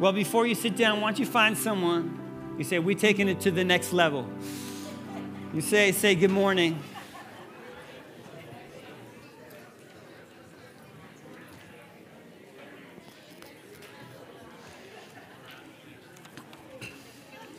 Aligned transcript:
Well, 0.00 0.12
before 0.12 0.46
you 0.46 0.56
sit 0.56 0.76
down, 0.76 1.00
why 1.00 1.10
don't 1.10 1.20
you 1.20 1.26
find 1.26 1.56
someone? 1.56 2.20
You 2.58 2.64
say, 2.64 2.78
We're 2.78 2.98
taking 2.98 3.28
it 3.28 3.40
to 3.40 3.50
the 3.50 3.64
next 3.64 3.92
level. 3.92 4.28
You 5.52 5.60
say, 5.60 5.92
say 5.92 6.16
good 6.16 6.32
morning. 6.32 6.80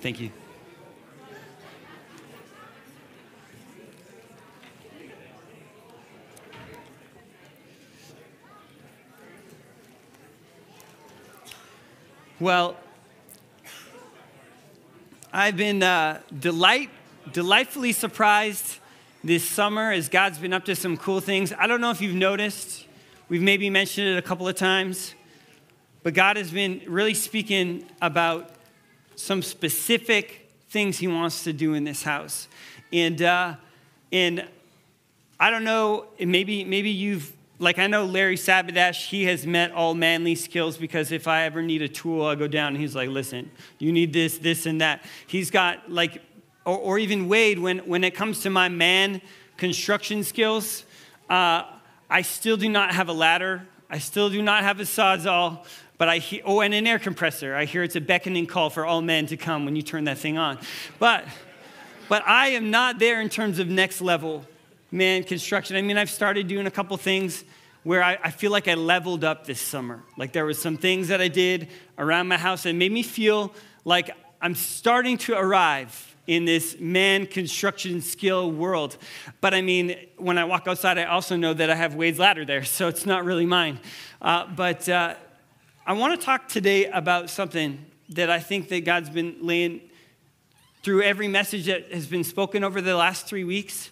Thank 0.01 0.19
you. 0.19 0.29
Well, 12.37 12.75
I've 15.31 15.55
been 15.55 15.81
uh, 15.81 16.19
delight, 16.37 16.89
delightfully 17.31 17.93
surprised 17.93 18.79
this 19.23 19.47
summer 19.47 19.93
as 19.93 20.09
God's 20.09 20.37
been 20.37 20.51
up 20.51 20.65
to 20.65 20.75
some 20.75 20.97
cool 20.97 21.21
things. 21.21 21.53
I 21.57 21.65
don't 21.65 21.79
know 21.79 21.91
if 21.91 22.01
you've 22.01 22.13
noticed, 22.13 22.87
we've 23.29 23.41
maybe 23.41 23.69
mentioned 23.69 24.09
it 24.09 24.17
a 24.17 24.21
couple 24.21 24.49
of 24.49 24.55
times, 24.55 25.15
but 26.03 26.13
God 26.13 26.35
has 26.35 26.51
been 26.51 26.81
really 26.87 27.13
speaking 27.13 27.85
about 28.01 28.49
some 29.15 29.41
specific 29.41 30.51
things 30.69 30.97
He 30.97 31.07
wants 31.07 31.45
to 31.45 31.53
do 31.53 31.73
in 31.73 31.85
this 31.85 32.03
house. 32.03 32.49
And, 32.91 33.21
uh, 33.21 33.55
and 34.11 34.45
I 35.39 35.49
don't 35.51 35.63
know, 35.63 36.07
maybe, 36.19 36.65
maybe 36.65 36.89
you've 36.89 37.31
like 37.57 37.79
I 37.79 37.87
know 37.87 38.05
Larry 38.05 38.35
Sabadash, 38.35 39.07
he 39.07 39.25
has 39.25 39.47
met 39.47 39.71
all 39.71 39.93
manly 39.93 40.35
skills 40.35 40.77
because 40.77 41.11
if 41.11 41.27
I 41.27 41.43
ever 41.43 41.61
need 41.61 41.81
a 41.81 41.87
tool, 41.87 42.25
I 42.25 42.35
go 42.35 42.47
down 42.47 42.69
and 42.69 42.77
he's 42.77 42.95
like, 42.95 43.09
listen, 43.09 43.49
you 43.79 43.91
need 43.91 44.11
this, 44.11 44.37
this, 44.37 44.65
and 44.65 44.81
that. 44.81 45.05
He's 45.25 45.51
got 45.51 45.89
like, 45.89 46.21
or, 46.65 46.77
or 46.77 46.99
even 46.99 47.29
Wade, 47.29 47.59
when, 47.59 47.79
when 47.79 48.03
it 48.03 48.13
comes 48.13 48.41
to 48.41 48.49
my 48.49 48.67
man 48.67 49.21
construction 49.55 50.23
skills, 50.23 50.83
uh, 51.29 51.63
I 52.09 52.21
still 52.23 52.57
do 52.57 52.67
not 52.67 52.93
have 52.93 53.07
a 53.07 53.13
ladder. 53.13 53.65
I 53.89 53.99
still 53.99 54.29
do 54.29 54.41
not 54.41 54.63
have 54.63 54.79
a 54.79 54.83
sawzall, 54.83 55.65
but 55.97 56.09
I 56.09 56.17
hear, 56.17 56.41
oh, 56.43 56.59
and 56.59 56.73
an 56.73 56.85
air 56.85 56.99
compressor. 56.99 57.55
I 57.55 57.65
hear 57.65 57.83
it's 57.83 57.95
a 57.95 58.01
beckoning 58.01 58.47
call 58.47 58.69
for 58.69 58.85
all 58.85 59.01
men 59.01 59.27
to 59.27 59.37
come 59.37 59.63
when 59.63 59.77
you 59.77 59.81
turn 59.81 60.03
that 60.05 60.17
thing 60.17 60.37
on. 60.37 60.59
But, 60.99 61.25
but 62.09 62.21
I 62.27 62.49
am 62.49 62.69
not 62.69 62.99
there 62.99 63.21
in 63.21 63.29
terms 63.29 63.59
of 63.59 63.69
next 63.69 64.01
level 64.01 64.45
man, 64.95 65.25
construction. 65.25 65.75
I 65.75 65.81
mean, 65.81 65.97
I've 65.97 66.09
started 66.09 66.47
doing 66.47 66.67
a 66.67 66.71
couple 66.71 66.95
things 66.95 67.43
where 67.83 68.01
I, 68.01 68.17
I, 68.23 68.31
feel 68.31 68.49
like 68.49 68.69
I 68.69 68.75
leveled 68.75 69.25
up 69.25 69.45
this 69.45 69.59
summer. 69.59 70.01
Like 70.17 70.31
there 70.31 70.45
was 70.45 70.59
some 70.59 70.77
things 70.77 71.09
that 71.09 71.19
I 71.19 71.27
did 71.27 71.67
around 71.97 72.29
my 72.29 72.37
house 72.37 72.63
that 72.63 72.73
made 72.73 72.93
me 72.93 73.03
feel 73.03 73.53
like 73.83 74.09
I'm 74.41 74.55
starting 74.55 75.17
to 75.19 75.35
arrive 75.37 76.15
in 76.27 76.45
this 76.45 76.77
man 76.79 77.27
construction 77.27 78.01
skill 78.01 78.49
world. 78.49 78.97
But 79.41 79.53
I 79.53 79.61
mean, 79.61 79.97
when 80.17 80.37
I 80.37 80.45
walk 80.45 80.65
outside, 80.65 80.97
I 80.97 81.03
also 81.03 81.35
know 81.35 81.53
that 81.53 81.69
I 81.69 81.75
have 81.75 81.95
Wade's 81.95 82.17
ladder 82.17 82.45
there, 82.45 82.63
so 82.77 82.87
it's 82.87 83.05
not 83.05 83.25
really 83.25 83.45
mine. 83.45 83.79
Uh, 84.21 84.47
but 84.47 84.87
uh, 84.87 85.15
I 85.85 85.93
want 85.93 86.17
to 86.17 86.25
talk 86.25 86.47
today 86.47 86.85
about 86.85 87.29
something 87.29 87.85
that 88.09 88.29
I 88.29 88.39
think 88.39 88.69
that 88.69 88.85
God's 88.85 89.09
been 89.09 89.35
laying 89.41 89.81
through 90.83 91.01
every 91.01 91.27
message 91.27 91.65
that 91.65 91.91
has 91.91 92.07
been 92.07 92.23
spoken 92.23 92.63
over 92.63 92.79
the 92.79 92.95
last 92.95 93.27
three 93.27 93.43
weeks. 93.43 93.91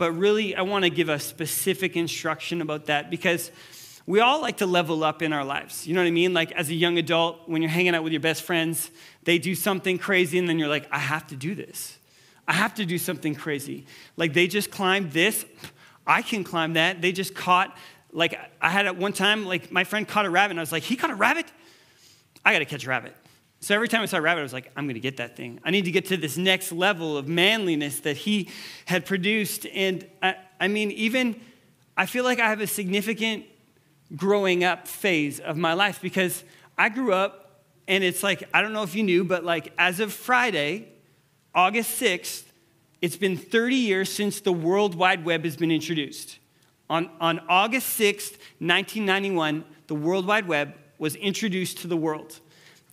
But 0.00 0.12
really, 0.12 0.56
I 0.56 0.62
want 0.62 0.84
to 0.84 0.90
give 0.90 1.10
a 1.10 1.18
specific 1.18 1.94
instruction 1.94 2.62
about 2.62 2.86
that 2.86 3.10
because 3.10 3.50
we 4.06 4.20
all 4.20 4.40
like 4.40 4.56
to 4.56 4.66
level 4.66 5.04
up 5.04 5.20
in 5.20 5.34
our 5.34 5.44
lives. 5.44 5.86
You 5.86 5.92
know 5.92 6.00
what 6.00 6.06
I 6.06 6.10
mean? 6.10 6.32
Like 6.32 6.52
as 6.52 6.70
a 6.70 6.74
young 6.74 6.96
adult, 6.96 7.46
when 7.46 7.60
you're 7.60 7.70
hanging 7.70 7.94
out 7.94 8.02
with 8.02 8.14
your 8.14 8.22
best 8.22 8.42
friends, 8.42 8.90
they 9.24 9.36
do 9.36 9.54
something 9.54 9.98
crazy, 9.98 10.38
and 10.38 10.48
then 10.48 10.58
you're 10.58 10.70
like, 10.70 10.88
I 10.90 10.98
have 10.98 11.26
to 11.26 11.36
do 11.36 11.54
this. 11.54 11.98
I 12.48 12.54
have 12.54 12.74
to 12.76 12.86
do 12.86 12.96
something 12.96 13.34
crazy. 13.34 13.84
Like 14.16 14.32
they 14.32 14.46
just 14.46 14.70
climbed 14.70 15.12
this, 15.12 15.44
I 16.06 16.22
can 16.22 16.44
climb 16.44 16.72
that. 16.72 17.02
They 17.02 17.12
just 17.12 17.34
caught, 17.34 17.76
like 18.10 18.40
I 18.58 18.70
had 18.70 18.86
at 18.86 18.96
one 18.96 19.12
time, 19.12 19.44
like 19.44 19.70
my 19.70 19.84
friend 19.84 20.08
caught 20.08 20.24
a 20.24 20.30
rabbit, 20.30 20.52
and 20.52 20.60
I 20.60 20.62
was 20.62 20.72
like, 20.72 20.82
he 20.82 20.96
caught 20.96 21.10
a 21.10 21.14
rabbit? 21.14 21.44
I 22.42 22.54
gotta 22.54 22.64
catch 22.64 22.86
a 22.86 22.88
rabbit. 22.88 23.14
So 23.62 23.74
every 23.74 23.88
time 23.88 24.00
I 24.00 24.06
saw 24.06 24.16
a 24.16 24.20
rabbit, 24.22 24.40
I 24.40 24.42
was 24.42 24.54
like, 24.54 24.70
I'm 24.74 24.86
going 24.86 24.94
to 24.94 25.00
get 25.00 25.18
that 25.18 25.36
thing. 25.36 25.60
I 25.64 25.70
need 25.70 25.84
to 25.84 25.90
get 25.90 26.06
to 26.06 26.16
this 26.16 26.38
next 26.38 26.72
level 26.72 27.18
of 27.18 27.28
manliness 27.28 28.00
that 28.00 28.16
he 28.16 28.48
had 28.86 29.04
produced. 29.04 29.66
And 29.74 30.06
I, 30.22 30.36
I, 30.58 30.68
mean, 30.68 30.90
even 30.92 31.38
I 31.96 32.06
feel 32.06 32.24
like 32.24 32.40
I 32.40 32.48
have 32.48 32.62
a 32.62 32.66
significant 32.66 33.44
growing 34.16 34.64
up 34.64 34.88
phase 34.88 35.40
of 35.40 35.58
my 35.58 35.74
life 35.74 36.00
because 36.00 36.42
I 36.78 36.88
grew 36.88 37.12
up, 37.12 37.64
and 37.86 38.02
it's 38.02 38.22
like, 38.22 38.48
I 38.54 38.62
don't 38.62 38.72
know 38.72 38.82
if 38.82 38.94
you 38.94 39.02
knew, 39.02 39.24
but 39.24 39.44
like 39.44 39.72
as 39.76 40.00
of 40.00 40.12
Friday, 40.12 40.88
August 41.54 42.00
6th, 42.00 42.44
it's 43.02 43.16
been 43.16 43.36
30 43.36 43.74
years 43.74 44.10
since 44.10 44.40
the 44.40 44.52
World 44.52 44.94
Wide 44.94 45.24
Web 45.24 45.44
has 45.44 45.56
been 45.56 45.70
introduced. 45.70 46.38
On, 46.88 47.10
on 47.20 47.40
August 47.48 47.98
6th, 47.98 48.38
1991, 48.58 49.64
the 49.86 49.94
World 49.94 50.26
Wide 50.26 50.48
Web 50.48 50.74
was 50.98 51.14
introduced 51.16 51.78
to 51.78 51.88
the 51.88 51.96
world. 51.96 52.40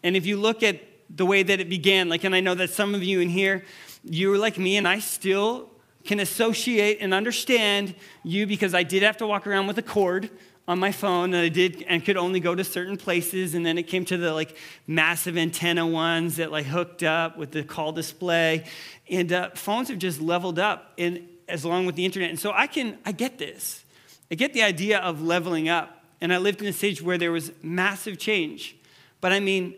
And 0.07 0.15
if 0.15 0.25
you 0.25 0.37
look 0.37 0.63
at 0.63 0.79
the 1.09 1.25
way 1.25 1.43
that 1.43 1.59
it 1.59 1.67
began, 1.67 2.07
like, 2.07 2.23
and 2.23 2.33
I 2.33 2.39
know 2.39 2.55
that 2.55 2.69
some 2.69 2.95
of 2.95 3.03
you 3.03 3.19
in 3.19 3.27
here, 3.27 3.65
you 4.05 4.29
were 4.29 4.37
like 4.37 4.57
me, 4.57 4.77
and 4.77 4.87
I 4.87 4.99
still 4.99 5.69
can 6.05 6.21
associate 6.21 6.99
and 7.01 7.13
understand 7.13 7.93
you 8.23 8.47
because 8.47 8.73
I 8.73 8.83
did 8.83 9.03
have 9.03 9.17
to 9.17 9.27
walk 9.27 9.45
around 9.45 9.67
with 9.67 9.77
a 9.79 9.81
cord 9.81 10.29
on 10.65 10.79
my 10.79 10.93
phone 10.93 11.33
and 11.33 11.43
I 11.43 11.49
did 11.49 11.83
and 11.89 12.03
could 12.03 12.15
only 12.15 12.39
go 12.39 12.55
to 12.55 12.63
certain 12.63 12.95
places 12.95 13.53
and 13.53 13.65
then 13.65 13.77
it 13.77 13.83
came 13.83 14.05
to 14.05 14.15
the 14.15 14.33
like 14.33 14.55
massive 14.87 15.37
antenna 15.37 15.85
ones 15.85 16.37
that 16.37 16.49
like 16.51 16.65
hooked 16.65 17.03
up 17.03 17.37
with 17.37 17.51
the 17.51 17.63
call 17.63 17.91
display. 17.91 18.63
And 19.09 19.33
uh, 19.33 19.49
phones 19.55 19.89
have 19.89 19.99
just 19.99 20.21
leveled 20.21 20.57
up 20.57 20.93
in 20.95 21.27
as 21.49 21.65
long 21.65 21.85
with 21.85 21.95
the 21.95 22.05
internet. 22.05 22.29
And 22.29 22.39
so 22.39 22.53
I 22.53 22.67
can 22.67 22.97
I 23.05 23.11
get 23.11 23.37
this. 23.37 23.83
I 24.31 24.35
get 24.35 24.53
the 24.53 24.63
idea 24.63 24.99
of 24.99 25.21
leveling 25.21 25.67
up. 25.67 26.05
And 26.21 26.33
I 26.33 26.37
lived 26.37 26.61
in 26.61 26.67
a 26.67 26.73
stage 26.73 27.01
where 27.01 27.17
there 27.17 27.33
was 27.33 27.51
massive 27.61 28.17
change. 28.17 28.77
But 29.19 29.33
I 29.33 29.39
mean 29.39 29.75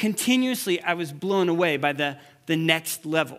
continuously 0.00 0.82
I 0.82 0.94
was 0.94 1.12
blown 1.12 1.50
away 1.50 1.76
by 1.76 1.92
the, 1.92 2.16
the 2.46 2.56
next 2.56 3.04
level. 3.04 3.38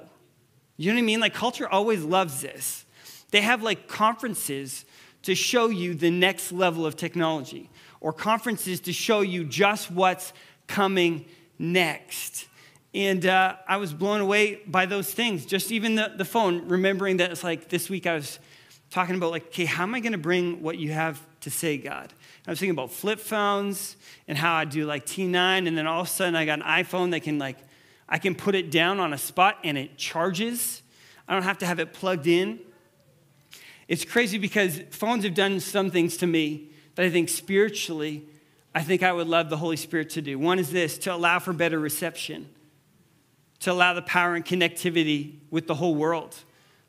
You 0.78 0.92
know 0.92 0.96
what 0.96 1.02
I 1.02 1.06
mean? 1.06 1.20
Like 1.20 1.34
culture 1.34 1.68
always 1.68 2.04
loves 2.04 2.40
this. 2.42 2.86
They 3.32 3.42
have 3.42 3.64
like 3.64 3.88
conferences 3.88 4.86
to 5.24 5.34
show 5.34 5.70
you 5.70 5.96
the 5.96 6.12
next 6.12 6.52
level 6.52 6.86
of 6.86 6.96
technology, 6.96 7.70
or 8.00 8.14
conferences 8.14 8.80
to 8.82 8.94
show 8.94 9.22
you 9.22 9.44
just 9.44 9.90
what's 9.90 10.34
coming 10.68 11.26
next. 11.58 12.48
And 12.94 13.26
uh, 13.26 13.56
I 13.68 13.78
was 13.78 13.94
blown 13.94 14.22
away 14.22 14.62
by 14.68 14.86
those 14.86 15.12
things. 15.12 15.46
Just 15.46 15.72
even 15.72 15.96
the, 15.96 16.14
the 16.16 16.26
phone, 16.26 16.68
remembering 16.68 17.18
that 17.18 17.32
it's 17.32 17.44
like 17.44 17.70
this 17.70 17.90
week 17.90 18.06
I 18.06 18.14
was 18.14 18.40
talking 18.90 19.16
about, 19.16 19.32
like, 19.32 19.48
okay, 19.48 19.66
how 19.66 19.84
am 19.84 19.96
I 19.96 20.00
going 20.00 20.12
to 20.12 20.18
bring 20.18 20.62
what 20.62 20.78
you 20.78 20.92
have 20.92 21.20
to 21.42 21.50
say, 21.50 21.78
God? 21.78 22.14
I 22.48 22.52
was 22.52 22.60
thinking 22.60 22.72
about 22.72 22.92
flip 22.92 23.20
phones 23.20 23.96
and 24.28 24.38
how 24.38 24.56
I 24.56 24.66
do 24.66 24.86
like 24.86 25.06
T9, 25.06 25.68
and 25.68 25.78
then 25.78 25.86
all 25.86 26.02
of 26.02 26.08
a 26.08 26.10
sudden 26.10 26.36
I 26.36 26.46
got 26.46 26.60
an 26.60 26.66
iPhone 26.66 27.12
that 27.12 27.22
can 27.22 27.38
like, 27.38 27.58
I 28.10 28.18
can 28.18 28.34
put 28.34 28.56
it 28.56 28.72
down 28.72 29.00
on 29.00 29.14
a 29.14 29.18
spot 29.18 29.60
and 29.64 29.78
it 29.78 29.98
charges. 29.98 30.82
I 31.28 31.34
don't 31.34 31.44
have 31.44 31.60
to 31.60 31.66
have 31.66 31.80
it 31.80 31.94
plugged 31.94 32.28
in. 32.28 32.60
It's 33.88 34.06
crazy 34.06 34.38
because 34.38 34.80
phones 34.90 35.24
have 35.24 35.34
done 35.34 35.60
some 35.60 35.92
things 35.92 36.18
to 36.18 36.28
me 36.28 36.70
that 36.96 37.06
I 37.06 37.10
think 37.10 37.30
spiritually, 37.30 38.26
I 38.74 38.82
think 38.82 39.04
I 39.04 39.12
would 39.12 39.28
love 39.28 39.50
the 39.50 39.58
Holy 39.58 39.78
Spirit 39.78 40.10
to 40.12 40.22
do. 40.22 40.40
One 40.40 40.60
is 40.60 40.72
this 40.72 40.98
to 41.00 41.14
allow 41.14 41.40
for 41.40 41.54
better 41.54 41.80
reception, 41.80 42.50
to 43.60 43.72
allow 43.72 43.94
the 43.94 44.02
power 44.02 44.34
and 44.34 44.44
connectivity 44.44 45.36
with 45.52 45.68
the 45.68 45.76
whole 45.76 45.94
world. 45.94 46.36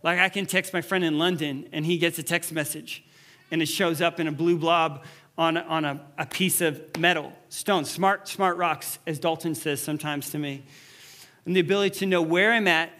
Like 0.02 0.18
I 0.18 0.28
can 0.28 0.46
text 0.46 0.72
my 0.72 0.80
friend 0.80 1.04
in 1.04 1.18
London 1.18 1.68
and 1.72 1.84
he 1.84 1.98
gets 1.98 2.18
a 2.18 2.22
text 2.22 2.52
message 2.52 3.04
and 3.50 3.60
it 3.62 3.66
shows 3.66 4.00
up 4.00 4.18
in 4.18 4.26
a 4.26 4.32
blue 4.32 4.56
blob 4.56 5.04
on, 5.38 5.56
on 5.56 5.84
a, 5.84 6.00
a 6.18 6.26
piece 6.26 6.60
of 6.60 6.80
metal, 6.98 7.32
stone, 7.48 7.84
smart, 7.84 8.28
smart 8.28 8.56
rocks, 8.56 8.98
as 9.06 9.18
Dalton 9.18 9.54
says 9.54 9.80
sometimes 9.80 10.30
to 10.30 10.38
me. 10.38 10.62
And 11.46 11.56
the 11.56 11.60
ability 11.60 11.98
to 12.00 12.06
know 12.06 12.22
where 12.22 12.52
I'm 12.52 12.68
at, 12.68 12.90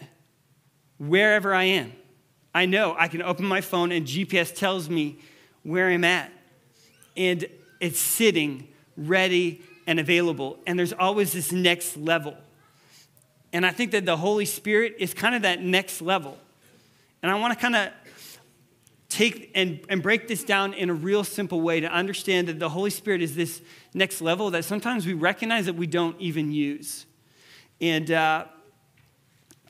wherever 0.97 1.53
I 1.53 1.63
am. 1.63 1.93
I 2.55 2.65
know 2.65 2.95
I 2.97 3.07
can 3.07 3.21
open 3.21 3.45
my 3.45 3.61
phone 3.61 3.91
and 3.91 4.05
GPS 4.05 4.53
tells 4.53 4.89
me 4.89 5.17
where 5.63 5.89
I'm 5.89 6.03
at. 6.03 6.31
And 7.15 7.45
it's 7.79 7.99
sitting 7.99 8.67
ready 8.97 9.61
and 9.87 9.99
available. 9.99 10.59
And 10.65 10.77
there's 10.77 10.93
always 10.93 11.33
this 11.33 11.51
next 11.51 11.97
level. 11.97 12.35
And 13.51 13.65
I 13.65 13.71
think 13.71 13.91
that 13.91 14.05
the 14.05 14.17
Holy 14.17 14.45
Spirit 14.45 14.95
is 14.99 15.13
kind 15.13 15.35
of 15.35 15.43
that 15.43 15.61
next 15.61 16.01
level. 16.01 16.37
And 17.21 17.31
I 17.31 17.35
want 17.35 17.53
to 17.53 17.59
kind 17.59 17.75
of 17.75 17.89
take 19.13 19.51
and, 19.55 19.79
and 19.89 20.01
break 20.01 20.27
this 20.27 20.43
down 20.43 20.73
in 20.73 20.89
a 20.89 20.93
real 20.93 21.23
simple 21.23 21.61
way 21.61 21.79
to 21.79 21.87
understand 21.87 22.47
that 22.47 22.59
the 22.59 22.69
Holy 22.69 22.89
Spirit 22.89 23.21
is 23.21 23.35
this 23.35 23.61
next 23.93 24.21
level 24.21 24.51
that 24.51 24.65
sometimes 24.65 25.05
we 25.05 25.13
recognize 25.13 25.65
that 25.67 25.75
we 25.75 25.87
don't 25.87 26.19
even 26.19 26.51
use. 26.51 27.05
And 27.79 28.09
uh, 28.11 28.45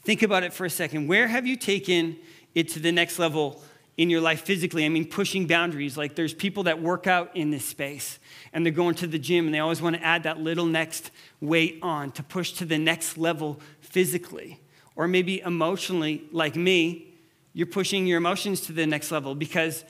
think 0.04 0.24
about 0.24 0.44
it 0.44 0.54
for 0.54 0.66
a 0.66 0.70
second. 0.70 1.08
Where 1.08 1.28
have 1.28 1.46
you 1.46 1.56
taken 1.56 2.18
it 2.56 2.70
to 2.70 2.80
the 2.80 2.92
next 2.92 3.20
level 3.20 3.62
in 3.98 4.10
your 4.10 4.22
life 4.22 4.42
physically. 4.42 4.86
I 4.86 4.90
mean, 4.90 5.08
pushing 5.08 5.46
boundaries. 5.46 5.98
Like 5.98 6.16
there's 6.16 6.34
people 6.34 6.64
that 6.64 6.82
work 6.82 7.08
out 7.08 7.36
in 7.36 7.52
this 7.52 7.66
space 7.66 8.20
and 8.52 8.66
they're 8.66 8.74
going 8.74 8.96
to 8.96 9.08
the 9.08 9.20
gym 9.20 9.46
and 9.46 9.54
they 9.54 9.60
always 9.60 9.82
want 9.82 9.96
to 9.96 10.04
add 10.04 10.24
that 10.24 10.40
little 10.40 10.66
next 10.66 11.12
weight 11.42 11.80
on 11.82 12.12
to 12.14 12.24
push 12.24 12.54
to 12.54 12.66
the 12.66 12.78
next 12.78 13.18
level 13.18 13.60
physically. 13.82 14.60
Or 14.96 15.08
maybe 15.08 15.42
emotionally, 15.42 16.24
like 16.32 16.56
me, 16.56 17.13
you're 17.54 17.68
pushing 17.68 18.06
your 18.08 18.18
emotions 18.18 18.62
to 18.62 18.74
the 18.74 18.86
next 18.86 19.12
level 19.12 19.36
because 19.36 19.86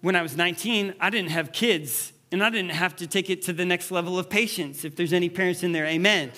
when 0.00 0.16
I 0.16 0.22
was 0.22 0.36
19, 0.36 0.94
I 0.98 1.10
didn't 1.10 1.30
have 1.30 1.52
kids 1.52 2.12
and 2.32 2.42
I 2.42 2.50
didn't 2.50 2.70
have 2.70 2.96
to 2.96 3.06
take 3.06 3.28
it 3.28 3.42
to 3.42 3.52
the 3.52 3.64
next 3.64 3.90
level 3.90 4.18
of 4.18 4.30
patience. 4.30 4.84
If 4.84 4.96
there's 4.96 5.12
any 5.12 5.28
parents 5.28 5.62
in 5.62 5.72
there, 5.72 5.86
amen. 5.86 6.32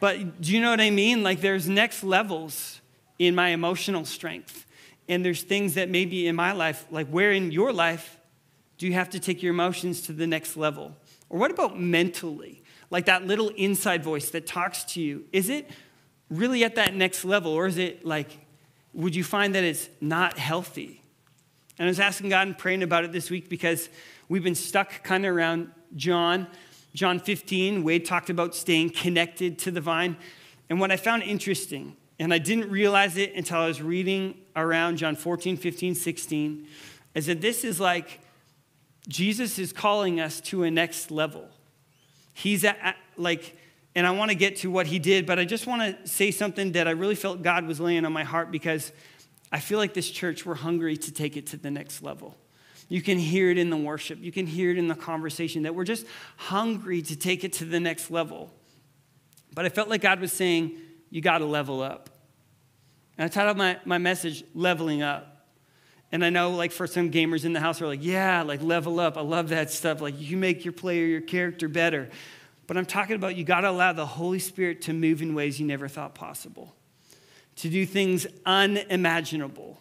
But 0.00 0.40
do 0.40 0.52
you 0.52 0.60
know 0.60 0.70
what 0.70 0.80
I 0.80 0.90
mean? 0.90 1.22
Like 1.22 1.40
there's 1.40 1.68
next 1.68 2.04
levels 2.04 2.80
in 3.18 3.34
my 3.34 3.48
emotional 3.48 4.04
strength. 4.04 4.66
And 5.08 5.24
there's 5.24 5.42
things 5.42 5.74
that 5.74 5.88
maybe 5.88 6.26
in 6.26 6.36
my 6.36 6.52
life, 6.52 6.86
like 6.90 7.08
where 7.08 7.32
in 7.32 7.50
your 7.50 7.72
life 7.72 8.18
do 8.76 8.86
you 8.86 8.92
have 8.92 9.10
to 9.10 9.20
take 9.20 9.42
your 9.42 9.52
emotions 9.52 10.02
to 10.02 10.12
the 10.12 10.26
next 10.26 10.56
level? 10.56 10.94
Or 11.30 11.38
what 11.38 11.50
about 11.50 11.80
mentally? 11.80 12.62
Like 12.90 13.06
that 13.06 13.26
little 13.26 13.48
inside 13.50 14.04
voice 14.04 14.30
that 14.30 14.46
talks 14.46 14.84
to 14.84 15.00
you. 15.00 15.24
Is 15.32 15.48
it 15.48 15.70
really 16.30 16.62
at 16.62 16.74
that 16.74 16.94
next 16.94 17.24
level? 17.24 17.52
Or 17.52 17.66
is 17.66 17.78
it 17.78 18.04
like, 18.04 18.38
would 18.92 19.14
you 19.14 19.24
find 19.24 19.54
that 19.54 19.64
it's 19.64 19.88
not 20.00 20.38
healthy? 20.38 21.02
And 21.78 21.86
I 21.86 21.88
was 21.88 22.00
asking 22.00 22.30
God 22.30 22.48
and 22.48 22.58
praying 22.58 22.82
about 22.82 23.04
it 23.04 23.12
this 23.12 23.30
week 23.30 23.48
because 23.48 23.88
we've 24.28 24.42
been 24.42 24.54
stuck 24.54 25.02
kind 25.04 25.24
of 25.24 25.34
around 25.34 25.70
John. 25.94 26.46
John 26.94 27.20
15, 27.20 27.84
Wade 27.84 28.04
talked 28.04 28.30
about 28.30 28.54
staying 28.54 28.90
connected 28.90 29.58
to 29.60 29.70
the 29.70 29.80
vine. 29.80 30.16
And 30.68 30.80
what 30.80 30.90
I 30.90 30.96
found 30.96 31.22
interesting, 31.22 31.96
and 32.18 32.34
I 32.34 32.38
didn't 32.38 32.70
realize 32.70 33.16
it 33.16 33.34
until 33.34 33.58
I 33.58 33.66
was 33.66 33.80
reading 33.80 34.38
around 34.56 34.96
John 34.96 35.14
14, 35.14 35.56
15, 35.56 35.94
16, 35.94 36.66
is 37.14 37.26
that 37.26 37.40
this 37.40 37.64
is 37.64 37.78
like 37.78 38.20
Jesus 39.06 39.58
is 39.58 39.72
calling 39.72 40.20
us 40.20 40.40
to 40.42 40.64
a 40.64 40.70
next 40.70 41.10
level. 41.10 41.48
He's 42.34 42.64
at, 42.64 42.96
like, 43.16 43.56
and 43.98 44.06
I 44.06 44.12
want 44.12 44.30
to 44.30 44.36
get 44.36 44.58
to 44.58 44.70
what 44.70 44.86
he 44.86 45.00
did, 45.00 45.26
but 45.26 45.40
I 45.40 45.44
just 45.44 45.66
want 45.66 45.82
to 45.82 46.08
say 46.08 46.30
something 46.30 46.70
that 46.72 46.86
I 46.86 46.92
really 46.92 47.16
felt 47.16 47.42
God 47.42 47.66
was 47.66 47.80
laying 47.80 48.04
on 48.04 48.12
my 48.12 48.22
heart 48.22 48.52
because 48.52 48.92
I 49.50 49.58
feel 49.58 49.78
like 49.78 49.92
this 49.92 50.08
church, 50.08 50.46
we're 50.46 50.54
hungry 50.54 50.96
to 50.96 51.10
take 51.10 51.36
it 51.36 51.48
to 51.48 51.56
the 51.56 51.68
next 51.68 52.00
level. 52.00 52.36
You 52.88 53.02
can 53.02 53.18
hear 53.18 53.50
it 53.50 53.58
in 53.58 53.70
the 53.70 53.76
worship, 53.76 54.20
you 54.22 54.30
can 54.30 54.46
hear 54.46 54.70
it 54.70 54.78
in 54.78 54.86
the 54.86 54.94
conversation 54.94 55.64
that 55.64 55.74
we're 55.74 55.82
just 55.82 56.06
hungry 56.36 57.02
to 57.02 57.16
take 57.16 57.42
it 57.42 57.54
to 57.54 57.64
the 57.64 57.80
next 57.80 58.08
level. 58.08 58.52
But 59.52 59.64
I 59.64 59.68
felt 59.68 59.88
like 59.88 60.02
God 60.02 60.20
was 60.20 60.32
saying, 60.32 60.78
You 61.10 61.20
got 61.20 61.38
to 61.38 61.46
level 61.46 61.82
up. 61.82 62.08
And 63.18 63.24
I 63.24 63.28
titled 63.28 63.56
my, 63.56 63.80
my 63.84 63.98
message, 63.98 64.44
Leveling 64.54 65.02
Up. 65.02 65.48
And 66.12 66.24
I 66.24 66.30
know, 66.30 66.52
like, 66.52 66.70
for 66.70 66.86
some 66.86 67.10
gamers 67.10 67.44
in 67.44 67.52
the 67.52 67.58
house 67.58 67.82
are 67.82 67.88
like, 67.88 68.04
yeah, 68.04 68.42
like, 68.42 68.62
level 68.62 69.00
up. 69.00 69.18
I 69.18 69.22
love 69.22 69.48
that 69.48 69.72
stuff. 69.72 70.00
Like, 70.00 70.14
you 70.20 70.36
make 70.36 70.64
your 70.64 70.72
player, 70.72 71.04
your 71.04 71.20
character 71.20 71.66
better. 71.66 72.10
But 72.68 72.76
I'm 72.76 72.86
talking 72.86 73.16
about 73.16 73.34
you 73.34 73.44
got 73.44 73.62
to 73.62 73.70
allow 73.70 73.94
the 73.94 74.06
Holy 74.06 74.38
Spirit 74.38 74.82
to 74.82 74.92
move 74.92 75.22
in 75.22 75.34
ways 75.34 75.58
you 75.58 75.66
never 75.66 75.88
thought 75.88 76.14
possible, 76.14 76.76
to 77.56 77.70
do 77.70 77.86
things 77.86 78.26
unimaginable, 78.44 79.80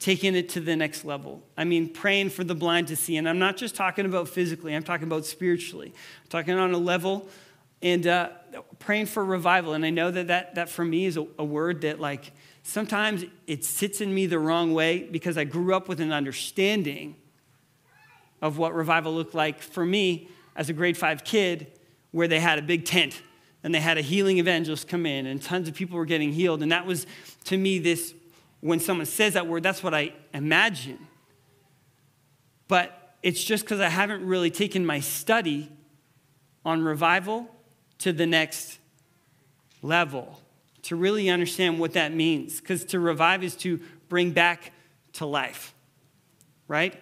taking 0.00 0.34
it 0.34 0.48
to 0.50 0.60
the 0.60 0.74
next 0.74 1.04
level. 1.04 1.42
I 1.56 1.62
mean, 1.62 1.88
praying 1.88 2.30
for 2.30 2.42
the 2.42 2.56
blind 2.56 2.88
to 2.88 2.96
see. 2.96 3.16
And 3.16 3.28
I'm 3.28 3.38
not 3.38 3.56
just 3.56 3.76
talking 3.76 4.06
about 4.06 4.28
physically, 4.28 4.74
I'm 4.74 4.82
talking 4.82 5.06
about 5.06 5.24
spiritually. 5.24 5.94
I'm 5.94 6.28
talking 6.28 6.54
on 6.54 6.72
a 6.72 6.78
level 6.78 7.28
and 7.80 8.04
uh, 8.08 8.30
praying 8.80 9.06
for 9.06 9.24
revival. 9.24 9.74
And 9.74 9.86
I 9.86 9.90
know 9.90 10.10
that 10.10 10.26
that, 10.26 10.56
that 10.56 10.68
for 10.68 10.84
me 10.84 11.06
is 11.06 11.16
a, 11.16 11.26
a 11.38 11.44
word 11.44 11.82
that, 11.82 12.00
like, 12.00 12.32
sometimes 12.64 13.24
it 13.46 13.64
sits 13.64 14.00
in 14.00 14.12
me 14.12 14.26
the 14.26 14.40
wrong 14.40 14.74
way 14.74 15.04
because 15.04 15.38
I 15.38 15.44
grew 15.44 15.76
up 15.76 15.88
with 15.88 16.00
an 16.00 16.12
understanding 16.12 17.14
of 18.42 18.58
what 18.58 18.74
revival 18.74 19.14
looked 19.14 19.34
like 19.34 19.62
for 19.62 19.86
me 19.86 20.28
as 20.56 20.68
a 20.68 20.72
grade 20.72 20.96
five 20.96 21.22
kid, 21.22 21.70
where 22.16 22.26
they 22.26 22.40
had 22.40 22.58
a 22.58 22.62
big 22.62 22.86
tent 22.86 23.20
and 23.62 23.74
they 23.74 23.80
had 23.80 23.98
a 23.98 24.00
healing 24.00 24.38
evangelist 24.38 24.88
come 24.88 25.04
in 25.04 25.26
and 25.26 25.42
tons 25.42 25.68
of 25.68 25.74
people 25.74 25.98
were 25.98 26.06
getting 26.06 26.32
healed. 26.32 26.62
And 26.62 26.72
that 26.72 26.86
was, 26.86 27.06
to 27.44 27.58
me, 27.58 27.78
this 27.78 28.14
when 28.62 28.80
someone 28.80 29.04
says 29.04 29.34
that 29.34 29.46
word, 29.46 29.62
that's 29.62 29.82
what 29.82 29.92
I 29.92 30.14
imagine. 30.32 30.98
But 32.68 33.18
it's 33.22 33.44
just 33.44 33.64
because 33.64 33.80
I 33.80 33.90
haven't 33.90 34.24
really 34.24 34.50
taken 34.50 34.86
my 34.86 35.00
study 35.00 35.70
on 36.64 36.82
revival 36.82 37.54
to 37.98 38.14
the 38.14 38.24
next 38.24 38.78
level 39.82 40.40
to 40.84 40.96
really 40.96 41.28
understand 41.28 41.78
what 41.78 41.92
that 41.92 42.14
means. 42.14 42.62
Because 42.62 42.82
to 42.86 42.98
revive 42.98 43.44
is 43.44 43.54
to 43.56 43.78
bring 44.08 44.30
back 44.30 44.72
to 45.12 45.26
life, 45.26 45.74
right? 46.66 46.98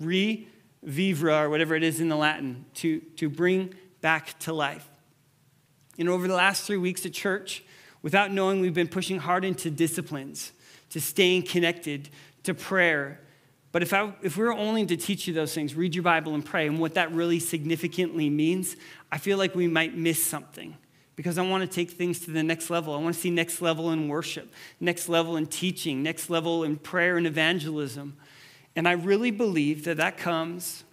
Revivere, 0.00 1.44
or 1.44 1.50
whatever 1.50 1.76
it 1.76 1.84
is 1.84 2.00
in 2.00 2.08
the 2.08 2.16
Latin, 2.16 2.64
to, 2.74 2.98
to 3.16 3.28
bring 3.30 3.72
back 4.06 4.38
to 4.38 4.52
life. 4.52 4.88
And 5.98 6.08
over 6.08 6.28
the 6.28 6.34
last 6.34 6.64
three 6.64 6.76
weeks 6.76 7.04
at 7.04 7.12
church, 7.12 7.64
without 8.02 8.30
knowing, 8.30 8.60
we've 8.60 8.72
been 8.72 8.86
pushing 8.86 9.18
hard 9.18 9.44
into 9.44 9.68
disciplines, 9.68 10.52
to 10.90 11.00
staying 11.00 11.42
connected, 11.42 12.08
to 12.44 12.54
prayer. 12.54 13.20
But 13.72 13.82
if, 13.82 13.92
I, 13.92 14.12
if 14.22 14.36
we 14.36 14.44
were 14.44 14.52
only 14.52 14.86
to 14.86 14.96
teach 14.96 15.26
you 15.26 15.34
those 15.34 15.52
things, 15.52 15.74
read 15.74 15.96
your 15.96 16.04
Bible 16.04 16.36
and 16.36 16.44
pray, 16.44 16.68
and 16.68 16.78
what 16.78 16.94
that 16.94 17.10
really 17.10 17.40
significantly 17.40 18.30
means, 18.30 18.76
I 19.10 19.18
feel 19.18 19.38
like 19.38 19.56
we 19.56 19.66
might 19.66 19.96
miss 19.96 20.22
something 20.22 20.76
because 21.16 21.36
I 21.36 21.42
want 21.42 21.68
to 21.68 21.74
take 21.74 21.90
things 21.90 22.20
to 22.26 22.30
the 22.30 22.44
next 22.44 22.70
level. 22.70 22.94
I 22.94 22.98
want 22.98 23.16
to 23.16 23.20
see 23.20 23.30
next 23.30 23.60
level 23.60 23.90
in 23.90 24.06
worship, 24.06 24.52
next 24.78 25.08
level 25.08 25.36
in 25.36 25.46
teaching, 25.46 26.04
next 26.04 26.30
level 26.30 26.62
in 26.62 26.76
prayer 26.76 27.16
and 27.16 27.26
evangelism. 27.26 28.16
And 28.76 28.86
I 28.86 28.92
really 28.92 29.32
believe 29.32 29.84
that 29.86 29.96
that 29.96 30.16
comes 30.16 30.84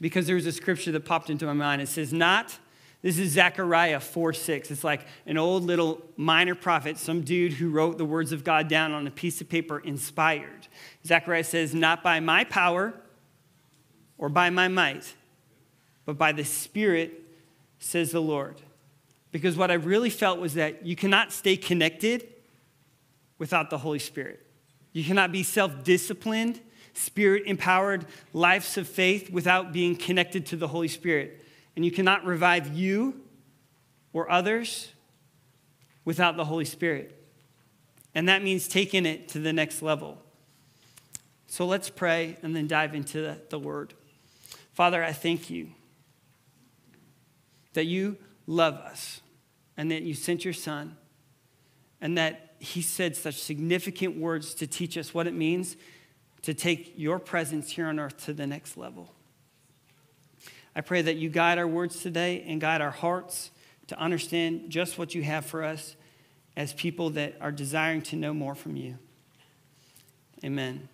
because 0.00 0.26
there 0.26 0.36
was 0.36 0.46
a 0.46 0.52
scripture 0.52 0.92
that 0.92 1.04
popped 1.04 1.30
into 1.30 1.46
my 1.46 1.52
mind. 1.52 1.82
It 1.82 1.88
says, 1.88 2.12
Not, 2.12 2.58
this 3.02 3.18
is 3.18 3.32
Zechariah 3.32 4.00
4 4.00 4.32
6. 4.32 4.70
It's 4.70 4.84
like 4.84 5.06
an 5.26 5.38
old 5.38 5.64
little 5.64 6.02
minor 6.16 6.54
prophet, 6.54 6.98
some 6.98 7.22
dude 7.22 7.54
who 7.54 7.70
wrote 7.70 7.98
the 7.98 8.04
words 8.04 8.32
of 8.32 8.44
God 8.44 8.68
down 8.68 8.92
on 8.92 9.06
a 9.06 9.10
piece 9.10 9.40
of 9.40 9.48
paper 9.48 9.78
inspired. 9.78 10.68
Zechariah 11.06 11.44
says, 11.44 11.74
Not 11.74 12.02
by 12.02 12.20
my 12.20 12.44
power 12.44 12.94
or 14.18 14.28
by 14.28 14.50
my 14.50 14.68
might, 14.68 15.14
but 16.04 16.18
by 16.18 16.32
the 16.32 16.44
Spirit 16.44 17.22
says 17.78 18.12
the 18.12 18.20
Lord. 18.20 18.60
Because 19.32 19.56
what 19.56 19.70
I 19.70 19.74
really 19.74 20.10
felt 20.10 20.40
was 20.40 20.54
that 20.54 20.84
you 20.84 20.96
cannot 20.96 21.32
stay 21.32 21.56
connected 21.56 22.26
without 23.38 23.70
the 23.70 23.78
Holy 23.78 23.98
Spirit. 23.98 24.44
You 24.92 25.04
cannot 25.04 25.32
be 25.32 25.42
self 25.42 25.84
disciplined, 25.84 26.60
spirit 27.00 27.44
empowered 27.46 28.06
lives 28.32 28.76
of 28.76 28.86
faith 28.86 29.30
without 29.30 29.72
being 29.72 29.96
connected 29.96 30.46
to 30.46 30.56
the 30.56 30.68
Holy 30.68 30.88
Spirit. 30.88 31.44
And 31.74 31.84
you 31.84 31.90
cannot 31.90 32.24
revive 32.24 32.74
you 32.74 33.20
or 34.12 34.30
others 34.30 34.92
without 36.04 36.36
the 36.36 36.44
Holy 36.44 36.64
Spirit. 36.64 37.16
And 38.14 38.28
that 38.28 38.42
means 38.42 38.68
taking 38.68 39.06
it 39.06 39.28
to 39.28 39.38
the 39.38 39.52
next 39.52 39.82
level. 39.82 40.18
So 41.46 41.66
let's 41.66 41.90
pray 41.90 42.36
and 42.42 42.54
then 42.54 42.66
dive 42.66 42.94
into 42.94 43.20
the, 43.20 43.40
the 43.48 43.58
word. 43.58 43.94
Father, 44.72 45.02
I 45.02 45.12
thank 45.12 45.50
you 45.50 45.70
that 47.72 47.86
you 47.86 48.16
love 48.46 48.74
us 48.74 49.20
and 49.76 49.90
that 49.90 50.02
you 50.02 50.14
sent 50.14 50.44
your 50.44 50.54
son 50.54 50.96
and 52.00 52.18
that 52.18 52.54
he 52.58 52.82
said 52.82 53.16
such 53.16 53.36
significant 53.36 54.16
words 54.16 54.54
to 54.54 54.66
teach 54.66 54.98
us 54.98 55.14
what 55.14 55.26
it 55.26 55.34
means 55.34 55.76
to 56.42 56.54
take 56.54 56.94
your 56.96 57.18
presence 57.18 57.70
here 57.70 57.86
on 57.86 57.98
earth 57.98 58.24
to 58.24 58.32
the 58.32 58.46
next 58.46 58.76
level. 58.76 59.12
I 60.74 60.80
pray 60.80 61.02
that 61.02 61.16
you 61.16 61.28
guide 61.28 61.58
our 61.58 61.66
words 61.66 62.00
today 62.00 62.44
and 62.46 62.60
guide 62.60 62.80
our 62.80 62.90
hearts 62.90 63.50
to 63.88 63.98
understand 63.98 64.70
just 64.70 64.98
what 64.98 65.14
you 65.14 65.22
have 65.22 65.44
for 65.44 65.64
us 65.64 65.96
as 66.56 66.72
people 66.72 67.10
that 67.10 67.36
are 67.40 67.52
desiring 67.52 68.02
to 68.02 68.16
know 68.16 68.32
more 68.32 68.54
from 68.54 68.76
you. 68.76 68.98
Amen. 70.44 70.88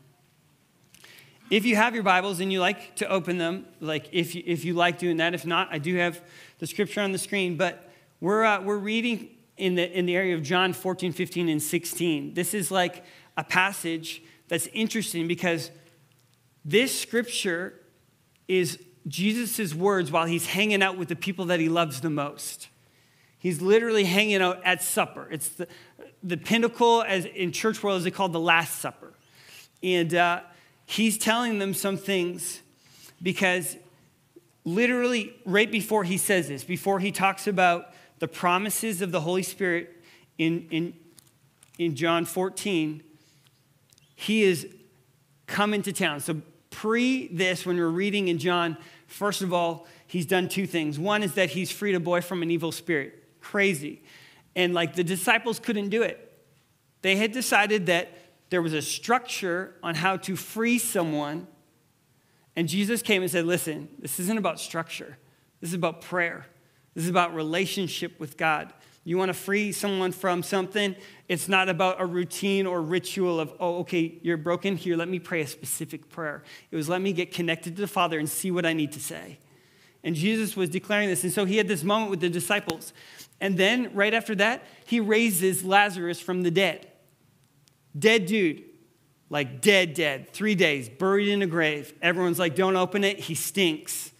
If 1.49 1.65
you 1.65 1.76
have 1.76 1.95
your 1.95 2.03
Bibles 2.03 2.41
and 2.41 2.53
you 2.53 2.59
like 2.59 2.97
to 2.97 3.09
open 3.09 3.38
them, 3.38 3.67
like 3.81 4.09
if 4.12 4.35
you, 4.35 4.43
if 4.45 4.65
you 4.65 4.75
like 4.75 4.99
doing 4.99 5.19
that, 5.19 5.35
if 5.35 5.47
not, 5.47 5.69
I 5.71 5.79
do 5.79 5.95
have 5.97 6.21
the 6.59 6.67
scripture 6.67 7.00
on 7.00 7.12
the 7.12 7.19
screen. 7.19 7.57
But 7.57 7.88
we're, 8.21 8.45
uh, 8.45 8.62
we're 8.62 8.79
reading 8.79 9.29
in 9.57 9.76
the, 9.76 9.91
in 9.97 10.07
the 10.07 10.17
area 10.17 10.35
of 10.35 10.43
John 10.43 10.73
14, 10.73 11.12
15, 11.12 11.49
and 11.49 11.62
16. 11.62 12.35
This 12.35 12.53
is 12.53 12.71
like 12.71 13.05
a 13.37 13.45
passage 13.45 14.23
that's 14.49 14.69
interesting 14.69 15.26
because 15.26 15.71
this 16.65 16.99
scripture 16.99 17.75
is 18.49 18.79
Jesus' 19.07 19.75
words 19.75 20.11
while 20.11 20.26
he's 20.26 20.47
hanging 20.47 20.83
out 20.83 20.97
with 20.99 21.09
the 21.09 21.17
people 21.17 21.47
that 21.47 21.61
he 21.61 21.69
loves 21.69 22.00
the 22.00 22.11
most. 22.11 22.69
He's 23.38 23.61
literally 23.61 24.05
hanging 24.05 24.43
out 24.43 24.61
at 24.65 24.83
supper. 24.83 25.29
It's 25.31 25.49
the, 25.50 25.69
the 26.23 26.37
pinnacle, 26.37 27.05
as 27.07 27.25
in 27.25 27.53
church 27.53 27.83
world, 27.83 28.05
is 28.05 28.12
called 28.15 28.33
the 28.33 28.41
Last 28.41 28.81
Supper. 28.81 29.12
And 29.83 30.15
uh, 30.15 30.41
he's 30.87 31.19
telling 31.19 31.59
them 31.59 31.75
some 31.75 31.97
things 31.97 32.62
because 33.23 33.76
literally 34.65 35.35
right 35.45 35.71
before 35.71 36.03
he 36.03 36.19
says 36.19 36.49
this, 36.49 36.65
before 36.65 36.99
he 36.99 37.12
talks 37.12 37.47
about 37.47 37.93
the 38.19 38.26
promises 38.29 39.03
of 39.03 39.12
the 39.12 39.21
Holy 39.21 39.43
Spirit 39.43 40.03
in, 40.38 40.67
in, 40.71 40.95
in 41.79 41.95
John 41.95 42.25
14, 42.25 43.03
he 44.16 44.42
is 44.42 44.66
coming 45.46 45.82
to 45.82 45.92
town. 45.92 46.18
So, 46.18 46.42
pre 46.70 47.28
this, 47.28 47.64
when 47.64 47.76
we're 47.76 47.88
reading 47.88 48.26
in 48.28 48.38
John, 48.38 48.76
first 49.06 49.42
of 49.42 49.52
all, 49.52 49.87
he's 50.06 50.26
done 50.26 50.49
two 50.49 50.66
things. 50.66 50.99
One 50.99 51.23
is 51.23 51.35
that 51.35 51.50
he's 51.50 51.70
freed 51.70 51.94
a 51.94 52.00
boy 52.00 52.23
from 52.23 52.42
an 52.42 52.50
evil 52.50 52.73
spirit. 52.73 53.23
Crazy. 53.40 54.02
And 54.56 54.75
like 54.75 54.94
the 54.94 55.04
disciples 55.04 55.61
couldn't 55.61 55.90
do 55.90 56.02
it. 56.02 56.23
They 57.02 57.16
had 57.16 57.30
decided 57.30 57.87
that 57.87 58.08
there 58.50 58.62
was 58.62 58.73
a 58.73 58.82
structure 58.82 59.75
on 59.82 59.94
how 59.94 60.16
to 60.16 60.35
free 60.35 60.78
someone. 60.78 61.46
And 62.56 62.68
Jesus 62.68 63.02
came 63.02 63.23
and 63.23 63.30
said, 63.30 63.44
Listen, 63.44 63.88
this 63.99 64.18
isn't 64.18 64.38
about 64.38 64.58
structure, 64.58 65.18
this 65.61 65.70
is 65.70 65.75
about 65.75 66.00
prayer, 66.00 66.46
this 66.94 67.04
is 67.04 67.11
about 67.11 67.35
relationship 67.35 68.18
with 68.18 68.37
God. 68.37 68.73
You 69.06 69.16
want 69.16 69.28
to 69.28 69.34
free 69.34 69.70
someone 69.70 70.10
from 70.10 70.42
something? 70.42 70.96
It's 71.28 71.48
not 71.48 71.68
about 71.68 72.00
a 72.00 72.04
routine 72.04 72.66
or 72.66 72.82
ritual 72.82 73.38
of, 73.38 73.52
oh, 73.60 73.78
okay, 73.78 74.18
you're 74.20 74.36
broken. 74.36 74.76
Here, 74.76 74.96
let 74.96 75.06
me 75.06 75.20
pray 75.20 75.42
a 75.42 75.46
specific 75.46 76.10
prayer. 76.10 76.42
It 76.72 76.76
was, 76.76 76.88
let 76.88 77.00
me 77.00 77.12
get 77.12 77.32
connected 77.32 77.76
to 77.76 77.82
the 77.82 77.86
Father 77.86 78.18
and 78.18 78.28
see 78.28 78.50
what 78.50 78.66
I 78.66 78.72
need 78.72 78.90
to 78.92 79.00
say. 79.00 79.38
And 80.02 80.16
Jesus 80.16 80.56
was 80.56 80.70
declaring 80.70 81.08
this. 81.08 81.22
And 81.22 81.32
so 81.32 81.44
he 81.44 81.56
had 81.56 81.68
this 81.68 81.84
moment 81.84 82.10
with 82.10 82.18
the 82.18 82.28
disciples. 82.28 82.92
And 83.40 83.56
then, 83.56 83.94
right 83.94 84.12
after 84.12 84.34
that, 84.34 84.64
he 84.86 84.98
raises 84.98 85.64
Lazarus 85.64 86.18
from 86.18 86.42
the 86.42 86.50
dead. 86.50 86.90
Dead 87.96 88.26
dude, 88.26 88.64
like 89.30 89.60
dead, 89.60 89.94
dead, 89.94 90.32
three 90.32 90.56
days, 90.56 90.88
buried 90.88 91.28
in 91.28 91.42
a 91.42 91.46
grave. 91.46 91.94
Everyone's 92.02 92.40
like, 92.40 92.56
don't 92.56 92.75
open 92.75 93.04
it, 93.04 93.20
he 93.20 93.36
stinks. 93.36 94.10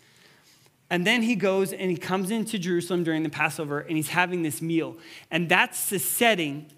And 0.89 1.07
then 1.07 1.23
he 1.23 1.35
goes 1.35 1.73
and 1.73 1.91
he 1.91 1.97
comes 1.97 2.31
into 2.31 2.59
Jerusalem 2.59 3.03
during 3.03 3.23
the 3.23 3.31
Passover 3.31 3.81
and 3.81 3.97
he's 3.97 4.09
having 4.09 4.43
this 4.43 4.63
meal. 4.63 4.97
And 5.31 5.49
that's 5.49 5.89
the 5.89 5.99
setting 5.99 6.71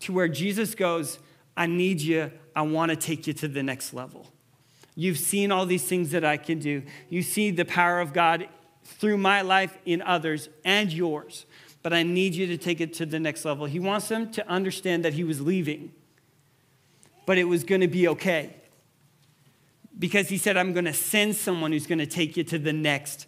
to 0.00 0.12
where 0.12 0.28
Jesus 0.28 0.74
goes, 0.74 1.18
I 1.56 1.66
need 1.66 2.00
you, 2.00 2.30
I 2.54 2.62
want 2.62 2.90
to 2.90 2.96
take 2.96 3.26
you 3.26 3.32
to 3.34 3.48
the 3.48 3.62
next 3.62 3.94
level. 3.94 4.26
You've 4.94 5.18
seen 5.18 5.50
all 5.50 5.64
these 5.64 5.84
things 5.84 6.10
that 6.10 6.24
I 6.24 6.36
can 6.36 6.58
do. 6.58 6.82
You 7.08 7.22
see 7.22 7.50
the 7.50 7.64
power 7.64 8.00
of 8.00 8.12
God 8.12 8.48
through 8.84 9.18
my 9.18 9.40
life 9.42 9.76
in 9.84 10.02
others 10.02 10.48
and 10.64 10.92
yours. 10.92 11.46
But 11.82 11.92
I 11.92 12.02
need 12.02 12.34
you 12.34 12.46
to 12.48 12.58
take 12.58 12.80
it 12.80 12.92
to 12.94 13.06
the 13.06 13.20
next 13.20 13.44
level. 13.44 13.66
He 13.66 13.78
wants 13.78 14.08
them 14.08 14.30
to 14.32 14.46
understand 14.48 15.04
that 15.04 15.14
he 15.14 15.24
was 15.24 15.40
leaving 15.40 15.92
but 17.26 17.36
it 17.36 17.44
was 17.44 17.64
going 17.64 17.82
to 17.82 17.88
be 17.88 18.08
okay. 18.08 18.54
Because 19.98 20.28
he 20.28 20.38
said, 20.38 20.56
I'm 20.56 20.72
going 20.72 20.84
to 20.84 20.92
send 20.92 21.34
someone 21.34 21.72
who's 21.72 21.86
going 21.86 21.98
to 21.98 22.06
take 22.06 22.36
you 22.36 22.44
to 22.44 22.58
the 22.58 22.72
next 22.72 23.26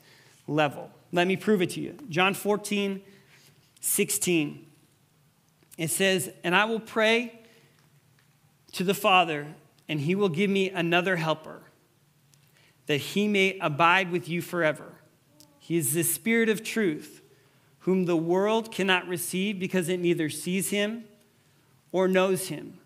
level. 0.49 0.90
Let 1.12 1.28
me 1.28 1.37
prove 1.37 1.62
it 1.62 1.71
to 1.71 1.81
you. 1.81 1.97
John 2.09 2.35
14, 2.35 3.00
16. 3.81 4.67
It 5.76 5.90
says, 5.90 6.31
And 6.43 6.57
I 6.57 6.64
will 6.64 6.81
pray 6.81 7.40
to 8.73 8.83
the 8.83 8.95
Father, 8.95 9.47
and 9.88 10.00
he 10.00 10.17
will 10.17 10.28
give 10.28 10.50
me 10.50 10.71
another 10.71 11.17
helper, 11.17 11.62
that 12.87 12.99
he 12.99 13.28
may 13.28 13.57
abide 13.61 14.11
with 14.11 14.28
you 14.28 14.43
forever. 14.43 14.95
He 15.61 15.76
is 15.76 15.95
the 15.95 16.02
Spirit 16.02 16.49
of 16.49 16.64
truth, 16.64 17.23
whom 17.81 18.07
the 18.07 18.17
world 18.17 18.73
cannot 18.73 19.07
receive 19.07 19.61
because 19.61 19.88
it 19.88 20.00
neither 20.00 20.28
sees 20.28 20.71
him 20.71 21.05
or 21.93 22.09
knows 22.09 22.49
him 22.49 22.78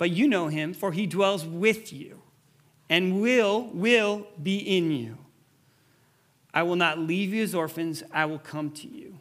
but 0.00 0.12
you 0.12 0.28
know 0.28 0.48
him, 0.48 0.72
for 0.72 0.92
he 0.92 1.06
dwells 1.06 1.44
with 1.44 1.92
you 1.92 2.22
and 2.88 3.20
will, 3.20 3.64
will 3.74 4.26
be 4.42 4.56
in 4.56 4.90
you. 4.90 5.18
I 6.52 6.62
will 6.62 6.76
not 6.76 6.98
leave 6.98 7.32
you 7.32 7.42
as 7.42 7.54
orphans, 7.54 8.02
I 8.12 8.24
will 8.26 8.38
come 8.38 8.70
to 8.72 8.88
you. 8.88 9.18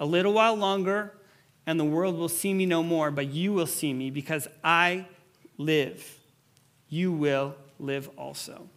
A 0.00 0.06
little 0.06 0.32
while 0.32 0.56
longer, 0.56 1.14
and 1.66 1.78
the 1.78 1.84
world 1.84 2.16
will 2.16 2.28
see 2.28 2.52
me 2.52 2.66
no 2.66 2.82
more, 2.82 3.10
but 3.10 3.28
you 3.28 3.52
will 3.52 3.66
see 3.66 3.94
me 3.94 4.10
because 4.10 4.48
I 4.64 5.06
live. 5.58 6.18
You 6.88 7.12
will 7.12 7.54
live 7.78 8.10
also. 8.16 8.68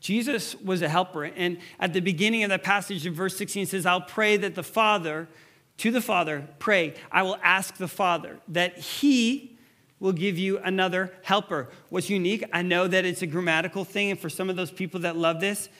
Jesus 0.00 0.54
was 0.56 0.82
a 0.82 0.88
helper. 0.88 1.24
And 1.24 1.58
at 1.80 1.94
the 1.94 2.00
beginning 2.00 2.44
of 2.44 2.50
that 2.50 2.62
passage 2.62 3.06
in 3.06 3.14
verse 3.14 3.36
16, 3.38 3.62
it 3.62 3.68
says, 3.70 3.86
I'll 3.86 4.02
pray 4.02 4.36
that 4.36 4.54
the 4.54 4.62
Father, 4.62 5.28
to 5.78 5.90
the 5.90 6.02
Father, 6.02 6.46
pray. 6.58 6.92
I 7.10 7.22
will 7.22 7.38
ask 7.42 7.76
the 7.76 7.88
Father 7.88 8.38
that 8.48 8.76
He 8.76 9.56
will 10.00 10.12
give 10.12 10.36
you 10.36 10.58
another 10.58 11.10
helper. 11.22 11.70
What's 11.88 12.10
unique, 12.10 12.44
I 12.52 12.60
know 12.60 12.86
that 12.86 13.06
it's 13.06 13.22
a 13.22 13.26
grammatical 13.26 13.84
thing, 13.84 14.10
and 14.10 14.20
for 14.20 14.28
some 14.28 14.50
of 14.50 14.56
those 14.56 14.70
people 14.70 15.00
that 15.00 15.16
love 15.16 15.40
this, 15.40 15.70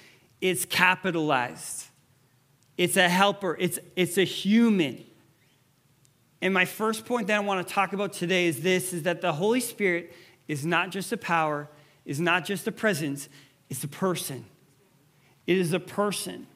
it's 0.45 0.67
capitalized. 0.67 1.87
It's 2.77 2.99
a 2.99 3.09
helper, 3.09 3.57
it's, 3.59 3.79
it's 3.97 4.19
a 4.19 4.25
human. 4.25 5.03
And 6.43 6.53
my 6.53 6.67
first 6.67 7.07
point 7.07 7.29
that 7.29 7.37
I 7.37 7.41
want 7.41 7.67
to 7.67 7.73
talk 7.73 7.95
about 7.95 8.13
today 8.13 8.47
is 8.47 8.61
this 8.61 8.93
is 8.93 9.05
that 9.05 9.23
the 9.23 9.33
Holy 9.33 9.61
Spirit 9.61 10.13
is 10.47 10.67
not 10.67 10.91
just 10.91 11.11
a 11.13 11.17
power, 11.17 11.71
is 12.05 12.21
not 12.21 12.45
just 12.45 12.67
a 12.67 12.73
presence, 12.73 13.31
it's 13.71 13.85
a 13.85 13.89
person. 13.89 14.45
It 15.47 15.57
is 15.57 15.73
a 15.73 15.81
person. 15.81 16.47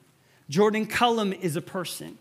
Jordan 0.50 0.84
Cullum 0.84 1.32
is 1.32 1.56
a 1.56 1.62
person. 1.62 2.18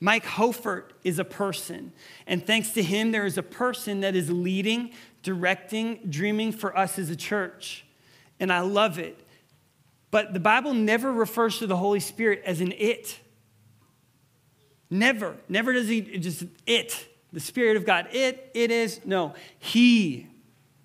Mike 0.00 0.26
Hofert 0.26 0.92
is 1.02 1.18
a 1.18 1.24
person. 1.24 1.92
And 2.26 2.46
thanks 2.46 2.72
to 2.72 2.82
him, 2.82 3.10
there 3.10 3.24
is 3.24 3.38
a 3.38 3.42
person 3.42 4.00
that 4.00 4.14
is 4.14 4.30
leading, 4.30 4.90
directing, 5.22 6.00
dreaming 6.10 6.52
for 6.52 6.76
us 6.76 6.98
as 6.98 7.08
a 7.08 7.16
church. 7.16 7.86
And 8.38 8.52
I 8.52 8.60
love 8.60 8.98
it. 8.98 9.18
But 10.10 10.32
the 10.32 10.40
Bible 10.40 10.74
never 10.74 11.12
refers 11.12 11.58
to 11.58 11.66
the 11.66 11.76
Holy 11.76 12.00
Spirit 12.00 12.42
as 12.44 12.60
an 12.60 12.72
it. 12.72 13.18
Never. 14.90 15.36
Never 15.48 15.72
does 15.72 15.88
he 15.88 16.02
just 16.18 16.44
it, 16.66 17.08
the 17.32 17.40
Spirit 17.40 17.76
of 17.76 17.86
God. 17.86 18.08
It, 18.12 18.50
it 18.54 18.70
is. 18.70 19.00
No, 19.04 19.34
he. 19.58 20.26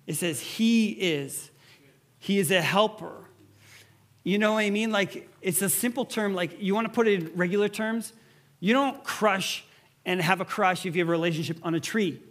It 0.06 0.14
says 0.14 0.40
he 0.40 0.90
is. 0.90 1.50
He 2.18 2.38
is 2.38 2.50
a 2.50 2.62
helper. 2.62 3.24
You 4.22 4.38
know 4.38 4.54
what 4.54 4.60
I 4.60 4.70
mean? 4.70 4.90
Like, 4.90 5.28
it's 5.42 5.62
a 5.62 5.68
simple 5.68 6.04
term. 6.04 6.34
Like, 6.34 6.60
you 6.60 6.74
want 6.74 6.86
to 6.86 6.92
put 6.92 7.08
it 7.08 7.22
in 7.22 7.36
regular 7.36 7.68
terms? 7.68 8.12
You 8.60 8.72
don't 8.72 9.02
crush 9.04 9.64
and 10.04 10.20
have 10.20 10.40
a 10.40 10.44
crush 10.44 10.86
if 10.86 10.94
you 10.96 11.02
have 11.02 11.08
a 11.08 11.12
relationship 11.12 11.58
on 11.62 11.74
a 11.74 11.80
tree. 11.80 12.22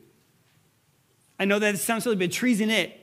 I 1.38 1.46
know 1.46 1.60
that 1.60 1.76
it 1.76 1.78
sounds 1.80 2.04
silly, 2.04 2.16
but 2.16 2.32
trees 2.32 2.62
in 2.62 2.70
it. 2.70 3.00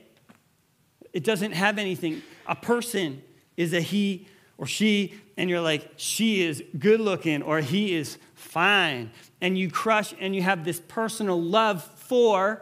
It 1.11 1.23
doesn't 1.23 1.51
have 1.51 1.77
anything. 1.77 2.23
A 2.47 2.55
person 2.55 3.21
is 3.57 3.73
a 3.73 3.81
he 3.81 4.27
or 4.57 4.67
she, 4.67 5.13
and 5.37 5.49
you're 5.49 5.61
like, 5.61 5.89
she 5.97 6.43
is 6.43 6.63
good 6.77 6.99
looking 6.99 7.41
or 7.41 7.59
he 7.59 7.95
is 7.95 8.17
fine. 8.35 9.11
And 9.41 9.57
you 9.57 9.69
crush 9.69 10.13
and 10.19 10.35
you 10.35 10.41
have 10.41 10.63
this 10.63 10.79
personal 10.87 11.41
love 11.41 11.83
for 11.83 12.61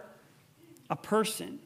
a 0.89 0.95
person. 0.95 1.59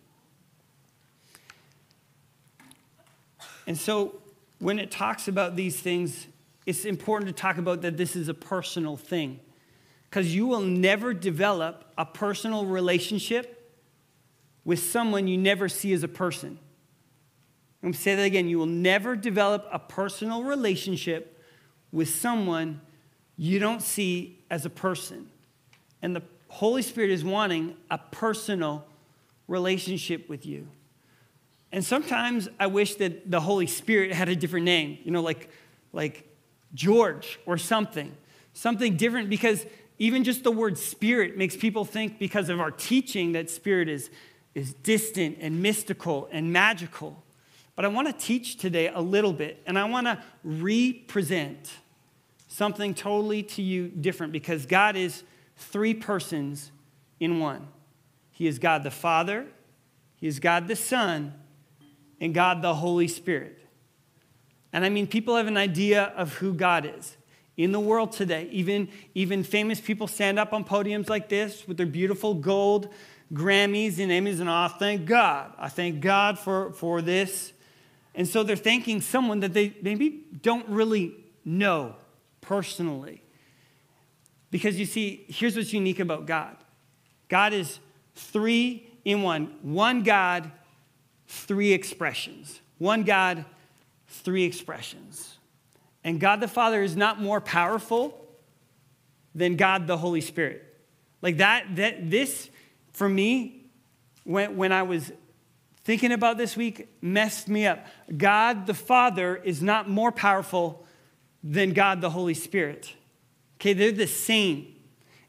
And 3.67 3.77
so 3.77 4.15
when 4.59 4.79
it 4.79 4.91
talks 4.91 5.27
about 5.27 5.55
these 5.55 5.79
things, 5.79 6.27
it's 6.65 6.85
important 6.85 7.27
to 7.27 7.41
talk 7.41 7.57
about 7.57 7.81
that 7.81 7.97
this 7.97 8.15
is 8.15 8.27
a 8.27 8.33
personal 8.33 8.97
thing 8.97 9.39
because 10.09 10.33
you 10.33 10.47
will 10.47 10.61
never 10.61 11.13
develop 11.13 11.91
a 11.97 12.05
personal 12.05 12.65
relationship 12.65 13.73
with 14.63 14.79
someone 14.79 15.27
you 15.27 15.37
never 15.37 15.69
see 15.69 15.93
as 15.93 16.03
a 16.03 16.07
person. 16.07 16.57
I'm 17.85 17.91
going 17.91 17.97
to 17.97 18.01
say 18.01 18.15
that 18.15 18.23
again. 18.23 18.49
You 18.49 18.57
will 18.57 18.65
never 18.65 19.15
develop 19.15 19.69
a 19.71 19.77
personal 19.77 20.41
relationship 20.41 21.39
with 21.91 22.09
someone 22.09 22.81
you 23.37 23.59
don't 23.59 23.79
see 23.79 24.39
as 24.49 24.65
a 24.65 24.71
person. 24.71 25.29
And 26.01 26.15
the 26.15 26.23
Holy 26.47 26.81
Spirit 26.81 27.11
is 27.11 27.23
wanting 27.23 27.75
a 27.91 27.99
personal 27.99 28.87
relationship 29.47 30.27
with 30.27 30.47
you. 30.47 30.67
And 31.71 31.85
sometimes 31.85 32.49
I 32.59 32.65
wish 32.65 32.95
that 32.95 33.29
the 33.29 33.39
Holy 33.39 33.67
Spirit 33.67 34.13
had 34.13 34.29
a 34.29 34.35
different 34.35 34.65
name, 34.65 34.97
you 35.03 35.11
know, 35.11 35.21
like, 35.21 35.51
like 35.93 36.27
George 36.73 37.39
or 37.45 37.55
something, 37.59 38.11
something 38.53 38.97
different 38.97 39.29
because 39.29 39.63
even 39.99 40.23
just 40.23 40.43
the 40.43 40.51
word 40.51 40.79
spirit 40.79 41.37
makes 41.37 41.55
people 41.55 41.85
think 41.85 42.17
because 42.17 42.49
of 42.49 42.59
our 42.59 42.71
teaching 42.71 43.33
that 43.33 43.51
spirit 43.51 43.87
is, 43.87 44.09
is 44.55 44.73
distant 44.73 45.37
and 45.39 45.61
mystical 45.61 46.27
and 46.31 46.51
magical. 46.51 47.21
But 47.75 47.85
I 47.85 47.89
want 47.89 48.07
to 48.07 48.13
teach 48.13 48.57
today 48.57 48.87
a 48.87 49.01
little 49.01 49.33
bit 49.33 49.61
and 49.65 49.77
I 49.77 49.85
want 49.85 50.07
to 50.07 50.23
represent 50.43 51.71
something 52.47 52.93
totally 52.93 53.43
to 53.43 53.61
you 53.61 53.89
different 53.89 54.31
because 54.31 54.65
God 54.65 54.95
is 54.95 55.23
three 55.57 55.93
persons 55.93 56.71
in 57.19 57.39
one. 57.39 57.67
He 58.31 58.47
is 58.47 58.59
God 58.59 58.83
the 58.83 58.91
Father, 58.91 59.45
He 60.15 60.27
is 60.27 60.39
God 60.39 60.67
the 60.67 60.75
Son, 60.75 61.33
and 62.19 62.33
God 62.33 62.61
the 62.61 62.75
Holy 62.75 63.07
Spirit. 63.07 63.59
And 64.71 64.85
I 64.85 64.89
mean, 64.89 65.07
people 65.07 65.35
have 65.35 65.47
an 65.47 65.57
idea 65.57 66.13
of 66.17 66.33
who 66.35 66.53
God 66.53 66.89
is. 66.97 67.17
In 67.57 67.71
the 67.71 67.79
world 67.79 68.11
today, 68.11 68.49
even, 68.51 68.89
even 69.13 69.43
famous 69.43 69.79
people 69.79 70.07
stand 70.07 70.37
up 70.37 70.51
on 70.51 70.65
podiums 70.65 71.07
like 71.07 71.29
this 71.29 71.65
with 71.65 71.77
their 71.77 71.85
beautiful 71.85 72.33
gold 72.33 72.93
Grammys 73.33 73.97
and 73.99 74.11
Emmys, 74.11 74.39
and 74.39 74.49
oh, 74.49 74.67
thank 74.67 75.05
God. 75.05 75.53
I 75.57 75.69
thank 75.69 75.99
God 75.99 76.37
for, 76.37 76.71
for 76.73 77.01
this. 77.01 77.53
And 78.15 78.27
so 78.27 78.43
they're 78.43 78.55
thanking 78.55 79.01
someone 79.01 79.41
that 79.41 79.53
they 79.53 79.75
maybe 79.81 80.23
don't 80.41 80.67
really 80.67 81.15
know 81.43 81.95
personally. 82.41 83.21
Because 84.51 84.79
you 84.79 84.85
see, 84.85 85.25
here's 85.27 85.55
what's 85.55 85.73
unique 85.73 85.99
about 85.99 86.25
God 86.25 86.55
God 87.27 87.53
is 87.53 87.79
three 88.15 88.89
in 89.03 89.21
one 89.21 89.53
one 89.61 90.03
God 90.03 90.51
three 91.27 91.73
expressions. 91.73 92.61
One 92.77 93.03
God, 93.03 93.45
three 94.07 94.43
expressions. 94.43 95.37
And 96.03 96.19
God 96.19 96.39
the 96.39 96.47
Father 96.47 96.83
is 96.83 96.95
not 96.95 97.21
more 97.21 97.41
powerful 97.41 98.25
than 99.33 99.55
God 99.55 99.87
the 99.87 99.97
Holy 99.97 100.21
Spirit. 100.21 100.63
Like 101.21 101.37
that, 101.37 101.75
that 101.77 102.09
this, 102.09 102.49
for 102.91 103.09
me, 103.09 103.65
when, 104.23 104.55
when 104.55 104.71
I 104.71 104.83
was 104.83 105.11
thinking 105.85 106.11
about 106.11 106.37
this 106.37 106.57
week, 106.57 106.89
messed 107.01 107.47
me 107.47 107.65
up. 107.65 107.85
God 108.17 108.65
the 108.65 108.73
Father 108.73 109.37
is 109.37 109.61
not 109.61 109.87
more 109.87 110.11
powerful 110.11 110.85
than 111.43 111.71
God 111.73 112.01
the 112.01 112.09
Holy 112.09 112.33
Spirit. 112.33 112.93
Okay, 113.57 113.73
they're 113.73 113.91
the 113.91 114.07
same. 114.07 114.75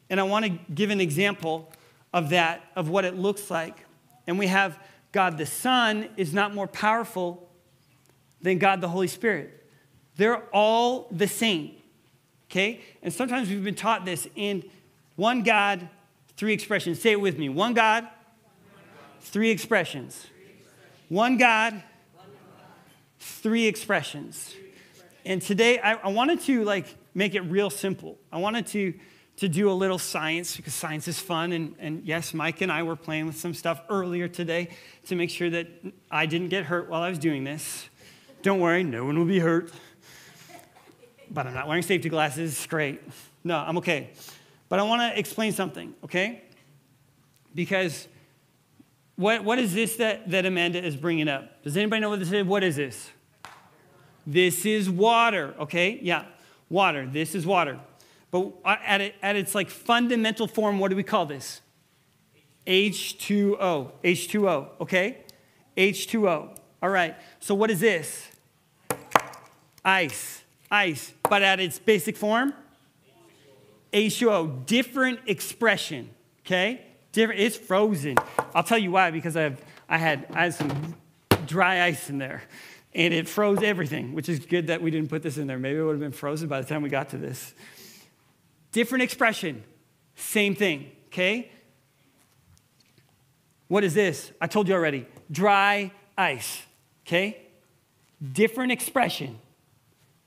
And 0.09 0.19
I 0.19 0.23
want 0.23 0.45
to 0.45 0.49
give 0.73 0.89
an 0.89 0.99
example 0.99 1.71
of 2.11 2.31
that, 2.31 2.63
of 2.75 2.89
what 2.89 3.05
it 3.05 3.15
looks 3.15 3.51
like. 3.51 3.85
And 4.25 4.39
we 4.39 4.47
have 4.47 4.79
God 5.11 5.37
the 5.37 5.45
Son 5.45 6.09
is 6.17 6.33
not 6.33 6.53
more 6.53 6.67
powerful 6.67 7.49
than 8.41 8.57
God 8.57 8.81
the 8.81 8.89
Holy 8.89 9.07
Spirit. 9.07 9.65
They're 10.15 10.43
all 10.51 11.07
the 11.11 11.27
same. 11.27 11.75
Okay? 12.49 12.81
And 13.03 13.13
sometimes 13.13 13.49
we've 13.49 13.63
been 13.63 13.75
taught 13.75 14.05
this 14.05 14.27
in 14.35 14.63
one 15.15 15.43
God, 15.43 15.87
three 16.35 16.53
expressions. 16.53 16.99
Say 16.99 17.11
it 17.11 17.21
with 17.21 17.37
me. 17.37 17.49
One 17.49 17.73
God, 17.73 18.07
three 19.21 19.51
expressions. 19.51 20.25
One 21.09 21.37
God, 21.37 21.81
three 23.19 23.65
expressions. 23.65 24.53
And 25.25 25.41
today 25.41 25.79
I, 25.79 25.93
I 25.93 26.09
wanted 26.09 26.41
to 26.41 26.65
like 26.65 26.93
make 27.13 27.33
it 27.33 27.41
real 27.41 27.69
simple. 27.69 28.17
I 28.31 28.39
wanted 28.39 28.67
to 28.67 28.93
to 29.37 29.47
do 29.47 29.69
a 29.69 29.73
little 29.73 29.99
science 29.99 30.57
because 30.57 30.73
science 30.73 31.07
is 31.07 31.19
fun. 31.19 31.51
And, 31.51 31.75
and 31.79 32.03
yes, 32.03 32.33
Mike 32.33 32.61
and 32.61 32.71
I 32.71 32.83
were 32.83 32.95
playing 32.95 33.27
with 33.27 33.37
some 33.37 33.53
stuff 33.53 33.81
earlier 33.87 34.27
today 34.27 34.69
to 35.05 35.15
make 35.15 35.29
sure 35.29 35.49
that 35.51 35.67
I 36.09 36.25
didn't 36.25 36.49
get 36.49 36.65
hurt 36.65 36.89
while 36.89 37.03
I 37.03 37.09
was 37.09 37.19
doing 37.19 37.43
this. 37.43 37.87
Don't 38.41 38.59
worry, 38.59 38.83
no 38.83 39.05
one 39.05 39.17
will 39.17 39.25
be 39.25 39.39
hurt. 39.39 39.71
But 41.29 41.45
I'm 41.45 41.53
not 41.53 41.67
wearing 41.67 41.83
safety 41.83 42.09
glasses. 42.09 42.65
Great. 42.65 43.01
No, 43.43 43.57
I'm 43.57 43.77
okay. 43.77 44.09
But 44.69 44.79
I 44.79 44.83
want 44.83 45.01
to 45.01 45.19
explain 45.19 45.51
something, 45.51 45.93
okay? 46.03 46.43
Because 47.53 48.07
what, 49.17 49.43
what 49.43 49.59
is 49.59 49.73
this 49.73 49.95
that, 49.97 50.29
that 50.29 50.45
Amanda 50.45 50.83
is 50.83 50.95
bringing 50.95 51.27
up? 51.27 51.63
Does 51.63 51.75
anybody 51.75 52.01
know 52.01 52.09
what 52.09 52.19
this 52.19 52.31
is? 52.31 52.45
What 52.45 52.63
is 52.63 52.75
this? 52.75 53.09
This 54.25 54.65
is 54.65 54.89
water, 54.89 55.55
okay? 55.59 55.99
Yeah, 56.01 56.25
water. 56.69 57.07
This 57.11 57.33
is 57.33 57.45
water. 57.45 57.79
But 58.29 58.53
at, 58.63 59.01
it, 59.01 59.15
at 59.23 59.35
its 59.35 59.55
like 59.55 59.69
fundamental 59.69 60.47
form, 60.47 60.79
what 60.79 60.89
do 60.89 60.95
we 60.95 61.03
call 61.03 61.25
this? 61.25 61.61
H2O. 62.67 63.91
H2O, 64.03 64.69
okay? 64.81 65.17
H2O. 65.75 66.57
All 66.83 66.89
right. 66.89 67.15
So 67.39 67.55
what 67.55 67.71
is 67.71 67.79
this? 67.79 68.29
Ice. 69.83 70.43
Ice. 70.69 71.13
But 71.27 71.41
at 71.41 71.59
its 71.59 71.79
basic 71.79 72.17
form? 72.17 72.53
H2O. 73.93 74.65
Different 74.65 75.21
expression, 75.25 76.09
okay? 76.45 76.81
Different. 77.17 77.41
It's 77.41 77.57
frozen. 77.57 78.15
I'll 78.53 78.61
tell 78.61 78.77
you 78.77 78.91
why, 78.91 79.09
because 79.09 79.35
I, 79.35 79.41
have, 79.41 79.59
I, 79.89 79.97
had, 79.97 80.27
I 80.35 80.43
had 80.43 80.53
some 80.53 80.95
dry 81.47 81.83
ice 81.83 82.11
in 82.11 82.19
there 82.19 82.43
and 82.93 83.11
it 83.11 83.27
froze 83.27 83.63
everything, 83.63 84.13
which 84.13 84.29
is 84.29 84.37
good 84.45 84.67
that 84.67 84.83
we 84.83 84.91
didn't 84.91 85.09
put 85.09 85.23
this 85.23 85.39
in 85.39 85.47
there. 85.47 85.57
Maybe 85.57 85.79
it 85.79 85.81
would 85.81 85.93
have 85.93 85.99
been 85.99 86.11
frozen 86.11 86.47
by 86.47 86.61
the 86.61 86.67
time 86.67 86.83
we 86.83 86.89
got 86.89 87.09
to 87.09 87.17
this. 87.17 87.55
Different 88.71 89.01
expression, 89.01 89.63
same 90.13 90.53
thing, 90.53 90.91
okay? 91.07 91.49
What 93.67 93.83
is 93.83 93.95
this? 93.95 94.31
I 94.39 94.45
told 94.45 94.67
you 94.67 94.75
already. 94.75 95.07
Dry 95.31 95.91
ice, 96.15 96.61
okay? 97.07 97.47
Different 98.31 98.71
expression, 98.71 99.39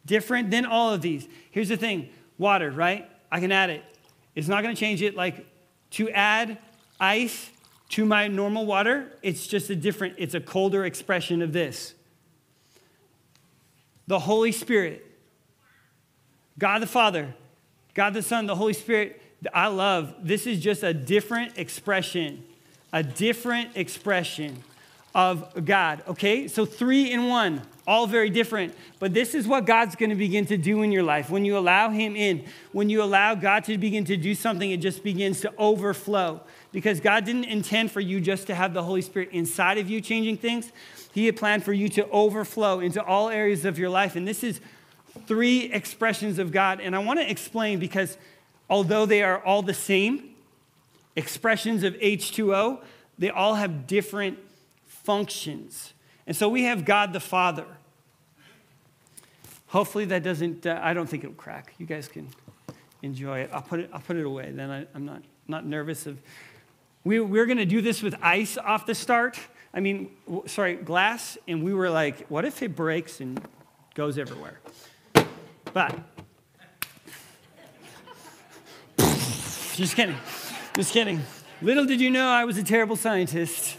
different 0.04 0.50
than 0.50 0.66
all 0.66 0.92
of 0.92 1.02
these. 1.02 1.28
Here's 1.52 1.68
the 1.68 1.76
thing 1.76 2.08
water, 2.36 2.72
right? 2.72 3.08
I 3.30 3.38
can 3.38 3.52
add 3.52 3.70
it. 3.70 3.84
It's 4.34 4.48
not 4.48 4.64
gonna 4.64 4.74
change 4.74 5.02
it. 5.02 5.14
Like 5.14 5.46
to 5.90 6.10
add 6.10 6.58
ice 7.00 7.50
to 7.90 8.04
my 8.04 8.28
normal 8.28 8.66
water, 8.66 9.12
it's 9.22 9.46
just 9.46 9.70
a 9.70 9.76
different, 9.76 10.14
it's 10.18 10.34
a 10.34 10.40
colder 10.40 10.84
expression 10.84 11.42
of 11.42 11.52
this. 11.52 11.94
The 14.06 14.20
Holy 14.20 14.52
Spirit, 14.52 15.06
God 16.58 16.82
the 16.82 16.86
Father, 16.86 17.34
God 17.94 18.14
the 18.14 18.22
Son, 18.22 18.46
the 18.46 18.56
Holy 18.56 18.72
Spirit, 18.72 19.20
I 19.52 19.68
love. 19.68 20.14
This 20.22 20.46
is 20.46 20.60
just 20.60 20.82
a 20.82 20.92
different 20.92 21.58
expression, 21.58 22.44
a 22.92 23.02
different 23.02 23.76
expression 23.76 24.62
of 25.14 25.64
God. 25.64 26.02
Okay? 26.06 26.46
So 26.48 26.64
three 26.64 27.10
in 27.10 27.26
one, 27.26 27.62
all 27.86 28.06
very 28.06 28.30
different. 28.30 28.74
But 28.98 29.14
this 29.14 29.34
is 29.34 29.48
what 29.48 29.64
God's 29.66 29.96
to 29.96 30.14
begin 30.14 30.46
to 30.46 30.56
do 30.56 30.82
in 30.82 30.92
your 30.92 31.02
life. 31.02 31.30
When 31.30 31.44
you 31.44 31.58
allow 31.58 31.90
Him 31.90 32.14
in, 32.14 32.44
when 32.72 32.88
you 32.88 33.02
allow 33.02 33.34
God 33.34 33.64
to 33.64 33.76
begin 33.78 34.04
to 34.04 34.16
do 34.16 34.34
something, 34.34 34.70
it 34.70 34.78
just 34.78 35.02
begins 35.02 35.40
to 35.40 35.52
overflow. 35.58 36.40
Because 36.72 37.00
God 37.00 37.24
didn't 37.24 37.44
intend 37.44 37.90
for 37.90 38.00
you 38.00 38.20
just 38.20 38.46
to 38.46 38.54
have 38.54 38.74
the 38.74 38.82
Holy 38.82 39.02
Spirit 39.02 39.30
inside 39.32 39.78
of 39.78 39.90
you 39.90 40.00
changing 40.00 40.36
things, 40.36 40.70
He 41.12 41.26
had 41.26 41.36
planned 41.36 41.64
for 41.64 41.72
you 41.72 41.88
to 41.90 42.08
overflow 42.10 42.80
into 42.80 43.02
all 43.02 43.28
areas 43.28 43.64
of 43.64 43.78
your 43.78 43.90
life. 43.90 44.14
And 44.14 44.26
this 44.26 44.44
is 44.44 44.60
three 45.26 45.72
expressions 45.72 46.38
of 46.38 46.52
God. 46.52 46.80
And 46.80 46.94
I 46.94 47.00
want 47.00 47.18
to 47.18 47.28
explain 47.28 47.78
because 47.78 48.16
although 48.68 49.06
they 49.06 49.22
are 49.22 49.42
all 49.44 49.62
the 49.62 49.74
same 49.74 50.30
expressions 51.16 51.82
of 51.82 51.94
H2O, 51.94 52.82
they 53.18 53.30
all 53.30 53.56
have 53.56 53.86
different 53.86 54.38
functions. 54.86 55.92
And 56.26 56.36
so 56.36 56.48
we 56.48 56.64
have 56.64 56.84
God 56.84 57.12
the 57.12 57.20
Father. 57.20 57.66
Hopefully 59.68 60.04
that 60.06 60.22
doesn't, 60.22 60.66
uh, 60.66 60.78
I 60.82 60.94
don't 60.94 61.08
think 61.08 61.24
it'll 61.24 61.34
crack. 61.34 61.74
You 61.78 61.86
guys 61.86 62.08
can 62.08 62.28
enjoy 63.02 63.40
it. 63.40 63.50
I'll 63.52 63.62
put 63.62 63.80
it, 63.80 63.90
I'll 63.92 64.00
put 64.00 64.16
it 64.16 64.24
away. 64.24 64.50
Then 64.52 64.70
I, 64.70 64.86
am 64.94 65.04
not, 65.04 65.22
not 65.48 65.66
nervous 65.66 66.06
of. 66.06 66.18
We, 67.02 67.20
we're 67.20 67.46
going 67.46 67.58
to 67.58 67.64
do 67.64 67.80
this 67.80 68.02
with 68.02 68.14
ice 68.20 68.58
off 68.58 68.84
the 68.86 68.94
start. 68.94 69.38
I 69.72 69.80
mean, 69.80 70.10
sorry, 70.46 70.76
glass. 70.76 71.38
And 71.48 71.62
we 71.64 71.72
were 71.72 71.88
like, 71.88 72.26
what 72.28 72.44
if 72.44 72.62
it 72.62 72.76
breaks 72.76 73.20
and 73.20 73.40
goes 73.94 74.18
everywhere? 74.18 74.60
But, 75.72 75.98
just 79.76 79.96
kidding. 79.96 80.16
Just 80.74 80.92
kidding. 80.92 81.22
Little 81.62 81.86
did 81.86 82.00
you 82.00 82.10
know 82.10 82.28
I 82.28 82.44
was 82.44 82.58
a 82.58 82.62
terrible 82.62 82.96
scientist. 82.96 83.76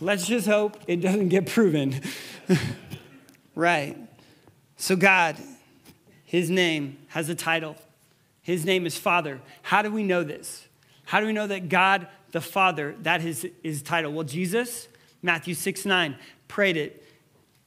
Let's 0.00 0.26
just 0.26 0.46
hope 0.46 0.78
it 0.86 1.00
doesn't 1.00 1.28
get 1.28 1.46
proven. 1.46 2.00
right. 3.54 3.96
So, 4.76 4.96
God, 4.96 5.36
His 6.24 6.50
name 6.50 6.98
has 7.08 7.28
a 7.28 7.34
title. 7.34 7.76
His 8.42 8.64
name 8.64 8.86
is 8.86 8.96
Father. 8.96 9.40
How 9.62 9.82
do 9.82 9.90
we 9.90 10.02
know 10.02 10.22
this? 10.22 10.65
How 11.06 11.20
do 11.20 11.26
we 11.26 11.32
know 11.32 11.46
that 11.46 11.68
God 11.68 12.08
the 12.32 12.40
Father, 12.40 12.96
that 13.02 13.24
is 13.24 13.46
his 13.62 13.80
title? 13.80 14.12
Well, 14.12 14.24
Jesus, 14.24 14.88
Matthew 15.22 15.54
6 15.54 15.86
9, 15.86 16.16
prayed 16.48 16.76
it. 16.76 17.02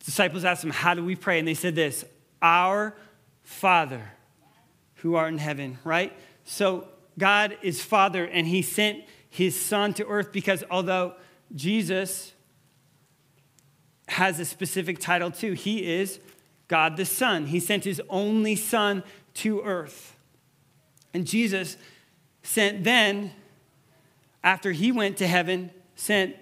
Disciples 0.05 0.45
asked 0.45 0.63
him, 0.63 0.71
How 0.71 0.93
do 0.93 1.03
we 1.03 1.15
pray? 1.15 1.39
And 1.39 1.47
they 1.47 1.53
said 1.53 1.73
this 1.73 2.05
our 2.41 2.95
Father 3.41 4.11
who 4.95 5.15
art 5.15 5.31
in 5.31 5.39
heaven, 5.39 5.77
right? 5.83 6.13
So 6.43 6.87
God 7.17 7.57
is 7.61 7.81
Father, 7.81 8.25
and 8.25 8.45
He 8.45 8.61
sent 8.61 9.03
His 9.29 9.59
Son 9.59 9.93
to 9.95 10.05
earth 10.05 10.31
because 10.31 10.63
although 10.69 11.13
Jesus 11.55 12.33
has 14.09 14.39
a 14.39 14.45
specific 14.45 14.99
title 14.99 15.31
too, 15.31 15.53
He 15.53 15.93
is 15.99 16.19
God 16.67 16.97
the 16.97 17.05
Son. 17.05 17.47
He 17.47 17.61
sent 17.61 17.85
His 17.85 18.01
only 18.09 18.57
Son 18.57 19.03
to 19.35 19.61
earth. 19.61 20.17
And 21.13 21.25
Jesus 21.25 21.77
sent 22.49 22.83
then, 22.83 23.31
after 24.43 24.71
He 24.71 24.91
went 24.91 25.17
to 25.17 25.27
heaven, 25.27 25.69
sent 25.95 26.35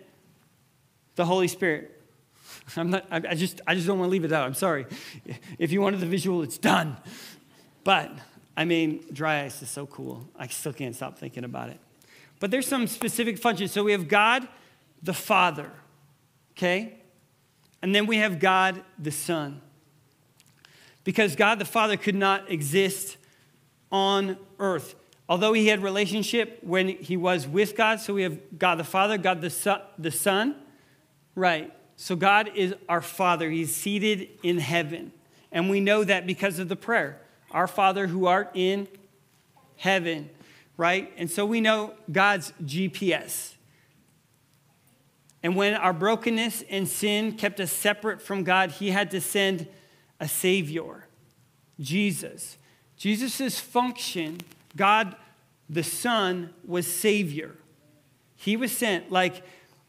the 1.16 1.26
Holy 1.26 1.50
Spirit. 1.50 2.02
I'm 2.78 2.92
not, 2.92 3.06
I 3.12 3.36
just, 3.36 3.60
I 3.68 3.76
just 3.76 3.88
don't 3.88 4.00
want 4.00 4.08
to 4.08 4.12
leave 4.12 4.24
it 4.24 4.32
out. 4.32 4.46
I'm 4.46 4.54
sorry. 4.54 4.86
If 5.60 5.74
you 5.74 5.82
wanted 5.82 6.00
the 6.00 6.06
visual, 6.06 6.44
it's 6.44 6.58
done. 6.58 6.96
But, 7.84 8.10
I 8.56 8.64
mean, 8.64 9.04
dry 9.12 9.44
ice 9.44 9.62
is 9.62 9.70
so 9.70 9.86
cool. 9.86 10.26
I 10.38 10.48
still 10.48 10.72
can't 10.72 10.96
stop 10.96 11.20
thinking 11.20 11.44
about 11.44 11.70
it. 11.70 11.80
But 12.40 12.52
there's 12.52 12.68
some 12.68 12.88
specific 12.88 13.38
functions. 13.38 13.74
So 13.74 13.84
we 13.84 13.92
have 13.92 14.08
God 14.08 14.48
the 15.04 15.14
Father, 15.14 15.72
okay? 16.52 17.00
And 17.82 17.94
then 17.94 18.06
we 18.06 18.18
have 18.18 18.40
God 18.40 18.82
the 18.98 19.12
Son. 19.12 19.62
Because 21.04 21.36
God 21.36 21.60
the 21.60 21.66
Father 21.66 21.98
could 21.98 22.16
not 22.16 22.50
exist 22.50 23.18
on 23.92 24.38
earth. 24.58 24.96
Although 25.30 25.54
he 25.54 25.68
had 25.68 25.84
relationship 25.84 26.60
when 26.62 26.88
he 26.88 27.18
was 27.18 27.48
with 27.48 27.76
God, 27.76 28.00
so 28.00 28.14
we 28.14 28.24
have 28.24 28.38
God 28.58 28.76
the 28.76 28.84
Father, 28.84 29.18
God 29.18 29.42
the 29.42 29.50
Son, 29.50 29.82
the 29.98 30.12
Son, 30.12 30.56
right? 31.36 31.74
So 31.98 32.16
God 32.16 32.52
is 32.56 32.74
our 32.88 33.02
Father. 33.02 33.50
He's 33.50 33.76
seated 33.76 34.30
in 34.44 34.60
heaven. 34.60 35.12
And 35.52 35.70
we 35.70 35.80
know 35.80 36.04
that 36.04 36.28
because 36.28 36.60
of 36.60 36.70
the 36.70 36.76
prayer 36.76 37.20
Our 37.52 37.68
Father 37.68 38.08
who 38.08 38.26
art 38.26 38.52
in 38.54 38.88
heaven, 39.76 40.30
right? 40.78 41.12
And 41.18 41.30
so 41.30 41.46
we 41.46 41.62
know 41.62 41.94
God's 42.12 42.54
GPS. 42.64 43.56
And 45.44 45.56
when 45.56 45.76
our 45.76 45.94
brokenness 45.94 46.64
and 46.70 46.88
sin 46.88 47.34
kept 47.34 47.60
us 47.60 47.72
separate 47.72 48.22
from 48.22 48.44
God, 48.44 48.72
He 48.72 48.92
had 48.92 49.12
to 49.12 49.22
send 49.22 49.68
a 50.20 50.28
Savior, 50.28 51.06
Jesus. 51.80 52.58
Jesus' 52.98 53.60
function, 53.60 54.40
God 54.78 55.18
the 55.70 55.84
Son, 55.84 56.54
was 56.66 56.88
Savior. 56.88 57.56
He 58.36 58.56
was 58.56 58.72
sent. 58.72 59.12
Like 59.12 59.44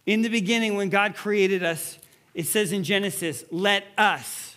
in 0.07 0.23
the 0.23 0.29
beginning, 0.29 0.77
when 0.77 0.89
God 0.89 1.15
created 1.15 1.63
us, 1.63 1.99
it 2.35 2.47
says 2.47 2.73
in 2.73 2.85
Genesis, 2.85 3.45
let 3.51 3.85
us. 3.97 4.57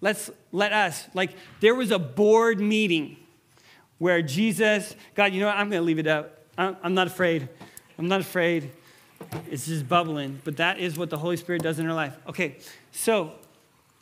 Let's 0.00 0.30
let 0.52 0.72
us. 0.72 1.06
Like 1.14 1.30
there 1.60 1.74
was 1.74 1.90
a 1.90 1.98
board 1.98 2.60
meeting 2.60 3.16
where 3.98 4.22
Jesus, 4.22 4.94
God, 5.14 5.32
you 5.32 5.40
know 5.40 5.46
what? 5.46 5.56
I'm 5.56 5.70
going 5.70 5.80
to 5.80 5.86
leave 5.86 5.98
it 5.98 6.06
out. 6.06 6.32
I'm 6.58 6.94
not 6.94 7.06
afraid. 7.06 7.48
I'm 7.98 8.08
not 8.08 8.20
afraid. 8.20 8.70
It's 9.50 9.66
just 9.66 9.88
bubbling. 9.88 10.40
But 10.44 10.56
that 10.58 10.78
is 10.78 10.98
what 10.98 11.10
the 11.10 11.18
Holy 11.18 11.36
Spirit 11.36 11.62
does 11.62 11.78
in 11.78 11.86
our 11.86 11.94
life. 11.94 12.16
Okay, 12.26 12.56
so 12.92 13.32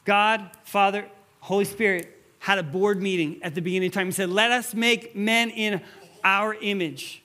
God, 0.04 0.50
Father, 0.64 1.06
Holy 1.40 1.64
Spirit 1.64 2.17
had 2.40 2.58
a 2.58 2.62
board 2.62 3.02
meeting 3.02 3.40
at 3.42 3.54
the 3.54 3.60
beginning 3.60 3.88
of 3.88 3.94
time. 3.94 4.06
He 4.06 4.12
said, 4.12 4.30
Let 4.30 4.50
us 4.50 4.74
make 4.74 5.14
men 5.14 5.50
in 5.50 5.80
our 6.24 6.54
image. 6.54 7.22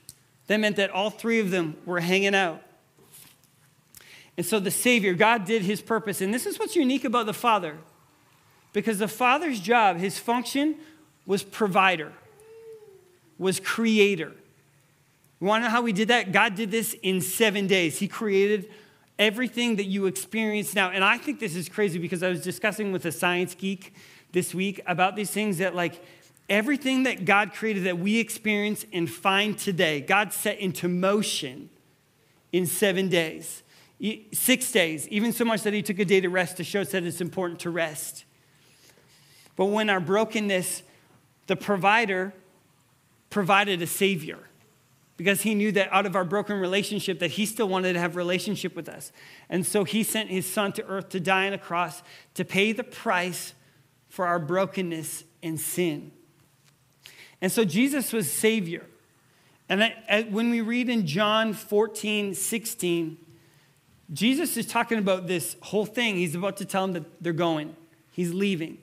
That 0.48 0.58
meant 0.58 0.76
that 0.78 0.90
all 0.90 1.10
three 1.10 1.40
of 1.40 1.52
them 1.52 1.78
were 1.86 2.00
hanging 2.00 2.36
out. 2.36 2.62
And 4.36 4.46
so 4.46 4.60
the 4.60 4.72
Savior, 4.72 5.14
God 5.14 5.46
did 5.46 5.62
his 5.62 5.82
purpose. 5.82 6.22
And 6.22 6.34
this 6.34 6.46
is 6.46 6.58
what's 6.60 6.76
unique 6.76 7.06
about 7.06 7.26
the 7.26 7.34
Father. 7.34 7.78
Because 8.74 8.98
the 8.98 9.08
Father's 9.08 9.60
job, 9.60 9.98
his 9.98 10.18
function, 10.18 10.76
was 11.26 11.44
provider, 11.44 12.12
was 13.38 13.60
creator. 13.60 14.34
You 15.40 15.48
want 15.48 15.64
to 15.64 15.68
know 15.68 15.72
how 15.72 15.82
we 15.82 15.94
did 15.94 16.08
that? 16.08 16.32
God 16.32 16.56
did 16.56 16.72
this 16.72 16.96
in 17.04 17.22
seven 17.22 17.68
days. 17.68 18.00
He 18.00 18.08
created 18.08 18.70
everything 19.20 19.76
that 19.76 19.86
you 19.86 20.08
experience 20.08 20.74
now. 20.74 20.90
And 20.90 21.04
I 21.04 21.18
think 21.18 21.40
this 21.40 21.56
is 21.56 21.70
crazy 21.70 22.00
because 22.00 22.24
I 22.24 22.30
was 22.30 22.42
discussing 22.42 22.92
with 22.92 23.06
a 23.06 23.12
science 23.12 23.54
geek 23.54 23.94
this 24.34 24.54
week 24.54 24.82
about 24.86 25.16
these 25.16 25.32
things 25.32 25.60
that, 25.60 25.74
like, 25.74 26.04
everything 26.50 27.04
that 27.04 27.24
God 27.24 27.54
created 27.54 27.86
that 27.86 27.98
we 27.98 28.20
experience 28.20 28.86
and 28.92 29.10
find 29.10 29.58
today, 29.58 30.02
God 30.02 30.34
set 30.34 30.60
into 30.60 30.90
motion 30.90 31.70
in 32.52 32.66
seven 32.66 33.08
days, 33.08 33.64
six 34.34 34.72
days, 34.72 35.08
even 35.08 35.32
so 35.32 35.46
much 35.46 35.64
that 35.64 35.74
He 35.74 35.82
took 35.82 36.00
a 36.00 36.06
day 36.06 36.20
to 36.20 36.30
rest 36.30 36.58
to 36.58 36.64
show 36.64 36.82
us 36.82 36.92
that 36.92 37.04
it's 37.04 37.22
important 37.22 37.62
to 37.62 37.70
rest. 37.70 38.26
But 39.56 39.66
when 39.66 39.90
our 39.90 40.00
brokenness, 40.00 40.84
the 41.48 41.56
provider 41.56 42.34
provided 43.30 43.82
a 43.82 43.88
savior 43.88 44.40
because 45.18 45.42
he 45.42 45.56
knew 45.56 45.72
that 45.72 45.92
out 45.92 46.06
of 46.06 46.16
our 46.16 46.24
broken 46.24 46.60
relationship 46.60 47.20
that 47.20 47.32
he 47.32 47.46
still 47.46 47.68
wanted 47.68 47.94
to 47.94 48.00
have 48.00 48.16
relationship 48.16 48.76
with 48.76 48.88
us 48.88 49.12
and 49.50 49.66
so 49.66 49.84
he 49.84 50.04
sent 50.04 50.30
his 50.30 50.46
son 50.46 50.72
to 50.72 50.86
earth 50.86 51.10
to 51.10 51.20
die 51.20 51.48
on 51.48 51.54
a 51.54 51.58
cross 51.58 52.04
to 52.34 52.46
pay 52.46 52.72
the 52.72 52.84
price 52.84 53.54
for 54.14 54.28
our 54.28 54.38
brokenness 54.38 55.24
and 55.42 55.60
sin. 55.60 56.12
And 57.42 57.52
so 57.52 57.66
jesus 57.66 58.14
was 58.14 58.32
savior. 58.32 58.86
And 59.68 59.92
when 60.32 60.52
we 60.52 60.62
read 60.62 60.88
in 60.88 61.08
john 61.08 61.54
14 61.54 62.36
16 62.36 63.18
jesus 64.14 64.56
is 64.56 64.68
talking 64.68 65.00
about 65.00 65.26
this 65.26 65.56
whole 65.62 65.88
thing. 65.88 66.16
He's 66.16 66.36
about 66.36 66.58
to 66.58 66.66
tell 66.66 66.84
them 66.84 66.94
that 66.94 67.24
they're 67.24 67.34
going. 67.34 67.76
He's 68.12 68.32
leaving. 68.32 68.78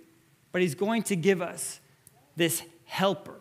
But 0.51 0.63
he's 0.63 0.75
going 0.75 1.05
to 1.05 1.15
give 1.15 1.41
us 1.41 1.79
this 2.35 2.65
helper. 2.87 3.39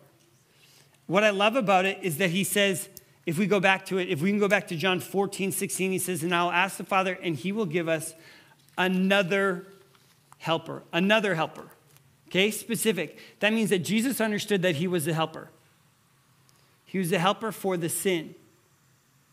What 1.08 1.24
I 1.24 1.30
love 1.30 1.56
about 1.56 1.86
it 1.86 1.98
is 2.02 2.18
that 2.18 2.30
he 2.30 2.44
says, 2.44 2.88
if 3.26 3.36
we 3.36 3.48
go 3.48 3.58
back 3.58 3.84
to 3.86 3.98
it, 3.98 4.08
if 4.10 4.22
we 4.22 4.30
can 4.30 4.38
go 4.38 4.46
back 4.46 4.68
to 4.68 4.76
John 4.76 5.00
14, 5.00 5.50
16, 5.50 5.90
he 5.90 5.98
says, 5.98 6.22
And 6.22 6.32
I'll 6.32 6.52
ask 6.52 6.76
the 6.76 6.84
Father, 6.84 7.18
and 7.20 7.34
he 7.34 7.50
will 7.50 7.66
give 7.66 7.88
us 7.88 8.14
another 8.78 9.66
helper, 10.38 10.84
another 10.92 11.34
helper. 11.34 11.66
Okay, 12.30 12.52
specific. 12.52 13.18
That 13.40 13.52
means 13.52 13.70
that 13.70 13.80
Jesus 13.80 14.20
understood 14.20 14.62
that 14.62 14.76
he 14.76 14.86
was 14.86 15.08
a 15.08 15.12
helper. 15.12 15.50
He 16.84 16.98
was 16.98 17.10
a 17.10 17.18
helper 17.18 17.50
for 17.50 17.76
the 17.76 17.88
sin. 17.88 18.36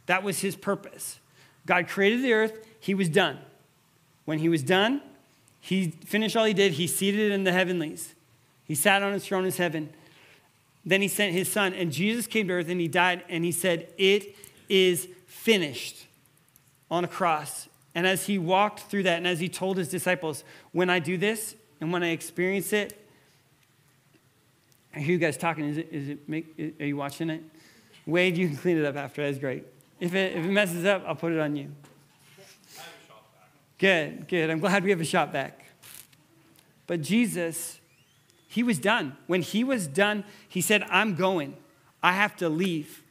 That 0.07 0.23
was 0.23 0.39
his 0.39 0.55
purpose. 0.55 1.19
God 1.67 1.88
created 1.88 2.23
the 2.23 2.33
earth, 2.33 2.65
he 2.79 2.95
was 2.95 3.07
done. 3.10 3.38
When 4.25 4.39
he 4.39 4.49
was 4.49 4.63
done, 4.63 5.01
he 5.60 5.91
finished 6.05 6.36
all 6.36 6.45
he 6.45 6.53
did, 6.53 6.73
he 6.73 6.88
seated 6.88 7.31
in 7.31 7.43
the 7.43 7.51
heavenlies. 7.51 8.15
He 8.63 8.73
sat 8.73 9.03
on 9.03 9.13
his 9.13 9.25
throne 9.25 9.45
in 9.45 9.51
heaven. 9.51 9.89
Then 10.83 11.01
he 11.01 11.07
sent 11.07 11.33
his 11.33 11.51
son, 11.51 11.73
and 11.73 11.91
Jesus 11.91 12.25
came 12.25 12.47
to 12.47 12.53
earth 12.55 12.69
and 12.69 12.81
he 12.81 12.88
died, 12.88 13.23
and 13.29 13.43
he 13.43 13.51
said, 13.51 13.88
It 13.97 14.36
is 14.69 15.07
finished 15.27 16.07
on 16.89 17.03
a 17.03 17.07
cross. 17.07 17.67
And 17.93 18.07
as 18.07 18.25
he 18.25 18.38
walked 18.38 18.81
through 18.81 19.03
that, 19.03 19.17
and 19.17 19.27
as 19.27 19.39
he 19.39 19.49
told 19.49 19.77
his 19.77 19.89
disciples, 19.89 20.43
When 20.71 20.89
I 20.89 20.99
do 20.99 21.17
this 21.17 21.55
and 21.79 21.91
when 21.91 22.03
I 22.03 22.09
experience 22.09 22.73
it, 22.73 22.99
I 24.95 24.99
hear 24.99 25.13
you 25.13 25.17
guys 25.17 25.37
talking. 25.37 25.65
Is 25.65 25.77
it, 25.77 25.89
is 25.91 26.09
it 26.09 26.29
make, 26.29 26.75
are 26.79 26.85
you 26.85 26.97
watching 26.97 27.29
it? 27.29 27.43
Wade, 28.05 28.37
you 28.37 28.47
can 28.47 28.57
clean 28.57 28.77
it 28.77 28.85
up 28.85 28.95
after. 28.95 29.23
That's 29.23 29.37
great. 29.37 29.65
If 29.99 30.15
it, 30.15 30.35
if 30.35 30.45
it 30.45 30.49
messes 30.49 30.85
up, 30.85 31.03
I'll 31.07 31.15
put 31.15 31.33
it 31.33 31.39
on 31.39 31.55
you. 31.55 31.71
Good, 33.77 34.27
good. 34.27 34.49
I'm 34.49 34.59
glad 34.59 34.83
we 34.83 34.89
have 34.89 35.01
a 35.01 35.05
shot 35.05 35.31
back. 35.31 35.65
But 36.87 37.01
Jesus 37.01 37.79
he 38.57 38.63
was 38.63 38.79
done. 38.79 39.15
When 39.27 39.43
he 39.43 39.63
was 39.63 39.85
done, 39.85 40.23
he 40.49 40.61
said, 40.61 40.81
I'm 40.89 41.13
going. 41.13 41.55
I 42.01 42.13
have 42.13 42.35
to 42.37 42.49
leave 42.49 43.03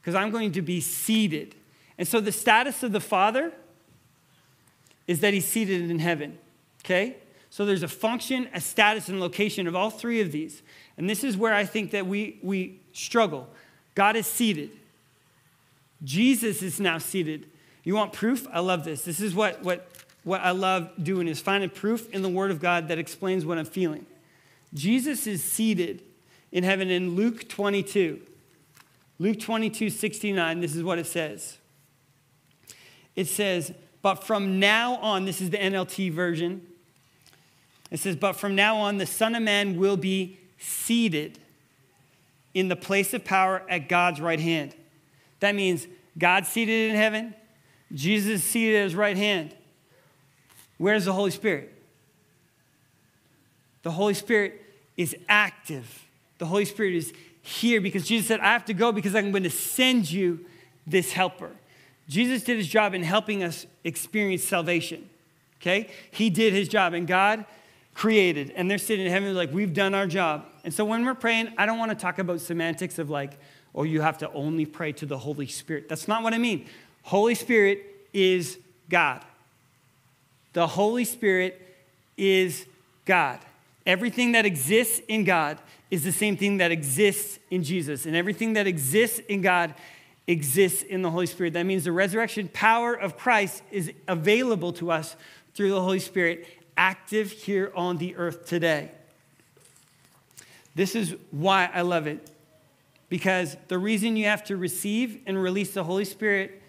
because 0.00 0.16
I'm 0.16 0.32
going 0.32 0.50
to 0.52 0.60
be 0.62 0.80
seated. 0.80 1.54
And 1.98 2.08
so 2.08 2.20
the 2.20 2.32
status 2.32 2.82
of 2.82 2.90
the 2.90 3.00
Father 3.00 3.52
is 5.06 5.20
that 5.20 5.34
he's 5.34 5.46
seated 5.46 5.88
in 5.88 6.00
heaven. 6.00 6.36
Okay? 6.84 7.16
So 7.52 7.66
there's 7.66 7.82
a 7.82 7.88
function, 7.88 8.48
a 8.54 8.62
status, 8.62 9.10
and 9.10 9.20
location 9.20 9.66
of 9.66 9.76
all 9.76 9.90
three 9.90 10.22
of 10.22 10.32
these. 10.32 10.62
And 10.96 11.08
this 11.08 11.22
is 11.22 11.36
where 11.36 11.52
I 11.52 11.66
think 11.66 11.90
that 11.90 12.06
we, 12.06 12.38
we 12.42 12.80
struggle. 12.94 13.46
God 13.94 14.16
is 14.16 14.26
seated. 14.26 14.70
Jesus 16.02 16.62
is 16.62 16.80
now 16.80 16.96
seated. 16.96 17.44
You 17.84 17.94
want 17.94 18.14
proof? 18.14 18.46
I 18.54 18.60
love 18.60 18.84
this. 18.84 19.02
This 19.02 19.20
is 19.20 19.34
what, 19.34 19.62
what, 19.62 19.86
what 20.24 20.40
I 20.40 20.52
love 20.52 20.92
doing 21.02 21.28
is 21.28 21.40
finding 21.40 21.68
proof 21.68 22.08
in 22.14 22.22
the 22.22 22.28
Word 22.30 22.50
of 22.50 22.58
God 22.58 22.88
that 22.88 22.98
explains 22.98 23.44
what 23.44 23.58
I'm 23.58 23.66
feeling. 23.66 24.06
Jesus 24.72 25.26
is 25.26 25.44
seated 25.44 26.02
in 26.52 26.64
heaven 26.64 26.88
in 26.88 27.16
Luke 27.16 27.50
22. 27.50 28.18
Luke 29.18 29.38
22, 29.38 29.90
69, 29.90 30.60
this 30.60 30.74
is 30.74 30.82
what 30.82 30.98
it 30.98 31.06
says. 31.06 31.58
It 33.14 33.26
says, 33.26 33.74
But 34.00 34.24
from 34.24 34.58
now 34.58 34.96
on, 34.96 35.26
this 35.26 35.42
is 35.42 35.50
the 35.50 35.58
NLT 35.58 36.10
version. 36.12 36.68
It 37.92 38.00
says, 38.00 38.16
But 38.16 38.32
from 38.32 38.56
now 38.56 38.78
on, 38.78 38.96
the 38.96 39.06
Son 39.06 39.36
of 39.36 39.42
Man 39.42 39.76
will 39.76 39.98
be 39.98 40.38
seated 40.58 41.38
in 42.54 42.68
the 42.68 42.76
place 42.76 43.14
of 43.14 43.24
power 43.24 43.62
at 43.68 43.88
God's 43.88 44.20
right 44.20 44.40
hand. 44.40 44.74
That 45.40 45.54
means 45.54 45.86
God 46.18 46.46
seated 46.46 46.90
in 46.90 46.96
heaven, 46.96 47.34
Jesus 47.92 48.42
seated 48.42 48.78
at 48.78 48.84
his 48.84 48.94
right 48.94 49.16
hand. 49.16 49.54
Where's 50.78 51.04
the 51.04 51.12
Holy 51.12 51.30
Spirit? 51.30 51.72
The 53.82 53.90
Holy 53.90 54.14
Spirit 54.14 54.60
is 54.96 55.14
active. 55.28 56.06
The 56.38 56.46
Holy 56.46 56.64
Spirit 56.64 56.94
is 56.94 57.12
here 57.42 57.80
because 57.80 58.06
Jesus 58.06 58.26
said, 58.26 58.40
I 58.40 58.52
have 58.52 58.64
to 58.66 58.74
go 58.74 58.90
because 58.92 59.14
I'm 59.14 59.32
going 59.32 59.42
to 59.42 59.50
send 59.50 60.10
you 60.10 60.46
this 60.86 61.12
helper. 61.12 61.50
Jesus 62.08 62.42
did 62.42 62.56
his 62.56 62.68
job 62.68 62.94
in 62.94 63.02
helping 63.02 63.42
us 63.42 63.66
experience 63.84 64.44
salvation. 64.44 65.08
Okay? 65.60 65.90
He 66.10 66.30
did 66.30 66.52
his 66.52 66.68
job, 66.68 66.94
and 66.94 67.06
God 67.06 67.44
created. 67.94 68.50
And 68.56 68.70
they're 68.70 68.78
sitting 68.78 69.06
in 69.06 69.12
heaven 69.12 69.34
like, 69.34 69.52
we've 69.52 69.74
done 69.74 69.94
our 69.94 70.06
job. 70.06 70.46
And 70.64 70.72
so 70.72 70.84
when 70.84 71.04
we're 71.04 71.14
praying, 71.14 71.52
I 71.58 71.66
don't 71.66 71.78
want 71.78 71.90
to 71.90 71.96
talk 71.96 72.18
about 72.18 72.40
semantics 72.40 72.98
of 72.98 73.10
like, 73.10 73.38
oh, 73.74 73.82
you 73.82 74.00
have 74.00 74.18
to 74.18 74.32
only 74.32 74.66
pray 74.66 74.92
to 74.92 75.06
the 75.06 75.18
Holy 75.18 75.46
Spirit. 75.46 75.88
That's 75.88 76.08
not 76.08 76.22
what 76.22 76.34
I 76.34 76.38
mean. 76.38 76.66
Holy 77.02 77.34
Spirit 77.34 77.84
is 78.12 78.58
God. 78.88 79.24
The 80.52 80.66
Holy 80.66 81.04
Spirit 81.04 81.60
is 82.16 82.66
God. 83.04 83.40
Everything 83.86 84.32
that 84.32 84.46
exists 84.46 85.00
in 85.08 85.24
God 85.24 85.58
is 85.90 86.04
the 86.04 86.12
same 86.12 86.36
thing 86.36 86.58
that 86.58 86.70
exists 86.70 87.38
in 87.50 87.62
Jesus. 87.62 88.06
And 88.06 88.14
everything 88.14 88.52
that 88.52 88.66
exists 88.66 89.18
in 89.28 89.40
God 89.40 89.74
exists 90.26 90.82
in 90.82 91.02
the 91.02 91.10
Holy 91.10 91.26
Spirit. 91.26 91.54
That 91.54 91.64
means 91.64 91.84
the 91.84 91.92
resurrection 91.92 92.48
power 92.52 92.94
of 92.94 93.16
Christ 93.16 93.62
is 93.70 93.92
available 94.06 94.72
to 94.74 94.90
us 94.90 95.16
through 95.54 95.70
the 95.70 95.80
Holy 95.80 95.98
Spirit, 95.98 96.46
active 96.76 97.30
here 97.30 97.72
on 97.74 97.98
the 97.98 98.16
earth 98.16 98.46
today. 98.46 98.90
This 100.74 100.94
is 100.94 101.14
why 101.30 101.70
I 101.72 101.82
love 101.82 102.06
it. 102.06 102.28
Because 103.08 103.56
the 103.68 103.78
reason 103.78 104.16
you 104.16 104.24
have 104.26 104.44
to 104.44 104.56
receive 104.56 105.20
and 105.26 105.40
release 105.40 105.74
the 105.74 105.84
Holy 105.84 106.06
Spirit 106.06 106.62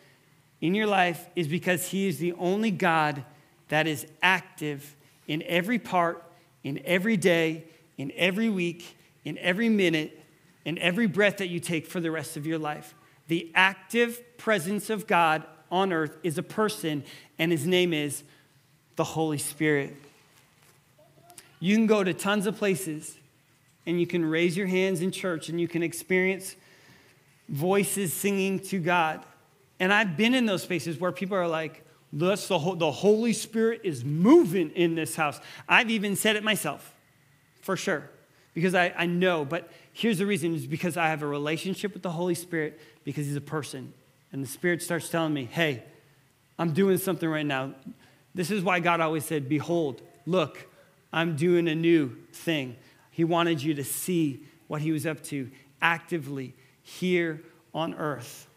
in 0.59 0.75
your 0.75 0.87
life 0.87 1.29
is 1.35 1.47
because 1.47 1.87
He 1.87 2.07
is 2.07 2.17
the 2.17 2.33
only 2.33 2.71
God 2.71 3.23
that 3.69 3.87
is 3.87 4.05
active 4.21 4.95
in 5.27 5.41
every 5.43 5.79
part 5.79 6.23
in 6.63 6.81
every 6.85 7.17
day, 7.17 7.65
in 7.97 8.11
every 8.15 8.49
week, 8.49 8.97
in 9.25 9.37
every 9.37 9.69
minute, 9.69 10.19
in 10.65 10.77
every 10.79 11.07
breath 11.07 11.37
that 11.37 11.49
you 11.49 11.59
take 11.59 11.85
for 11.85 11.99
the 11.99 12.11
rest 12.11 12.37
of 12.37 12.47
your 12.47 12.57
life. 12.57 12.95
The 13.27 13.51
active 13.53 14.37
presence 14.37 14.89
of 14.89 15.07
God 15.07 15.43
on 15.69 15.91
earth 15.91 16.17
is 16.23 16.37
a 16.37 16.43
person, 16.43 17.03
and 17.37 17.51
his 17.51 17.67
name 17.67 17.93
is 17.93 18.23
the 18.95 19.03
Holy 19.03 19.37
Spirit. 19.37 19.95
You 21.59 21.75
can 21.75 21.87
go 21.87 22.03
to 22.03 22.13
tons 22.13 22.45
of 22.45 22.57
places 22.57 23.17
and 23.85 23.99
you 23.99 24.07
can 24.07 24.25
raise 24.25 24.55
your 24.55 24.67
hands 24.67 25.01
in 25.01 25.11
church 25.11 25.49
and 25.49 25.59
you 25.59 25.67
can 25.67 25.83
experience 25.83 26.55
voices 27.49 28.13
singing 28.13 28.59
to 28.59 28.79
God. 28.79 29.23
And 29.79 29.93
I've 29.93 30.15
been 30.15 30.33
in 30.33 30.45
those 30.45 30.63
spaces 30.63 30.99
where 30.99 31.11
people 31.11 31.37
are 31.37 31.47
like, 31.47 31.83
That's 32.11 32.47
the, 32.47 32.57
the 32.75 32.91
Holy 32.91 33.33
Spirit 33.33 33.81
is 33.83 34.03
moving 34.03 34.69
in 34.71 34.95
this 34.95 35.15
house. 35.15 35.39
I've 35.67 35.89
even 35.89 36.15
said 36.15 36.35
it 36.35 36.43
myself, 36.43 36.93
for 37.61 37.75
sure, 37.75 38.09
because 38.53 38.75
I, 38.75 38.93
I 38.97 39.05
know. 39.05 39.43
But 39.45 39.69
here's 39.91 40.19
the 40.19 40.25
reason 40.25 40.55
is 40.55 40.67
because 40.67 40.95
I 40.95 41.07
have 41.07 41.21
a 41.21 41.27
relationship 41.27 41.93
with 41.93 42.03
the 42.03 42.11
Holy 42.11 42.35
Spirit 42.35 42.79
because 43.03 43.25
he's 43.25 43.35
a 43.35 43.41
person. 43.41 43.93
And 44.31 44.43
the 44.43 44.47
Spirit 44.47 44.81
starts 44.81 45.09
telling 45.09 45.33
me, 45.33 45.45
hey, 45.45 45.83
I'm 46.57 46.73
doing 46.73 46.97
something 46.97 47.27
right 47.27 47.45
now. 47.45 47.73
This 48.35 48.51
is 48.51 48.63
why 48.63 48.79
God 48.79 48.99
always 48.99 49.25
said, 49.25 49.47
Behold, 49.47 50.01
look, 50.25 50.67
I'm 51.11 51.35
doing 51.35 51.67
a 51.67 51.75
new 51.75 52.15
thing. 52.31 52.75
He 53.11 53.23
wanted 53.23 53.61
you 53.61 53.75
to 53.75 53.83
see 53.83 54.43
what 54.67 54.81
he 54.81 54.91
was 54.91 55.05
up 55.05 55.23
to 55.25 55.51
actively 55.81 56.55
here 56.81 57.43
on 57.73 57.93
earth. 57.93 58.47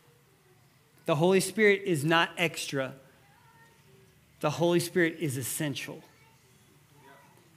The 1.04 1.14
Holy 1.14 1.40
Spirit 1.40 1.82
is 1.84 2.04
not 2.04 2.30
extra, 2.38 2.94
the 4.40 4.50
Holy 4.50 4.80
Spirit 4.80 5.16
is 5.20 5.36
essential. 5.36 6.02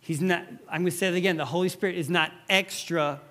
He's 0.01 0.21
not, 0.21 0.45
I'm 0.67 0.81
going 0.81 0.91
to 0.91 0.97
say 0.97 1.07
it 1.07 1.15
again 1.15 1.37
the 1.37 1.45
Holy 1.45 1.69
Spirit 1.69 1.95
is 1.95 2.09
not 2.09 2.31
extra, 2.49 3.21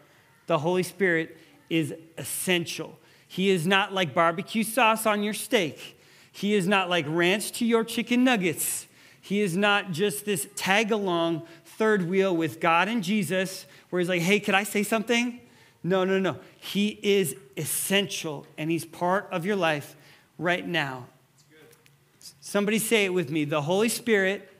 the 0.46 0.58
Holy 0.58 0.82
Spirit 0.82 1.36
is 1.68 1.94
essential. 2.16 2.98
He 3.26 3.50
is 3.50 3.66
not 3.66 3.92
like 3.92 4.14
barbecue 4.14 4.64
sauce 4.64 5.04
on 5.04 5.22
your 5.22 5.34
steak. 5.34 5.97
He 6.32 6.54
is 6.54 6.68
not 6.68 6.88
like 6.88 7.04
ranch 7.08 7.52
to 7.52 7.64
your 7.64 7.84
chicken 7.84 8.24
nuggets. 8.24 8.86
He 9.20 9.40
is 9.40 9.56
not 9.56 9.92
just 9.92 10.24
this 10.24 10.48
tag 10.56 10.90
along 10.90 11.42
third 11.64 12.08
wheel 12.08 12.36
with 12.36 12.60
God 12.60 12.88
and 12.88 13.02
Jesus 13.02 13.66
where 13.90 14.00
he's 14.00 14.08
like, 14.08 14.22
hey, 14.22 14.40
could 14.40 14.54
I 14.54 14.64
say 14.64 14.82
something? 14.82 15.40
No, 15.82 16.04
no, 16.04 16.18
no. 16.18 16.38
He 16.58 16.98
is 17.02 17.36
essential 17.56 18.46
and 18.56 18.70
he's 18.70 18.84
part 18.84 19.28
of 19.30 19.46
your 19.46 19.56
life 19.56 19.96
right 20.38 20.66
now. 20.66 21.06
Somebody 22.40 22.78
say 22.78 23.04
it 23.04 23.12
with 23.12 23.30
me. 23.30 23.44
The 23.44 23.62
Holy 23.62 23.88
Spirit 23.88 24.50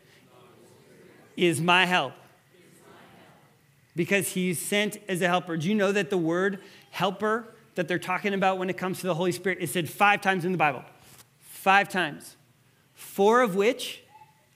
is 1.36 1.60
my 1.60 1.86
help 1.86 2.12
because 3.96 4.28
he's 4.28 4.60
sent 4.60 4.98
as 5.08 5.22
a 5.22 5.28
helper. 5.28 5.56
Do 5.56 5.68
you 5.68 5.74
know 5.74 5.92
that 5.92 6.10
the 6.10 6.18
word 6.18 6.60
helper 6.90 7.48
that 7.74 7.88
they're 7.88 7.98
talking 7.98 8.34
about 8.34 8.58
when 8.58 8.68
it 8.70 8.76
comes 8.76 9.00
to 9.00 9.06
the 9.06 9.14
Holy 9.14 9.32
Spirit 9.32 9.58
is 9.60 9.72
said 9.72 9.88
five 9.88 10.20
times 10.20 10.44
in 10.44 10.52
the 10.52 10.58
Bible? 10.58 10.84
Five 11.58 11.88
times. 11.88 12.36
Four 12.94 13.42
of 13.42 13.56
which 13.56 14.04